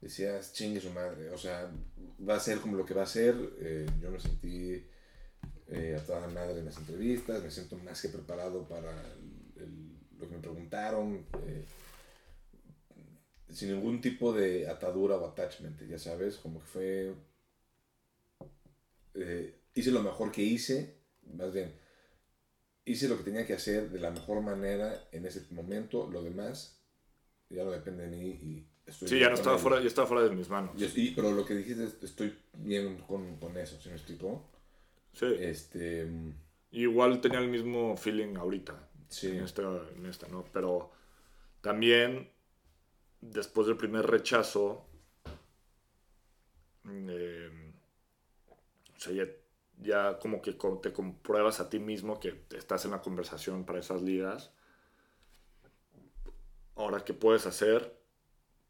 decías, 0.01 0.53
chingue 0.53 0.81
su 0.81 0.91
madre, 0.91 1.31
o 1.31 1.39
sea, 1.39 1.70
va 2.29 2.37
a 2.37 2.41
ser 2.41 2.59
como 2.59 2.77
lo 2.77 2.85
que 2.85 2.93
va 2.93 3.05
a 3.05 3.07
ser. 3.07 3.35
yo 4.01 4.11
me 4.11 4.20
sentí 4.20 4.87
a 5.69 6.05
toda 6.05 6.29
madre 6.29 6.61
en 6.61 6.67
las 6.67 6.79
entrevistas, 6.79 7.43
me 7.43 7.51
siento 7.51 7.77
más 7.79 8.01
que 8.01 8.09
preparado 8.09 8.69
para 8.69 8.93
lo 10.19 10.29
que 10.29 10.35
me 10.35 10.41
preguntaron, 10.41 11.27
eh, 11.47 11.64
sin 13.51 13.73
ningún 13.73 14.01
tipo 14.01 14.33
de 14.33 14.69
atadura 14.69 15.17
o 15.17 15.27
attachment, 15.27 15.81
ya 15.89 15.99
sabes, 15.99 16.37
como 16.37 16.61
que 16.61 16.67
fue... 16.67 17.14
Eh, 19.14 19.61
hice 19.75 19.91
lo 19.91 20.03
mejor 20.03 20.31
que 20.31 20.43
hice, 20.43 20.99
más 21.35 21.53
bien, 21.53 21.75
hice 22.85 23.09
lo 23.09 23.17
que 23.17 23.25
tenía 23.25 23.47
que 23.47 23.55
hacer 23.55 23.91
de 23.91 24.01
la 24.01 24.11
mejor 24.11 24.43
manera 24.43 25.09
en 25.12 25.27
ese 25.27 25.47
momento, 25.51 26.09
lo 26.09 26.23
demás 26.23 26.83
ya 27.49 27.64
no 27.64 27.71
depende 27.71 28.09
de 28.09 28.17
mí 28.17 28.27
y 28.27 28.69
estoy... 28.85 29.09
Sí, 29.09 29.21
ya 29.21 29.29
no 29.29 29.35
estaba 29.35 29.59
fuera, 29.59 29.81
ya 29.81 29.87
estaba 29.87 30.07
fuera 30.07 30.29
de 30.29 30.35
mis 30.35 30.49
manos. 30.49 30.75
pero 31.14 31.33
lo 31.33 31.45
que 31.45 31.55
dijiste, 31.55 31.85
estoy 32.03 32.37
bien 32.55 32.99
con, 33.07 33.37
con 33.39 33.57
eso, 33.57 33.81
¿sí 33.81 33.89
me 33.89 33.97
explicó? 33.97 34.51
Sí. 35.17 35.27
Este... 35.39 36.07
Igual 36.73 37.21
tenía 37.23 37.39
el 37.39 37.49
mismo 37.49 37.97
feeling 37.97 38.37
ahorita 38.37 38.89
sí. 39.09 39.29
en, 39.29 39.45
esta, 39.45 39.62
en 39.95 40.05
esta, 40.05 40.29
¿no? 40.29 40.45
Pero 40.53 40.93
también, 41.62 42.31
después 43.23 43.67
del 43.67 43.79
primer 43.79 44.07
rechazo, 44.07 44.87
eh, 46.87 47.73
o 48.95 49.01
sea, 49.01 49.12
ya, 49.14 49.27
ya, 49.79 50.19
como 50.19 50.43
que 50.43 50.53
te 50.83 50.93
compruebas 50.93 51.61
a 51.61 51.71
ti 51.71 51.79
mismo 51.79 52.21
que 52.21 52.45
estás 52.55 52.85
en 52.85 52.91
la 52.91 53.01
conversación 53.01 53.64
para 53.64 53.79
esas 53.79 54.03
ligas. 54.03 54.53
Ahora, 56.75 57.05
¿qué 57.05 57.14
puedes 57.14 57.47
hacer 57.47 57.99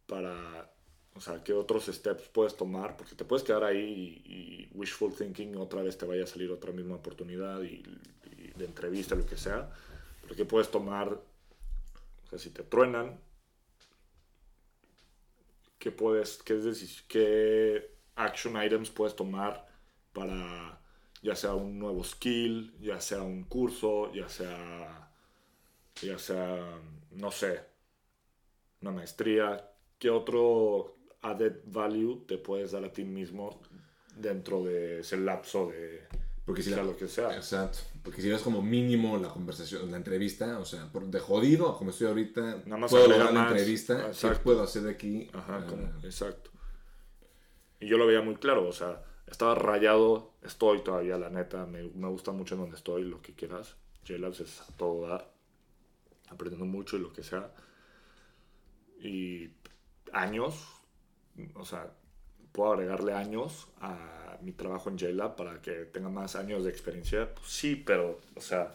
para, 0.06 0.72
o 1.16 1.20
sea, 1.20 1.42
qué 1.42 1.52
otros 1.52 1.86
steps 1.86 2.28
puedes 2.28 2.56
tomar? 2.56 2.96
Porque 2.96 3.14
te 3.14 3.24
puedes 3.24 3.44
quedar 3.44 3.64
ahí 3.64 4.22
y, 4.24 4.68
wishful 4.76 5.14
thinking, 5.14 5.56
otra 5.56 5.82
vez 5.82 5.96
te 5.96 6.04
vaya 6.04 6.24
a 6.24 6.26
salir 6.26 6.50
otra 6.50 6.72
misma 6.72 6.96
oportunidad 6.96 7.62
y, 7.62 7.82
y 8.36 8.52
de 8.56 8.64
entrevista, 8.66 9.14
lo 9.14 9.26
que 9.26 9.36
sea. 9.36 9.70
Porque 10.20 10.44
puedes 10.44 10.70
tomar, 10.70 11.08
o 11.08 12.28
sea, 12.28 12.38
si 12.38 12.50
te 12.50 12.62
truenan, 12.62 13.18
¿qué 15.78 15.90
puedes, 15.90 16.42
qué, 16.42 16.58
es 16.58 17.02
qué 17.08 17.94
action 18.16 18.62
items 18.62 18.90
puedes 18.90 19.14
tomar 19.14 19.66
para 20.12 20.80
ya 21.22 21.34
sea 21.34 21.54
un 21.54 21.78
nuevo 21.78 22.04
skill, 22.04 22.74
ya 22.80 23.00
sea 23.00 23.22
un 23.22 23.44
curso, 23.44 24.12
ya 24.12 24.28
sea, 24.28 25.10
ya 26.02 26.18
sea, 26.18 26.80
no 27.10 27.30
sé, 27.30 27.64
una 28.80 28.90
maestría, 28.90 29.72
¿qué 29.98 30.10
otro 30.10 30.95
added 31.30 31.56
value 31.66 32.24
te 32.26 32.38
puedes 32.38 32.72
dar 32.72 32.84
a 32.84 32.92
ti 32.92 33.04
mismo 33.04 33.60
dentro 34.16 34.64
de 34.64 35.00
ese 35.00 35.16
lapso 35.16 35.68
de, 35.68 36.06
porque 36.46 36.62
si 36.62 36.70
lo 36.70 36.96
que 36.96 37.08
sea. 37.08 37.34
Exacto. 37.34 37.78
Porque 38.04 38.22
si 38.22 38.28
ves 38.28 38.40
como 38.40 38.62
mínimo 38.62 39.18
la 39.18 39.28
conversación, 39.28 39.90
la 39.90 39.96
entrevista, 39.96 40.60
o 40.60 40.64
sea, 40.64 40.86
por, 40.92 41.04
de 41.06 41.18
jodido, 41.18 41.76
como 41.76 41.90
estoy 41.90 42.06
ahorita, 42.06 42.62
Nada 42.66 42.76
más 42.76 42.90
puedo 42.92 43.08
lograr 43.08 43.34
la 43.34 43.48
entrevista, 43.48 44.12
¿qué 44.12 44.28
puedo 44.44 44.62
hacer 44.62 44.82
de 44.82 44.92
aquí? 44.92 45.28
Ajá, 45.32 45.66
como, 45.66 45.82
exacto. 46.04 46.52
Y 47.80 47.88
yo 47.88 47.98
lo 47.98 48.06
veía 48.06 48.22
muy 48.22 48.36
claro, 48.36 48.68
o 48.68 48.72
sea, 48.72 49.02
estaba 49.26 49.56
rayado, 49.56 50.34
estoy 50.44 50.84
todavía, 50.84 51.18
la 51.18 51.30
neta, 51.30 51.66
me, 51.66 51.82
me 51.82 52.08
gusta 52.08 52.30
mucho 52.30 52.54
en 52.54 52.60
donde 52.60 52.76
estoy, 52.76 53.02
lo 53.02 53.20
que 53.20 53.34
quieras. 53.34 53.74
JLabs 54.04 54.38
es 54.38 54.60
a 54.60 54.76
todo 54.76 55.08
dar, 55.08 55.28
aprendiendo 56.28 56.64
mucho 56.64 56.96
y 56.96 57.00
lo 57.00 57.12
que 57.12 57.24
sea. 57.24 57.52
Y 59.00 59.50
años, 60.12 60.54
o 61.54 61.64
sea, 61.64 61.90
puedo 62.52 62.72
agregarle 62.72 63.12
años 63.12 63.68
a 63.80 64.38
mi 64.42 64.52
trabajo 64.52 64.90
en 64.90 64.98
JLab 64.98 65.36
para 65.36 65.60
que 65.60 65.84
tenga 65.86 66.08
más 66.08 66.36
años 66.36 66.64
de 66.64 66.70
experiencia. 66.70 67.34
Pues 67.34 67.48
sí, 67.48 67.76
pero, 67.76 68.20
o 68.34 68.40
sea, 68.40 68.74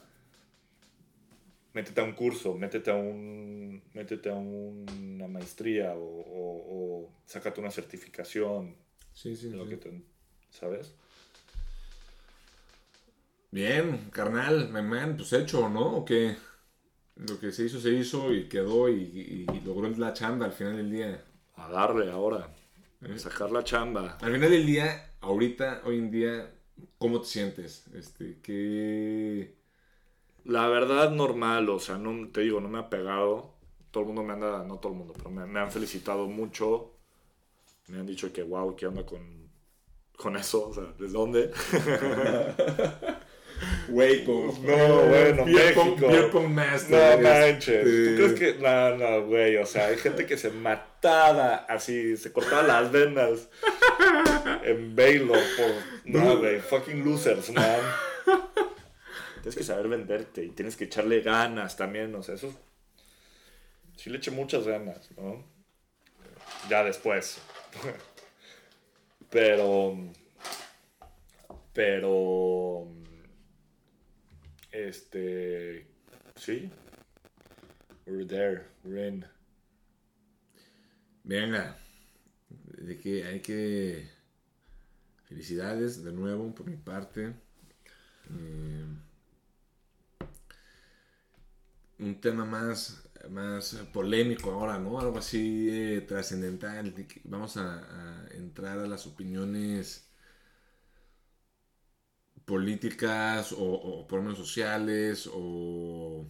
métete 1.74 2.02
a 2.02 2.04
un 2.04 2.14
curso, 2.14 2.54
métete 2.54 2.92
a, 2.92 2.96
un, 2.96 3.82
métete 3.94 4.30
a 4.30 4.36
una 4.36 5.28
maestría 5.28 5.94
o, 5.96 6.04
o, 6.04 7.10
sácate 7.26 7.60
una 7.60 7.72
certificación. 7.72 8.76
Sí, 9.14 9.36
sí. 9.36 9.50
Lo 9.50 9.68
Que 9.68 10.04
¿Sabes? 10.50 10.94
Bien, 13.52 14.10
carnal, 14.12 14.70
man, 14.70 15.16
pues 15.18 15.34
hecho, 15.34 15.70
¿no? 15.70 15.98
¿O 15.98 16.06
qué? 16.06 16.36
Lo 17.16 17.40
que 17.40 17.52
se 17.52 17.66
hizo, 17.66 17.80
se 17.80 17.92
hizo 17.92 18.34
y 18.34 18.48
quedó 18.48 18.90
y, 18.90 19.46
y 19.50 19.60
logró 19.62 19.90
la 19.90 20.14
chamba 20.14 20.46
al 20.46 20.54
final 20.54 20.78
del 20.78 20.92
día. 20.92 21.24
A 21.62 21.70
darle 21.70 22.12
ahora. 22.12 22.50
A 23.02 23.18
sacar 23.18 23.52
la 23.52 23.64
chamba. 23.64 24.18
Al 24.22 24.34
final 24.34 24.50
del 24.50 24.66
día, 24.66 25.14
ahorita, 25.22 25.82
hoy 25.86 25.98
en 25.98 26.12
día, 26.12 26.52
¿cómo 26.98 27.22
te 27.22 27.28
sientes? 27.28 27.88
Este, 27.94 28.40
¿qué... 28.42 29.56
La 30.44 30.68
verdad, 30.68 31.12
normal, 31.12 31.70
o 31.70 31.80
sea, 31.80 31.98
no 31.98 32.30
te 32.30 32.42
digo, 32.42 32.60
no 32.62 32.68
me 32.68 32.80
ha 32.80 32.90
pegado. 32.90 33.54
Todo 33.92 34.02
el 34.02 34.08
mundo 34.08 34.24
me 34.24 34.34
anda, 34.34 34.64
no 34.64 34.80
todo 34.80 34.94
el 34.94 34.98
mundo, 34.98 35.14
pero 35.16 35.30
me, 35.30 35.60
han 35.60 35.72
felicitado 35.72 36.28
mucho. 36.28 36.94
Me 37.88 38.00
han 38.00 38.08
dicho 38.08 38.34
que, 38.34 38.42
wow, 38.42 38.76
¿qué 38.76 38.88
onda 38.88 39.06
con, 39.06 39.50
con 40.18 40.36
eso? 40.36 40.70
O 40.70 40.74
sea, 40.74 40.86
¿de 40.98 41.08
dónde? 41.10 41.52
Güey, 43.88 44.26
No, 44.26 44.52
bueno, 44.54 45.46
México. 45.46 45.96
No 46.00 47.18
manches. 47.20 47.84
¿Tú 47.84 48.16
crees 48.16 48.34
que.? 48.34 48.54
No, 48.60 48.98
no, 48.98 49.26
güey. 49.26 49.58
O 49.58 49.66
sea, 49.66 49.88
hay 49.88 49.98
gente 49.98 50.26
que 50.26 50.38
se 50.38 50.50
mataba 50.50 51.66
así, 51.68 52.18
se 52.18 52.32
cortaba 52.32 52.64
las 52.64 52.92
venas 52.92 53.50
en 54.64 54.96
Baylor 54.96 55.40
por. 55.58 55.72
No, 56.06 56.38
güey. 56.38 56.60
Fucking 56.60 57.04
losers, 57.04 57.52
man. 57.52 57.80
Tienes 59.42 59.56
que 59.56 59.64
saber 59.64 59.88
venderte 59.88 60.44
y 60.44 60.50
tienes 60.50 60.76
que 60.76 60.86
echarle 60.86 61.22
ganas 61.22 61.76
también. 61.76 62.14
O 62.16 62.24
sea, 62.24 62.36
eso. 62.36 62.54
Sí 63.96 64.10
le 64.10 64.18
eché 64.18 64.32
muchas 64.32 64.66
ganas, 64.66 65.10
¿no? 65.18 65.44
Ya 66.70 66.84
después. 66.84 67.40
Pero. 69.30 69.98
Pero 71.74 72.88
Este. 74.72 75.86
Sí. 76.36 76.72
We're 78.06 78.26
there. 78.26 78.68
We're 78.84 79.08
in. 79.08 79.26
Venga. 81.24 81.78
De 82.50 82.98
que 82.98 83.26
hay 83.26 83.42
que. 83.42 84.10
Felicidades 85.26 86.04
de 86.04 86.12
nuevo 86.12 86.54
por 86.54 86.68
mi 86.68 86.76
parte. 86.78 87.34
Eh, 88.30 88.86
un 92.00 92.20
tema 92.20 92.46
más, 92.46 93.04
más 93.30 93.76
polémico 93.94 94.52
ahora, 94.52 94.78
¿no? 94.80 95.00
Algo 95.00 95.20
así 95.20 95.70
eh, 95.70 96.02
trascendental. 96.02 96.94
Vamos 97.24 97.58
a, 97.58 98.26
a 98.26 98.28
entrar 98.32 98.80
a 98.80 98.88
las 98.88 99.08
opiniones 99.08 100.11
políticas 102.52 103.56
o, 103.58 104.06
problemas 104.10 104.38
sociales 104.38 105.30
o 105.34 106.28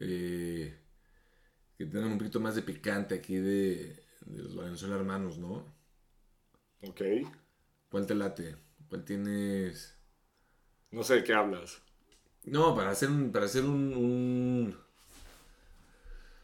eh, 0.00 0.78
que 1.78 1.86
tengan 1.86 2.12
un 2.12 2.18
poquito 2.18 2.40
más 2.40 2.54
de 2.54 2.60
picante 2.60 3.14
aquí 3.14 3.36
de, 3.36 4.04
los 4.26 4.54
Valenzuela 4.54 4.96
hermanos, 4.96 5.38
¿no? 5.38 5.64
Ok. 6.82 7.00
¿Cuál 7.88 8.06
te 8.06 8.14
late? 8.14 8.54
¿Cuál 8.90 9.02
tienes? 9.06 9.96
No 10.90 11.02
sé 11.02 11.14
de 11.14 11.24
qué 11.24 11.32
hablas. 11.32 11.80
No, 12.44 12.74
para 12.76 12.90
hacer 12.90 13.08
un, 13.08 13.32
para 13.32 13.46
hacer 13.46 13.64
un, 13.64 13.94
un, 13.94 14.76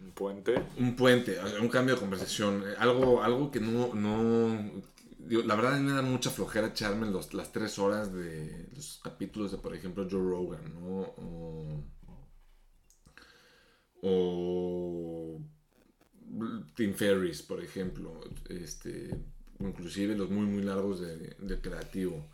un 0.00 0.10
puente. 0.12 0.54
Un 0.78 0.96
puente, 0.96 1.38
un 1.60 1.68
cambio 1.68 1.96
de 1.96 2.00
conversación. 2.00 2.64
Algo, 2.78 3.22
algo 3.22 3.50
que 3.50 3.60
no, 3.60 3.92
no 3.92 4.82
la 5.28 5.54
verdad 5.54 5.74
a 5.74 5.78
mí 5.78 5.84
me 5.84 5.92
da 5.92 6.02
mucha 6.02 6.30
flojera 6.30 6.68
echarme 6.68 7.10
las 7.10 7.52
tres 7.52 7.78
horas 7.78 8.12
de 8.12 8.68
los 8.74 9.00
capítulos 9.02 9.52
de, 9.52 9.58
por 9.58 9.74
ejemplo, 9.74 10.06
Joe 10.10 10.20
Rogan, 10.20 10.74
¿no? 10.74 11.14
O, 14.02 15.40
Tim 16.74 16.94
Ferris, 16.94 17.42
por 17.42 17.62
ejemplo. 17.62 18.20
Este, 18.48 19.10
inclusive 19.58 20.16
los 20.16 20.30
muy, 20.30 20.46
muy 20.46 20.62
largos 20.62 21.00
de, 21.00 21.60
creativo. 21.60 22.30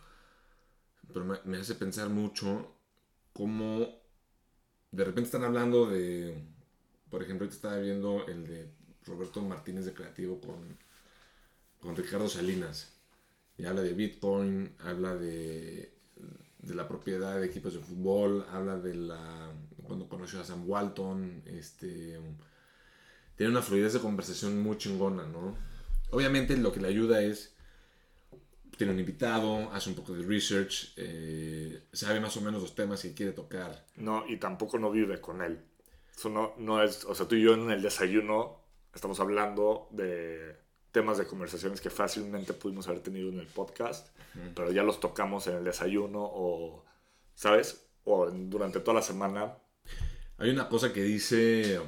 Pero 1.13 1.41
me, 1.45 1.57
hace 1.59 1.75
pensar 1.75 2.09
mucho 2.09 2.77
cómo 3.33 4.03
de 4.93 5.05
repente 5.05 5.27
están 5.27 5.45
hablando 5.45 5.87
de, 5.87 6.47
por 7.11 7.23
ejemplo, 7.23 7.45
ahorita 7.45 7.57
estaba 7.57 7.79
viendo 7.79 8.27
el 8.29 8.47
de 8.47 8.71
Roberto 9.05 9.43
Martínez 9.43 9.85
de 9.85 9.95
creativo 9.95 10.41
con 10.41 10.79
con 11.85 11.95
Ricardo 11.95 12.29
Salinas. 12.29 12.93
Y 13.57 13.67
habla 13.67 13.83
de 13.83 13.93
Bitcoin, 13.93 14.75
habla 14.81 15.15
de, 15.15 15.93
de 16.59 16.75
la 16.75 16.89
propiedad 16.89 17.39
de 17.39 17.47
equipos 17.47 17.75
de 17.75 17.81
fútbol, 17.81 18.47
habla 18.51 18.79
de 18.79 18.95
la 18.95 19.53
cuando 19.85 20.09
conoció 20.09 20.41
a 20.41 20.45
Sam 20.45 20.69
Walton, 20.69 21.43
este 21.47 22.19
tiene 23.37 23.53
una 23.53 23.63
fluidez 23.63 23.93
de 23.93 24.01
conversación 24.01 24.61
muy 24.61 24.79
chingona, 24.79 25.27
¿no? 25.27 25.57
Obviamente 26.11 26.57
lo 26.57 26.73
que 26.73 26.81
le 26.81 26.89
ayuda 26.89 27.23
es 27.23 27.55
tiene 28.77 28.93
un 28.93 28.99
invitado, 28.99 29.71
hace 29.73 29.91
un 29.91 29.95
poco 29.95 30.15
de 30.15 30.25
research, 30.25 30.95
eh, 30.97 31.85
sabe 31.93 32.19
más 32.19 32.37
o 32.37 32.41
menos 32.41 32.63
los 32.63 32.75
temas 32.75 33.03
que 33.03 33.15
quiere 33.15 33.33
tocar. 33.33 33.87
No, 33.97 34.25
y 34.27 34.39
tampoco 34.39 34.79
no 34.79 34.91
vive 34.91 35.21
con 35.21 35.43
él. 35.43 35.61
Eso 36.17 36.29
no, 36.29 36.55
no 36.59 36.83
es, 36.83 37.05
o 37.05 37.15
sea, 37.15 37.29
tú 37.29 37.37
y 37.37 37.43
yo 37.43 37.55
en 37.55 37.71
el 37.71 37.83
desayuno 37.83 38.61
estamos 38.93 39.21
hablando 39.21 39.89
de 39.93 40.64
temas 40.95 41.19
de 41.19 41.27
conversaciones 41.27 41.81
que 41.81 41.91
fácilmente 41.91 42.53
pudimos 42.53 42.87
haber 42.87 43.01
tenido 43.01 43.29
en 43.29 43.41
el 43.41 43.49
podcast, 43.49 44.17
pero 44.55 44.71
ya 44.71 44.85
los 44.85 45.01
tocamos 45.01 45.45
en 45.49 45.57
el 45.57 45.65
desayuno 45.65 46.23
o, 46.23 46.85
¿sabes? 47.35 47.89
O 48.05 48.31
durante 48.31 48.79
toda 48.79 48.95
la 48.95 49.03
semana. 49.03 49.59
Hay 50.39 50.51
una 50.51 50.69
cosa 50.69 50.93
que 50.93 51.03
dice, 51.03 51.81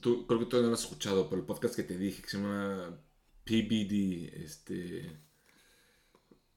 tú, 0.00 0.26
creo 0.26 0.40
que 0.40 0.46
tú 0.46 0.60
no 0.60 0.66
lo 0.66 0.74
has 0.74 0.80
escuchado, 0.80 1.28
pero 1.28 1.40
el 1.40 1.46
podcast 1.46 1.76
que 1.76 1.84
te 1.84 1.96
dije 1.96 2.20
que 2.20 2.28
se 2.28 2.38
llama 2.38 2.98
PBD, 3.44 4.42
este, 4.42 5.08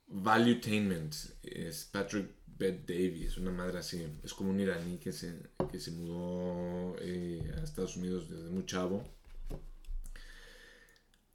Valuetainment, 0.07 1.13
es 1.43 1.85
Patrick 1.85 2.31
Bed 2.47 2.79
Davies, 2.87 3.37
una 3.37 3.51
madre 3.51 3.77
así, 3.77 4.03
es 4.23 4.33
como 4.33 4.49
un 4.49 4.59
iraní 4.59 4.97
que 4.97 5.11
se, 5.11 5.39
que 5.71 5.79
se 5.79 5.91
mudó 5.91 6.95
eh, 6.99 7.53
a 7.55 7.63
Estados 7.63 7.95
Unidos 7.95 8.27
desde 8.27 8.49
muy 8.49 8.65
chavo 8.65 9.03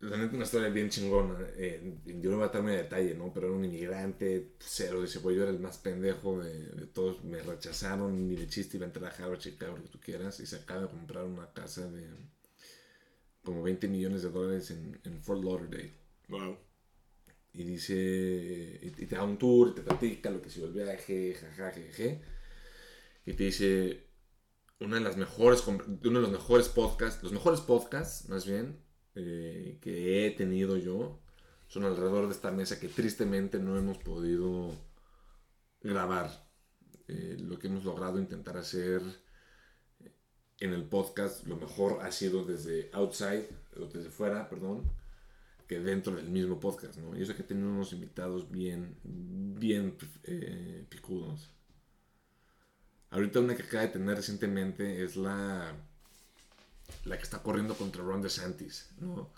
la 0.00 0.16
neta 0.16 0.34
una 0.34 0.44
historia 0.44 0.68
bien 0.68 0.90
chingona. 0.90 1.36
Eh, 1.56 1.98
yo 2.04 2.30
no 2.30 2.36
voy 2.36 2.46
a 2.46 2.50
darme 2.50 2.76
detalle, 2.76 3.14
¿no? 3.14 3.32
Pero 3.32 3.48
era 3.48 3.56
un 3.56 3.64
inmigrante, 3.64 4.52
cero, 4.58 5.02
dice, 5.02 5.20
pues 5.20 5.36
yo 5.36 5.42
era 5.42 5.50
el 5.50 5.58
más 5.58 5.78
pendejo 5.78 6.42
de, 6.42 6.86
todos, 6.86 7.24
me 7.24 7.40
rechazaron, 7.42 8.28
ni 8.28 8.36
de 8.36 8.46
chiste 8.48 8.76
iba 8.76 8.86
a 8.86 8.88
entrar 8.88 9.12
a 9.12 9.16
Harvard, 9.16 9.38
Chicago, 9.38 9.76
lo 9.76 9.82
que 9.82 9.88
tú 9.88 10.00
quieras, 10.00 10.38
y 10.40 10.46
se 10.46 10.56
acaba 10.56 10.82
de 10.82 10.88
comprar 10.88 11.24
una 11.24 11.52
casa 11.52 11.90
de 11.90 12.06
como 13.42 13.62
20 13.62 13.88
millones 13.88 14.22
de 14.22 14.30
dólares 14.30 14.70
en, 14.70 15.00
en 15.04 15.22
Fort 15.22 15.42
Lauderdale. 15.42 15.94
Wow. 16.28 16.58
Y 17.54 17.64
dice, 17.64 18.78
y, 18.82 18.90
te 18.90 19.06
da 19.06 19.24
un 19.24 19.38
tour, 19.38 19.74
te 19.74 19.82
platica 19.82 20.30
lo 20.30 20.40
que 20.42 20.50
sido 20.50 20.66
el 20.66 20.74
viaje, 20.74 21.34
jajaja, 21.34 21.72
jeje. 21.72 22.22
Y 23.26 23.32
te 23.32 23.44
dice, 23.44 24.06
una 24.80 24.96
de 24.96 25.02
las 25.02 25.16
mejores, 25.16 25.66
uno 25.66 25.80
de 26.02 26.10
los 26.10 26.30
mejores 26.30 26.68
podcasts, 26.68 27.22
los 27.22 27.32
mejores 27.32 27.60
podcasts, 27.60 28.28
más 28.28 28.46
bien, 28.46 28.78
eh, 29.20 29.78
que 29.80 30.26
he 30.26 30.30
tenido 30.30 30.76
yo 30.76 31.18
son 31.66 31.84
alrededor 31.84 32.28
de 32.28 32.34
esta 32.34 32.52
mesa 32.52 32.78
que 32.78 32.86
tristemente 32.86 33.58
no 33.58 33.76
hemos 33.76 33.98
podido 33.98 34.72
grabar. 35.82 36.48
Eh, 37.08 37.36
lo 37.40 37.58
que 37.58 37.66
hemos 37.66 37.84
logrado 37.84 38.20
intentar 38.20 38.56
hacer 38.56 39.02
en 40.60 40.72
el 40.72 40.84
podcast, 40.84 41.48
lo 41.48 41.56
mejor 41.56 41.98
ha 42.02 42.12
sido 42.12 42.44
desde 42.44 42.90
outside, 42.92 43.48
o 43.76 43.86
desde 43.86 44.08
fuera, 44.08 44.48
perdón, 44.48 44.88
que 45.66 45.80
dentro 45.80 46.14
del 46.14 46.30
mismo 46.30 46.60
podcast, 46.60 46.98
¿no? 46.98 47.18
Y 47.18 47.22
eso 47.22 47.34
que 47.34 47.42
tenemos 47.42 47.72
unos 47.72 47.92
invitados 47.92 48.48
bien, 48.48 48.96
bien 49.02 49.96
eh, 50.24 50.86
picudos. 50.88 51.50
Ahorita 53.10 53.40
una 53.40 53.56
que 53.56 53.64
acaba 53.64 53.82
de 53.82 53.88
tener 53.88 54.16
recientemente 54.16 55.02
es 55.02 55.16
la 55.16 55.74
la 57.04 57.16
que 57.16 57.22
está 57.22 57.42
corriendo 57.42 57.74
contra 57.74 58.02
Ron 58.02 58.22
DeSantis, 58.22 58.90
¿no? 58.98 59.30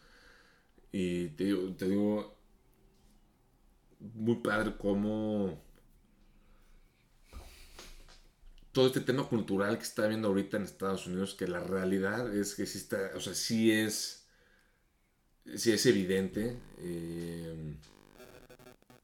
Y 0.93 1.29
te 1.29 1.45
digo, 1.45 2.37
muy 4.01 4.37
padre 4.37 4.77
cómo 4.77 5.63
todo 8.73 8.87
este 8.87 9.01
tema 9.01 9.29
cultural 9.29 9.77
que 9.79 9.85
está 9.85 10.07
viendo 10.07 10.29
ahorita 10.29 10.57
en 10.57 10.65
Estados 10.65 11.07
Unidos, 11.07 11.35
que 11.35 11.47
la 11.47 11.61
realidad 11.61 12.35
es 12.35 12.55
que 12.55 12.67
sí 12.67 12.79
está, 12.79 13.13
o 13.17 13.21
sea, 13.21 13.35
sí 13.35 13.71
es, 13.71 14.27
sí 15.57 15.73
es 15.73 15.87
evidente. 15.87 16.57
Eh, 16.79 17.77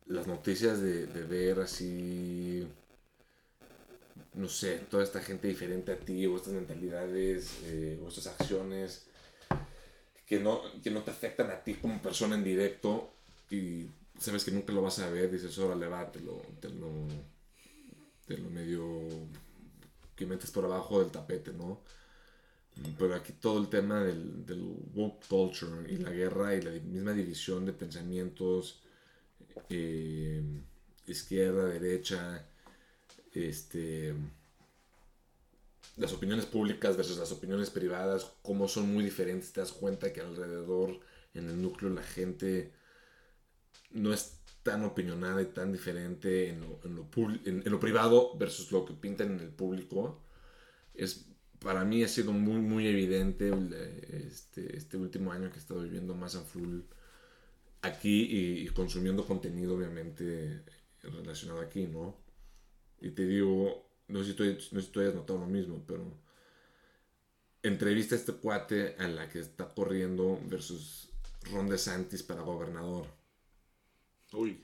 las 0.07 0.27
noticias 0.29 0.81
de 0.81 1.07
ver 1.07 1.61
así 1.61 2.67
no 4.37 4.49
sé, 4.49 4.79
toda 4.91 5.03
esta 5.03 5.21
gente 5.21 5.49
diferente 5.49 5.93
a 5.93 5.99
ti, 5.99 6.27
o 6.27 6.37
estas 6.37 6.53
mentalidades, 6.53 7.59
eh, 7.65 7.99
o 8.05 8.09
estas 8.09 8.27
acciones 8.29 9.07
que 10.27 10.39
no, 10.41 10.61
que 10.83 10.91
no 10.91 11.03
te 11.03 11.11
afectan 11.11 11.51
a 11.51 11.63
ti 11.63 11.75
como 11.75 12.03
persona 12.03 12.35
en 12.35 12.45
directo 12.45 13.13
y 13.51 13.87
sabes 14.19 14.45
que 14.45 14.51
nunca 14.51 14.73
lo 14.73 14.83
vas 14.83 14.99
a 14.99 15.09
ver, 15.09 15.31
dices, 15.31 15.57
órale, 15.59 15.87
va, 15.87 16.11
te 16.11 16.21
lo, 16.21 16.43
te 16.61 16.69
lo, 16.69 16.91
te 18.27 18.37
lo 18.37 18.51
medio 18.51 19.09
que 20.15 20.27
metes 20.27 20.51
por 20.51 20.65
abajo 20.65 21.01
del 21.01 21.11
tapete, 21.11 21.53
¿no? 21.53 21.81
Pero 22.99 23.15
aquí 23.15 23.33
todo 23.33 23.59
el 23.59 23.69
tema 23.69 24.03
del, 24.03 24.45
woke 24.95 25.27
culture 25.29 25.91
y 25.91 25.97
la 25.97 26.11
guerra 26.11 26.55
y 26.55 26.61
la 26.61 26.73
misma 26.73 27.13
división 27.13 27.65
de 27.65 27.73
pensamientos, 27.73 28.83
eh, 29.71 30.43
izquierda, 31.07 31.65
derecha, 31.65 32.47
este, 33.37 34.15
las 35.97 36.13
opiniones 36.13 36.47
públicas 36.47 36.97
versus 36.97 37.19
las 37.19 37.33
opiniones 37.33 37.71
privadas, 37.71 38.33
cómo 38.43 38.67
son 38.67 38.93
muy 38.93 39.05
diferentes, 39.05 39.53
te 39.53 39.61
das 39.61 39.73
cuenta 39.73 40.13
que 40.13 40.21
alrededor, 40.21 41.01
en 41.35 41.51
el 41.51 41.61
núcleo, 41.61 41.91
la 41.91 42.03
gente 42.03 42.73
no 43.91 44.13
es 44.13 44.39
tan 44.63 44.85
opinionada 44.85 45.43
y 45.43 45.47
tan 45.47 45.71
diferente 45.71 46.49
en 46.49 46.61
lo, 46.61 46.81
en 46.85 47.71
lo, 47.71 47.81
privado 47.81 48.37
versus 48.37 48.73
lo 48.73 48.85
que 48.85 48.95
pintan 48.95 49.33
en 49.33 49.41
el 49.41 49.51
público. 49.51 50.23
Es, 50.95 51.27
para 51.61 51.85
mí 51.85 52.03
ha 52.03 52.09
sido 52.09 52.33
muy, 52.33 52.61
muy 52.61 52.87
evidente 52.87 53.53
este, 54.27 54.77
este 54.77 54.97
último 54.97 55.33
año 55.33 55.51
que 55.51 55.57
he 55.57 55.61
estado 55.61 55.83
viviendo 55.83 56.15
más 56.15 56.35
a 56.35 56.41
full 56.41 56.81
aquí 57.83 58.29
y 58.31 58.67
consumiendo 58.69 59.27
contenido, 59.27 59.77
obviamente, 59.77 60.63
relacionado 61.03 61.61
aquí, 61.61 61.87
¿no? 61.87 62.26
Y 63.01 63.11
te 63.11 63.27
digo, 63.27 63.87
no 64.09 64.23
sé 64.23 64.31
si 64.31 64.35
tú, 64.35 65.01
hayas 65.01 65.15
notado 65.15 65.39
lo 65.39 65.47
mismo, 65.47 65.85
pero 65.87 66.05
entrevista 67.63 68.15
a 68.15 68.19
este 68.19 68.33
cuate 68.33 68.97
a 68.99 69.09
la 69.09 69.29
que 69.29 69.41
está 69.41 69.69
corriendo 69.69 70.41
versus 70.45 71.11
Ron 71.51 71.69
DeSantis 71.69 72.23
para 72.23 72.43
gobernador. 72.43 73.07
Uy, 74.33 74.61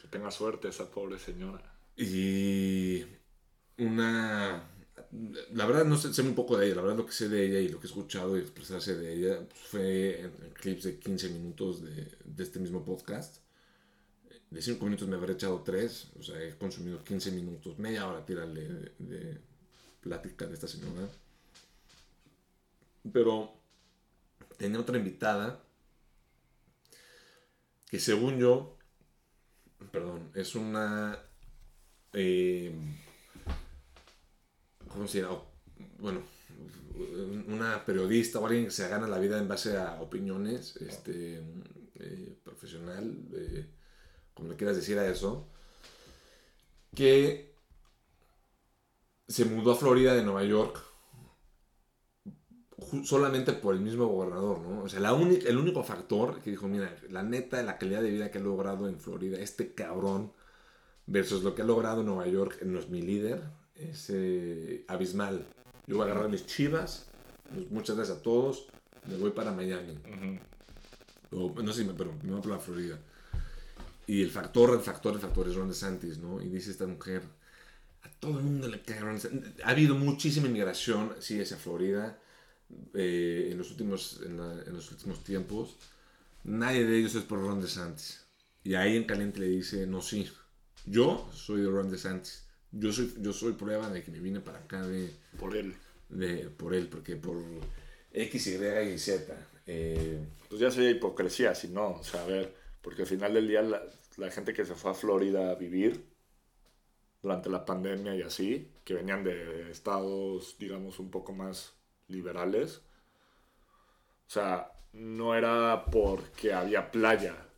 que 0.00 0.08
tenga 0.08 0.30
suerte 0.30 0.68
esa 0.68 0.90
pobre 0.90 1.18
señora. 1.18 1.78
Y 1.96 3.04
una... 3.78 4.70
La 5.52 5.66
verdad 5.66 5.84
no 5.84 5.96
sé, 5.96 6.12
sé 6.12 6.22
muy 6.22 6.32
poco 6.32 6.56
de 6.56 6.66
ella, 6.66 6.76
la 6.76 6.82
verdad 6.82 6.96
lo 6.96 7.06
que 7.06 7.12
sé 7.12 7.28
de 7.28 7.46
ella 7.46 7.60
y 7.60 7.68
lo 7.68 7.78
que 7.78 7.86
he 7.86 7.90
escuchado 7.90 8.36
y 8.36 8.40
expresarse 8.40 8.96
de 8.96 9.12
ella 9.12 9.46
pues, 9.48 9.60
fue 9.60 10.20
en, 10.20 10.30
clips 10.54 10.84
de 10.84 10.98
15 10.98 11.28
minutos 11.30 11.82
de, 11.82 12.18
de 12.24 12.42
este 12.42 12.58
mismo 12.58 12.84
podcast. 12.84 13.45
De 14.50 14.62
5 14.62 14.84
minutos 14.84 15.08
me 15.08 15.16
habré 15.16 15.34
echado 15.34 15.62
3, 15.62 16.12
o 16.18 16.22
sea, 16.22 16.40
he 16.42 16.56
consumido 16.56 17.02
15 17.02 17.32
minutos, 17.32 17.78
media 17.78 18.06
hora 18.06 18.24
tirarle 18.24 18.62
de, 18.62 18.92
de 18.98 19.40
plática 20.00 20.46
de 20.46 20.54
esta 20.54 20.68
señora. 20.68 21.08
Pero 23.12 23.52
tenía 24.56 24.80
otra 24.80 24.98
invitada 24.98 25.62
que 27.88 28.00
según 28.00 28.38
yo, 28.38 28.76
perdón, 29.90 30.30
es 30.34 30.54
una... 30.54 31.18
Eh, 32.12 32.74
¿Cómo 34.88 35.06
se 35.06 35.20
llama? 35.20 35.42
Bueno, 35.98 36.22
una 37.48 37.84
periodista 37.84 38.38
o 38.38 38.46
alguien 38.46 38.64
que 38.64 38.70
se 38.70 38.88
gana 38.88 39.06
la 39.06 39.18
vida 39.18 39.38
en 39.38 39.48
base 39.48 39.76
a 39.76 40.00
opiniones, 40.00 40.76
este, 40.76 41.42
eh, 41.96 42.38
profesional, 42.42 43.14
eh, 43.34 43.66
como 44.36 44.50
le 44.50 44.56
quieras 44.56 44.76
decir 44.76 44.98
a 44.98 45.08
eso, 45.08 45.48
que 46.94 47.52
se 49.26 49.44
mudó 49.46 49.72
a 49.72 49.76
Florida 49.76 50.14
de 50.14 50.22
Nueva 50.22 50.44
York 50.44 50.80
solamente 53.04 53.52
por 53.54 53.74
el 53.74 53.80
mismo 53.80 54.06
gobernador, 54.06 54.60
¿no? 54.60 54.82
O 54.82 54.88
sea, 54.88 55.00
la 55.00 55.14
única, 55.14 55.48
el 55.48 55.56
único 55.56 55.82
factor 55.82 56.40
que 56.40 56.50
dijo, 56.50 56.68
mira, 56.68 56.94
la 57.10 57.22
neta, 57.22 57.62
la 57.62 57.78
calidad 57.78 58.02
de 58.02 58.10
vida 58.10 58.30
que 58.30 58.38
ha 58.38 58.42
logrado 58.42 58.88
en 58.88 59.00
Florida, 59.00 59.38
este 59.40 59.72
cabrón, 59.72 60.32
versus 61.06 61.42
lo 61.42 61.54
que 61.54 61.62
ha 61.62 61.64
logrado 61.64 62.00
en 62.00 62.06
Nueva 62.06 62.26
York, 62.28 62.62
no 62.62 62.78
es 62.78 62.90
mi 62.90 63.00
líder, 63.00 63.42
es 63.74 64.10
eh, 64.10 64.84
abismal. 64.88 65.46
Yo 65.86 65.96
voy 65.96 66.06
a 66.06 66.10
agarrar 66.10 66.28
mis 66.28 66.46
chivas, 66.46 67.06
pues, 67.52 67.70
muchas 67.70 67.96
gracias 67.96 68.18
a 68.18 68.22
todos, 68.22 68.66
me 69.08 69.16
voy 69.16 69.30
para 69.30 69.52
Miami. 69.52 69.98
O, 71.32 71.50
no 71.62 71.72
sé, 71.72 71.84
pero 71.96 72.12
me 72.22 72.32
voy 72.32 72.42
para 72.42 72.58
Florida. 72.58 72.98
Y 74.06 74.22
el 74.22 74.30
factor, 74.30 74.70
el 74.74 74.80
factor, 74.80 75.14
el 75.14 75.20
factor 75.20 75.48
es 75.48 75.54
Ron 75.56 75.68
DeSantis, 75.68 76.18
¿no? 76.18 76.40
Y 76.40 76.48
dice 76.48 76.70
esta 76.70 76.86
mujer, 76.86 77.22
a 78.02 78.10
todo 78.20 78.38
el 78.38 78.44
mundo 78.44 78.68
le 78.68 78.80
cae 78.82 79.00
Ron 79.00 79.14
DeSantis. 79.16 79.52
Ha 79.64 79.70
habido 79.70 79.94
muchísima 79.96 80.46
inmigración, 80.46 81.14
sí, 81.20 81.40
hacia 81.40 81.56
Florida 81.56 82.18
eh, 82.94 83.48
en, 83.52 83.58
los 83.58 83.70
últimos, 83.70 84.20
en, 84.24 84.36
la- 84.38 84.62
en 84.64 84.74
los 84.74 84.90
últimos 84.92 85.24
tiempos. 85.24 85.76
Nadie 86.44 86.84
de 86.86 86.98
ellos 86.98 87.14
es 87.16 87.24
por 87.24 87.40
Ron 87.40 87.60
DeSantis. 87.60 88.24
Y 88.64 88.74
ahí 88.74 88.96
en 88.96 89.04
caliente 89.04 89.40
le 89.40 89.48
dice, 89.48 89.86
no, 89.86 90.02
sí, 90.02 90.30
yo 90.86 91.28
soy 91.34 91.62
de 91.62 91.68
Ron 91.68 91.90
DeSantis. 91.90 92.44
Yo 92.72 92.92
soy, 92.92 93.14
yo 93.20 93.32
soy 93.32 93.52
prueba 93.54 93.88
de 93.90 94.02
que 94.02 94.10
me 94.10 94.20
vine 94.20 94.40
para 94.40 94.58
acá 94.58 94.86
de, 94.86 95.10
Por 95.38 95.56
él. 95.56 95.74
de, 96.08 96.50
por 96.50 96.74
él, 96.74 96.88
porque 96.88 97.16
por 97.16 97.36
X, 98.12 98.46
Y 98.48 98.54
y 98.94 98.98
Z. 98.98 99.34
eh, 99.66 100.20
Pues 100.48 100.60
ya 100.60 100.70
sería 100.70 100.90
hipocresía, 100.90 101.54
si 101.54 101.68
no, 101.68 101.90
o 101.92 102.04
sea, 102.04 102.22
a 102.22 102.26
ver, 102.26 102.54
porque 102.86 103.02
al 103.02 103.08
final 103.08 103.34
del 103.34 103.48
día 103.48 103.62
la, 103.62 103.82
la 104.16 104.30
gente 104.30 104.54
que 104.54 104.64
se 104.64 104.76
fue 104.76 104.92
a 104.92 104.94
Florida 104.94 105.50
a 105.50 105.56
vivir 105.56 106.06
durante 107.20 107.50
la 107.50 107.64
pandemia 107.64 108.14
y 108.14 108.22
así, 108.22 108.70
que 108.84 108.94
venían 108.94 109.24
de 109.24 109.72
estados, 109.72 110.56
digamos, 110.56 111.00
un 111.00 111.10
poco 111.10 111.32
más 111.32 111.74
liberales, 112.06 112.82
o 114.28 114.30
sea, 114.30 114.70
no 114.92 115.34
era 115.34 115.86
porque 115.86 116.52
había 116.52 116.92
playa, 116.92 117.48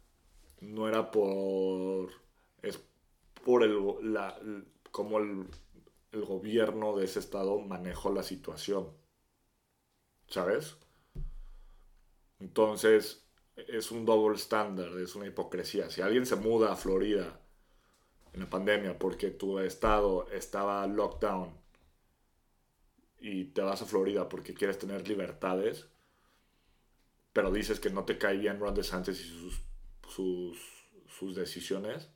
no 0.63 0.89
era 0.89 1.11
por... 1.11 2.09
es 2.63 2.81
por 3.45 3.65
el, 3.65 3.77
la, 4.11 4.35
como 4.91 5.19
el, 5.19 5.45
el 6.13 6.25
gobierno 6.25 6.97
de 6.97 7.05
ese 7.05 7.19
estado 7.19 7.59
manejó 7.59 8.11
la 8.11 8.23
situación, 8.23 8.89
¿sabes? 10.27 10.79
Entonces, 12.41 13.28
es 13.67 13.91
un 13.91 14.05
double 14.05 14.37
standard, 14.37 14.99
es 15.01 15.15
una 15.17 15.27
hipocresía. 15.27 15.91
Si 15.91 16.01
alguien 16.01 16.27
se 16.27 16.37
muda 16.37 16.73
a 16.73 16.77
Florida 16.77 17.41
en 18.33 18.41
la 18.41 18.51
pandemia 18.51 18.99
porque 18.99 19.31
tu 19.31 19.59
estado 19.59 20.29
estaba 20.31 20.87
lockdown 20.87 21.51
y 23.21 23.47
te 23.47 23.63
vas 23.63 23.83
a 23.83 23.87
Florida 23.87 24.29
porque 24.29 24.55
quieres 24.55 24.79
tener 24.79 25.09
libertades, 25.09 25.89
pero 27.33 27.51
dices 27.51 27.81
que 27.81 27.91
no 27.91 28.05
te 28.05 28.19
cae 28.19 28.37
bien 28.37 28.61
Ron 28.61 28.75
DeSantis 28.75 29.21
y 29.21 29.29
sus, 29.29 29.63
sus, 30.09 30.59
sus 31.09 31.35
decisiones, 31.35 32.11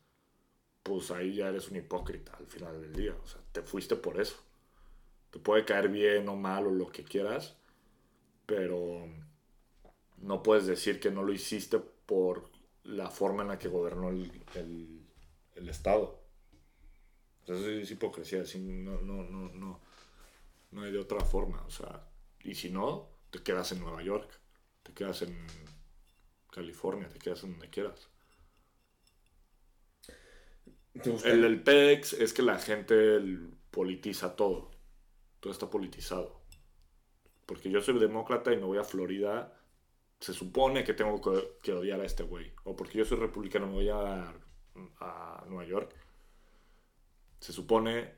pues 0.82 1.10
ahí 1.10 1.34
ya 1.34 1.48
eres 1.48 1.70
un 1.70 1.76
hipócrita 1.76 2.32
al 2.38 2.46
final 2.46 2.80
del 2.80 2.92
día. 2.92 3.16
O 3.22 3.26
sea, 3.26 3.40
te 3.52 3.62
fuiste 3.62 3.96
por 3.96 4.20
eso. 4.20 4.36
Te 5.30 5.38
puede 5.38 5.64
caer 5.64 5.88
bien 5.88 6.28
o 6.28 6.36
mal 6.36 6.66
o 6.66 6.70
lo 6.70 6.90
que 6.90 7.04
quieras, 7.04 7.56
pero 8.46 9.08
no 10.22 10.42
puedes 10.42 10.66
decir 10.66 11.00
que 11.00 11.10
no 11.12 11.22
lo 11.24 11.32
hiciste 11.34 11.80
por 11.80 12.50
la 12.84 13.10
forma 13.10 13.42
en 13.42 13.48
la 13.50 13.58
que 13.58 13.68
gobernó 13.68 14.10
el, 14.10 14.32
el- 14.56 15.06
el 15.56 15.68
Estado. 15.68 16.20
O 17.42 17.46
sea, 17.46 17.56
eso 17.56 17.70
es 17.70 17.90
hipocresía, 17.90 18.44
sí, 18.46 18.58
no, 18.60 19.00
no, 19.00 19.24
no, 19.24 19.48
no, 19.52 19.80
no 20.72 20.82
hay 20.82 20.92
de 20.92 20.98
otra 20.98 21.20
forma. 21.24 21.64
O 21.66 21.70
sea, 21.70 22.06
y 22.44 22.54
si 22.54 22.70
no, 22.70 23.08
te 23.30 23.42
quedas 23.42 23.72
en 23.72 23.80
Nueva 23.80 24.02
York, 24.02 24.30
te 24.82 24.92
quedas 24.94 25.22
en 25.22 25.36
California, 26.52 27.08
te 27.08 27.18
quedas 27.18 27.42
en 27.42 27.50
donde 27.50 27.68
quieras. 27.68 28.08
El, 31.24 31.44
el 31.44 31.62
PEX 31.62 32.12
es 32.14 32.32
que 32.32 32.42
la 32.42 32.58
gente 32.58 33.16
el- 33.16 33.50
politiza 33.70 34.36
todo. 34.36 34.70
Todo 35.40 35.52
está 35.52 35.70
politizado. 35.70 36.42
Porque 37.46 37.70
yo 37.70 37.80
soy 37.80 37.98
demócrata 38.00 38.52
y 38.52 38.56
me 38.56 38.64
voy 38.64 38.78
a 38.78 38.84
Florida. 38.84 39.52
Se 40.22 40.32
supone 40.32 40.84
que 40.84 40.94
tengo 40.94 41.20
que, 41.20 41.58
que 41.64 41.72
odiar 41.72 42.00
a 42.00 42.04
este 42.06 42.22
güey. 42.22 42.52
O 42.62 42.76
porque 42.76 42.96
yo 42.98 43.04
soy 43.04 43.18
republicano 43.18 43.66
me 43.66 43.72
voy 43.72 43.88
a, 43.88 44.32
a 45.00 45.44
Nueva 45.48 45.64
York. 45.64 45.92
Se 47.40 47.52
supone 47.52 48.14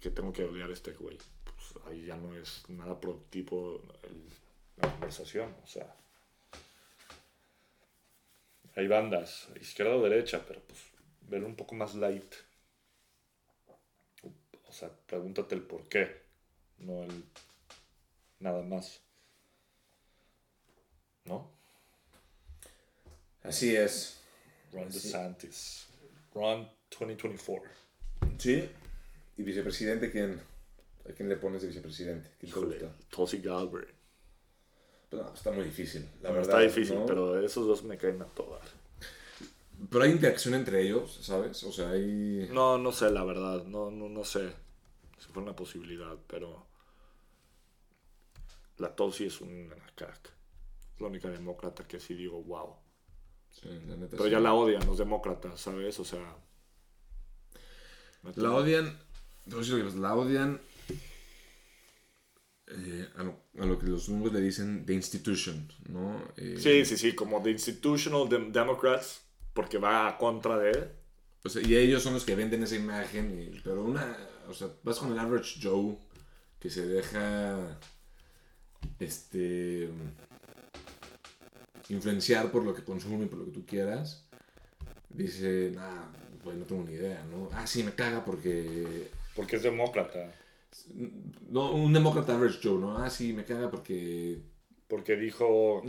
que 0.00 0.10
tengo 0.10 0.32
que 0.32 0.44
odiar 0.44 0.70
a 0.70 0.72
este 0.72 0.92
güey. 0.92 1.18
Pues 1.44 1.84
ahí 1.86 2.06
ya 2.06 2.16
no 2.16 2.34
es 2.34 2.66
nada 2.70 2.98
productivo 2.98 3.82
el- 4.04 4.24
la 4.78 4.90
conversación. 4.90 5.54
O 5.62 5.66
sea. 5.66 5.94
Hay 8.76 8.88
bandas, 8.88 9.48
izquierda 9.60 9.96
o 9.96 10.02
derecha, 10.02 10.42
pero 10.48 10.60
pues 10.62 10.80
verlo 11.28 11.46
un 11.46 11.56
poco 11.56 11.74
más 11.74 11.94
light. 11.94 12.34
O 14.66 14.72
sea, 14.72 14.90
pregúntate 15.06 15.54
el 15.54 15.62
por 15.62 15.86
qué, 15.88 16.22
no 16.78 17.02
el 17.04 17.24
nada 18.40 18.62
más. 18.62 19.03
¿No? 21.24 21.50
Así 23.42 23.74
es. 23.76 24.20
Ron. 24.72 24.88
DeSantis. 24.88 25.86
Ron 26.34 26.68
2024. 26.90 27.70
Sí. 28.38 28.68
¿Y 29.36 29.42
vicepresidente 29.42 30.10
quién? 30.10 30.40
¿A 31.08 31.12
quién 31.12 31.28
le 31.28 31.36
pones 31.36 31.62
de 31.62 31.68
vicepresidente? 31.68 32.30
¿Quién 32.38 32.52
te 32.52 32.58
Híjole, 32.58 32.78
gusta? 32.78 32.96
Tulsi 33.10 33.38
Gabbard. 33.38 33.88
Pues 35.10 35.22
no, 35.22 35.34
está 35.34 35.50
muy 35.52 35.64
difícil, 35.64 36.08
la 36.22 36.30
verdad. 36.30 36.42
está 36.42 36.60
difícil, 36.60 36.96
¿no? 36.96 37.06
pero 37.06 37.38
esos 37.44 37.66
dos 37.66 37.84
me 37.84 37.96
caen 37.98 38.22
a 38.22 38.26
todas. 38.26 38.66
Pero 39.90 40.04
hay 40.04 40.12
interacción 40.12 40.54
entre 40.54 40.82
ellos, 40.82 41.18
¿sabes? 41.22 41.62
O 41.64 41.72
sea, 41.72 41.90
hay... 41.90 42.48
No, 42.52 42.78
no 42.78 42.92
sé, 42.92 43.10
la 43.10 43.24
verdad. 43.24 43.64
No, 43.64 43.90
no, 43.90 44.08
no 44.08 44.24
sé 44.24 44.50
si 45.18 45.28
fue 45.32 45.42
una 45.42 45.54
posibilidad, 45.54 46.16
pero 46.26 46.66
la 48.78 48.94
Tulsi 48.94 49.26
es 49.26 49.40
una 49.40 49.76
crack. 49.94 50.30
Es 50.94 51.00
la 51.00 51.08
única 51.08 51.28
demócrata 51.28 51.86
que 51.86 51.98
sí 52.00 52.14
digo, 52.14 52.42
wow. 52.42 52.76
Sí, 53.50 53.68
la 53.86 53.96
neta 53.96 54.10
Pero 54.12 54.24
sí. 54.24 54.30
ya 54.30 54.40
la 54.40 54.54
odian 54.54 54.84
los 54.86 54.98
demócratas, 54.98 55.60
¿sabes? 55.60 55.98
O 56.00 56.04
sea. 56.04 56.36
La 58.36 58.52
odian, 58.52 58.98
la 59.46 60.14
odian 60.14 60.60
eh, 62.66 63.08
a, 63.16 63.22
lo, 63.22 63.36
a 63.60 63.66
lo 63.66 63.78
que 63.78 63.86
los 63.86 64.08
gringos 64.08 64.32
le 64.32 64.40
dicen 64.40 64.86
the 64.86 64.94
institution, 64.94 65.68
¿no? 65.88 66.22
Eh, 66.36 66.56
Sí, 66.58 66.84
sí, 66.84 66.96
sí, 66.96 67.14
como 67.14 67.42
The 67.42 67.50
Institutional 67.50 68.28
Dem- 68.28 68.50
Democrats, 68.50 69.20
porque 69.52 69.78
va 69.78 70.08
a 70.08 70.16
contra 70.18 70.58
de. 70.58 70.90
O 71.44 71.48
sea, 71.50 71.60
y 71.62 71.76
ellos 71.76 72.02
son 72.02 72.14
los 72.14 72.24
que 72.24 72.34
venden 72.34 72.62
esa 72.62 72.76
imagen, 72.76 73.38
y- 73.38 73.60
pero 73.60 73.84
una, 73.84 74.16
o 74.48 74.54
sea, 74.54 74.68
vas 74.82 74.98
con 74.98 75.12
el 75.12 75.18
average 75.18 75.60
Joe 75.62 75.96
que 76.58 76.70
se 76.70 76.86
deja, 76.86 77.78
este, 78.98 79.90
influenciar 81.88 82.50
por 82.50 82.64
lo 82.64 82.74
que 82.74 82.82
consume, 82.82 83.26
por 83.26 83.38
lo 83.40 83.44
que 83.46 83.50
tú 83.50 83.66
quieras, 83.66 84.26
dice, 85.10 85.72
nah, 85.74 86.06
pues 86.42 86.56
no 86.56 86.64
tengo 86.64 86.84
ni 86.84 86.92
idea, 86.92 87.24
¿no? 87.30 87.48
Ah, 87.52 87.66
sí, 87.66 87.82
me 87.82 87.92
caga 87.92 88.24
porque 88.24 89.08
Porque 89.34 89.56
es 89.56 89.62
demócrata. 89.62 90.32
No, 91.48 91.72
un 91.72 91.92
demócrata 91.92 92.34
average 92.34 92.58
Joe, 92.62 92.78
¿no? 92.78 92.98
Ah, 92.98 93.08
sí, 93.08 93.32
me 93.32 93.44
caga 93.44 93.70
porque 93.70 94.38
Porque 94.88 95.16
dijo. 95.16 95.82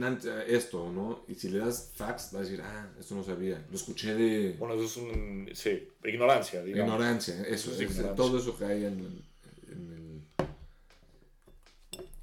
Esto, 0.47 0.91
¿no? 0.91 1.25
Y 1.27 1.35
si 1.35 1.49
le 1.49 1.59
das 1.59 1.91
facts, 1.95 2.31
va 2.33 2.39
a 2.39 2.43
decir, 2.43 2.61
ah, 2.61 2.89
esto 2.99 3.15
no 3.15 3.23
sabía. 3.23 3.65
Lo 3.69 3.75
escuché 3.75 4.13
de. 4.15 4.55
Bueno, 4.59 4.75
eso 4.75 4.85
es 4.85 4.97
un. 4.97 5.49
Sí, 5.53 5.87
ignorancia, 6.03 6.63
digamos. 6.63 6.93
Ignorancia, 6.93 7.41
eso. 7.41 7.71
es 7.71 7.81
ignorancia. 7.81 8.15
Todo 8.15 8.39
eso 8.39 8.55
cae 8.57 8.87
en 8.87 8.99
el, 8.99 9.23
en 9.71 9.91
el. 9.91 10.47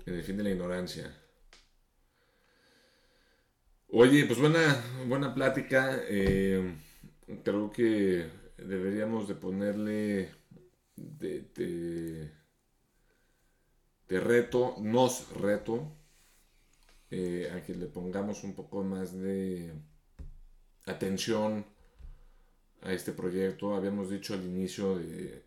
En 0.07 0.15
el 0.15 0.23
fin 0.23 0.37
de 0.37 0.45
la 0.45 0.51
ignorancia. 0.51 1.22
Oye, 3.95 4.25
pues 4.25 4.39
buena, 4.39 4.83
buena 5.07 5.35
plática. 5.35 6.01
Eh, 6.09 6.77
creo 7.45 7.71
que 7.71 8.27
deberíamos 8.57 9.29
de 9.29 9.35
ponerle 9.35 10.31
de, 10.97 12.31
de, 14.09 14.21
reto, 14.21 14.77
nos 14.81 15.29
reto, 15.37 15.93
eh, 17.11 17.53
a 17.55 17.63
que 17.63 17.75
le 17.75 17.85
pongamos 17.85 18.45
un 18.45 18.55
poco 18.55 18.83
más 18.83 19.13
de 19.13 19.75
atención 20.87 21.67
a 22.81 22.95
este 22.95 23.13
proyecto. 23.13 23.75
Habíamos 23.75 24.09
dicho 24.09 24.33
al 24.33 24.43
inicio 24.43 24.97
de, 24.97 25.43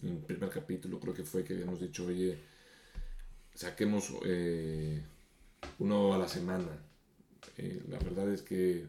el 0.00 0.18
primer 0.28 0.50
capítulo, 0.50 1.00
creo 1.00 1.12
que 1.12 1.24
fue 1.24 1.42
que 1.42 1.54
habíamos 1.54 1.80
dicho, 1.80 2.06
oye, 2.06 2.38
saquemos 3.52 4.12
eh, 4.24 5.02
uno 5.78 6.14
a 6.14 6.18
la 6.18 6.28
semana. 6.28 6.70
Eh, 7.56 7.82
la 7.88 7.98
verdad 7.98 8.32
es 8.32 8.42
que 8.42 8.86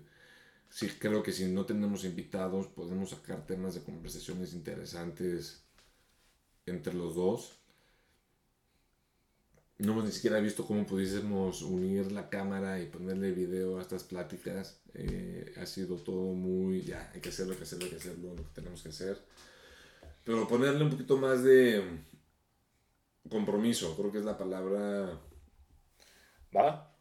sí 0.69 0.87
creo 0.99 1.23
que 1.23 1.31
si 1.31 1.45
no 1.45 1.65
tenemos 1.65 2.03
invitados 2.03 2.67
podemos 2.67 3.11
sacar 3.11 3.45
temas 3.45 3.75
de 3.75 3.81
conversaciones 3.81 4.53
interesantes 4.53 5.63
entre 6.65 6.93
los 6.93 7.15
dos 7.15 7.63
no 9.83 9.91
hemos 9.93 10.05
ni 10.05 10.11
siquiera 10.11 10.39
visto 10.39 10.65
cómo 10.65 10.85
pudiésemos 10.85 11.61
unir 11.61 12.11
la 12.11 12.29
cámara 12.29 12.81
y 12.81 12.85
ponerle 12.85 13.31
video 13.31 13.77
a 13.77 13.81
estas 13.81 14.03
pláticas. 14.03 14.79
Eh, 14.93 15.53
ha 15.59 15.65
sido 15.65 15.97
todo 15.97 16.33
muy, 16.33 16.83
ya, 16.83 17.11
hay 17.13 17.21
que 17.21 17.29
hacerlo, 17.29 17.53
hay 17.53 17.57
que 17.57 17.63
hacerlo, 17.63 17.85
hay 17.85 17.91
que 17.91 17.97
hacerlo, 17.97 18.35
lo 18.35 18.43
que 18.43 18.53
tenemos 18.53 18.81
que 18.81 18.89
hacer. 18.89 19.19
Pero 20.23 20.47
ponerle 20.47 20.83
un 20.83 20.91
poquito 20.91 21.17
más 21.17 21.43
de 21.43 21.83
compromiso, 23.29 23.95
creo 23.97 24.11
que 24.11 24.19
es 24.19 24.25
la 24.25 24.37
palabra... 24.37 25.19
Va. 26.55 26.95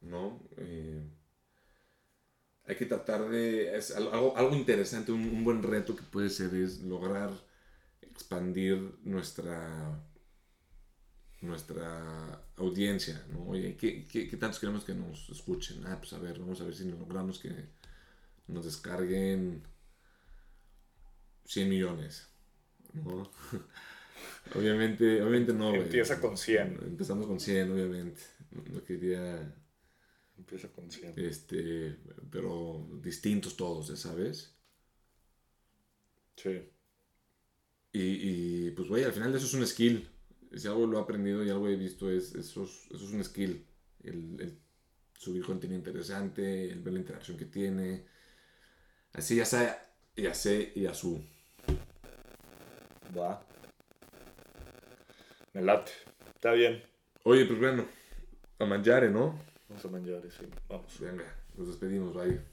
¿No? 0.00 0.40
Eh, 0.56 1.02
hay 2.64 2.76
que 2.76 2.86
tratar 2.86 3.28
de... 3.28 3.76
Es 3.76 3.90
algo, 3.94 4.36
algo 4.36 4.54
interesante, 4.54 5.12
un, 5.12 5.22
un 5.22 5.44
buen 5.44 5.62
reto 5.62 5.96
que 5.96 6.02
puede 6.02 6.30
ser 6.30 6.54
es 6.54 6.80
lograr 6.80 7.30
expandir 8.02 8.98
nuestra 9.04 10.02
nuestra 11.42 12.40
audiencia, 12.56 13.20
¿no? 13.32 13.44
Oye, 13.48 13.76
¿qué, 13.76 14.06
qué, 14.06 14.28
qué 14.28 14.36
tantos 14.36 14.60
queremos 14.60 14.84
que 14.84 14.94
nos 14.94 15.28
escuchen? 15.28 15.84
Ah, 15.86 15.96
pues 15.98 16.12
a 16.12 16.18
ver, 16.18 16.38
vamos 16.38 16.60
a 16.60 16.64
ver 16.64 16.74
si 16.74 16.84
logramos 16.84 17.40
que 17.40 17.50
nos 18.46 18.64
descarguen 18.64 19.62
100 21.44 21.68
millones, 21.68 22.28
¿no? 22.92 23.28
obviamente, 24.54 25.20
obviamente 25.20 25.52
no, 25.52 25.74
Empieza 25.74 26.20
con 26.20 26.36
100. 26.38 26.78
Empezamos 26.84 27.26
con 27.26 27.40
100, 27.40 27.72
obviamente. 27.72 28.20
No 28.52 28.84
quería... 28.84 29.54
Empieza 30.38 30.68
con 30.68 30.90
100. 30.90 31.14
Este, 31.16 31.96
pero 32.30 32.88
distintos 33.02 33.56
todos, 33.56 33.86
¿sabes? 33.98 34.54
Sí. 36.36 36.62
Y, 37.92 38.00
y 38.00 38.70
pues, 38.72 38.88
güey, 38.88 39.04
al 39.04 39.12
final 39.12 39.34
eso 39.34 39.46
es 39.46 39.54
un 39.54 39.66
skill 39.66 40.08
si 40.58 40.68
algo 40.68 40.86
lo 40.86 40.98
he 40.98 41.02
aprendido 41.02 41.44
y 41.44 41.50
algo 41.50 41.68
he 41.68 41.76
visto, 41.76 42.10
es, 42.10 42.34
eso, 42.34 42.64
es, 42.64 42.86
eso 42.92 43.04
es 43.04 43.12
un 43.12 43.24
skill. 43.24 43.64
El, 44.02 44.58
subir 45.16 45.44
contenido 45.44 45.78
interesante, 45.78 46.70
el 46.70 46.80
ver 46.80 46.94
la 46.94 46.98
interacción 46.98 47.36
que 47.36 47.44
tiene. 47.44 48.04
Así 49.12 49.36
ya 49.36 49.44
sea, 49.44 49.80
ya 50.16 50.34
sé 50.34 50.72
y 50.74 50.86
a 50.86 50.94
su. 50.94 51.22
Va. 53.16 53.46
Me 55.52 55.62
late. 55.62 55.92
Está 56.34 56.52
bien. 56.52 56.82
Oye, 57.24 57.44
pues 57.44 57.58
bueno, 57.60 57.86
a 58.62 58.66
mangiare, 58.66 59.10
¿no? 59.10 59.38
Vamos 59.68 59.84
a 59.84 59.88
mangiare, 59.88 60.30
sí. 60.30 60.46
Vamos. 60.68 60.98
Venga, 61.00 61.24
nos 61.56 61.66
despedimos, 61.68 62.14
bye. 62.14 62.51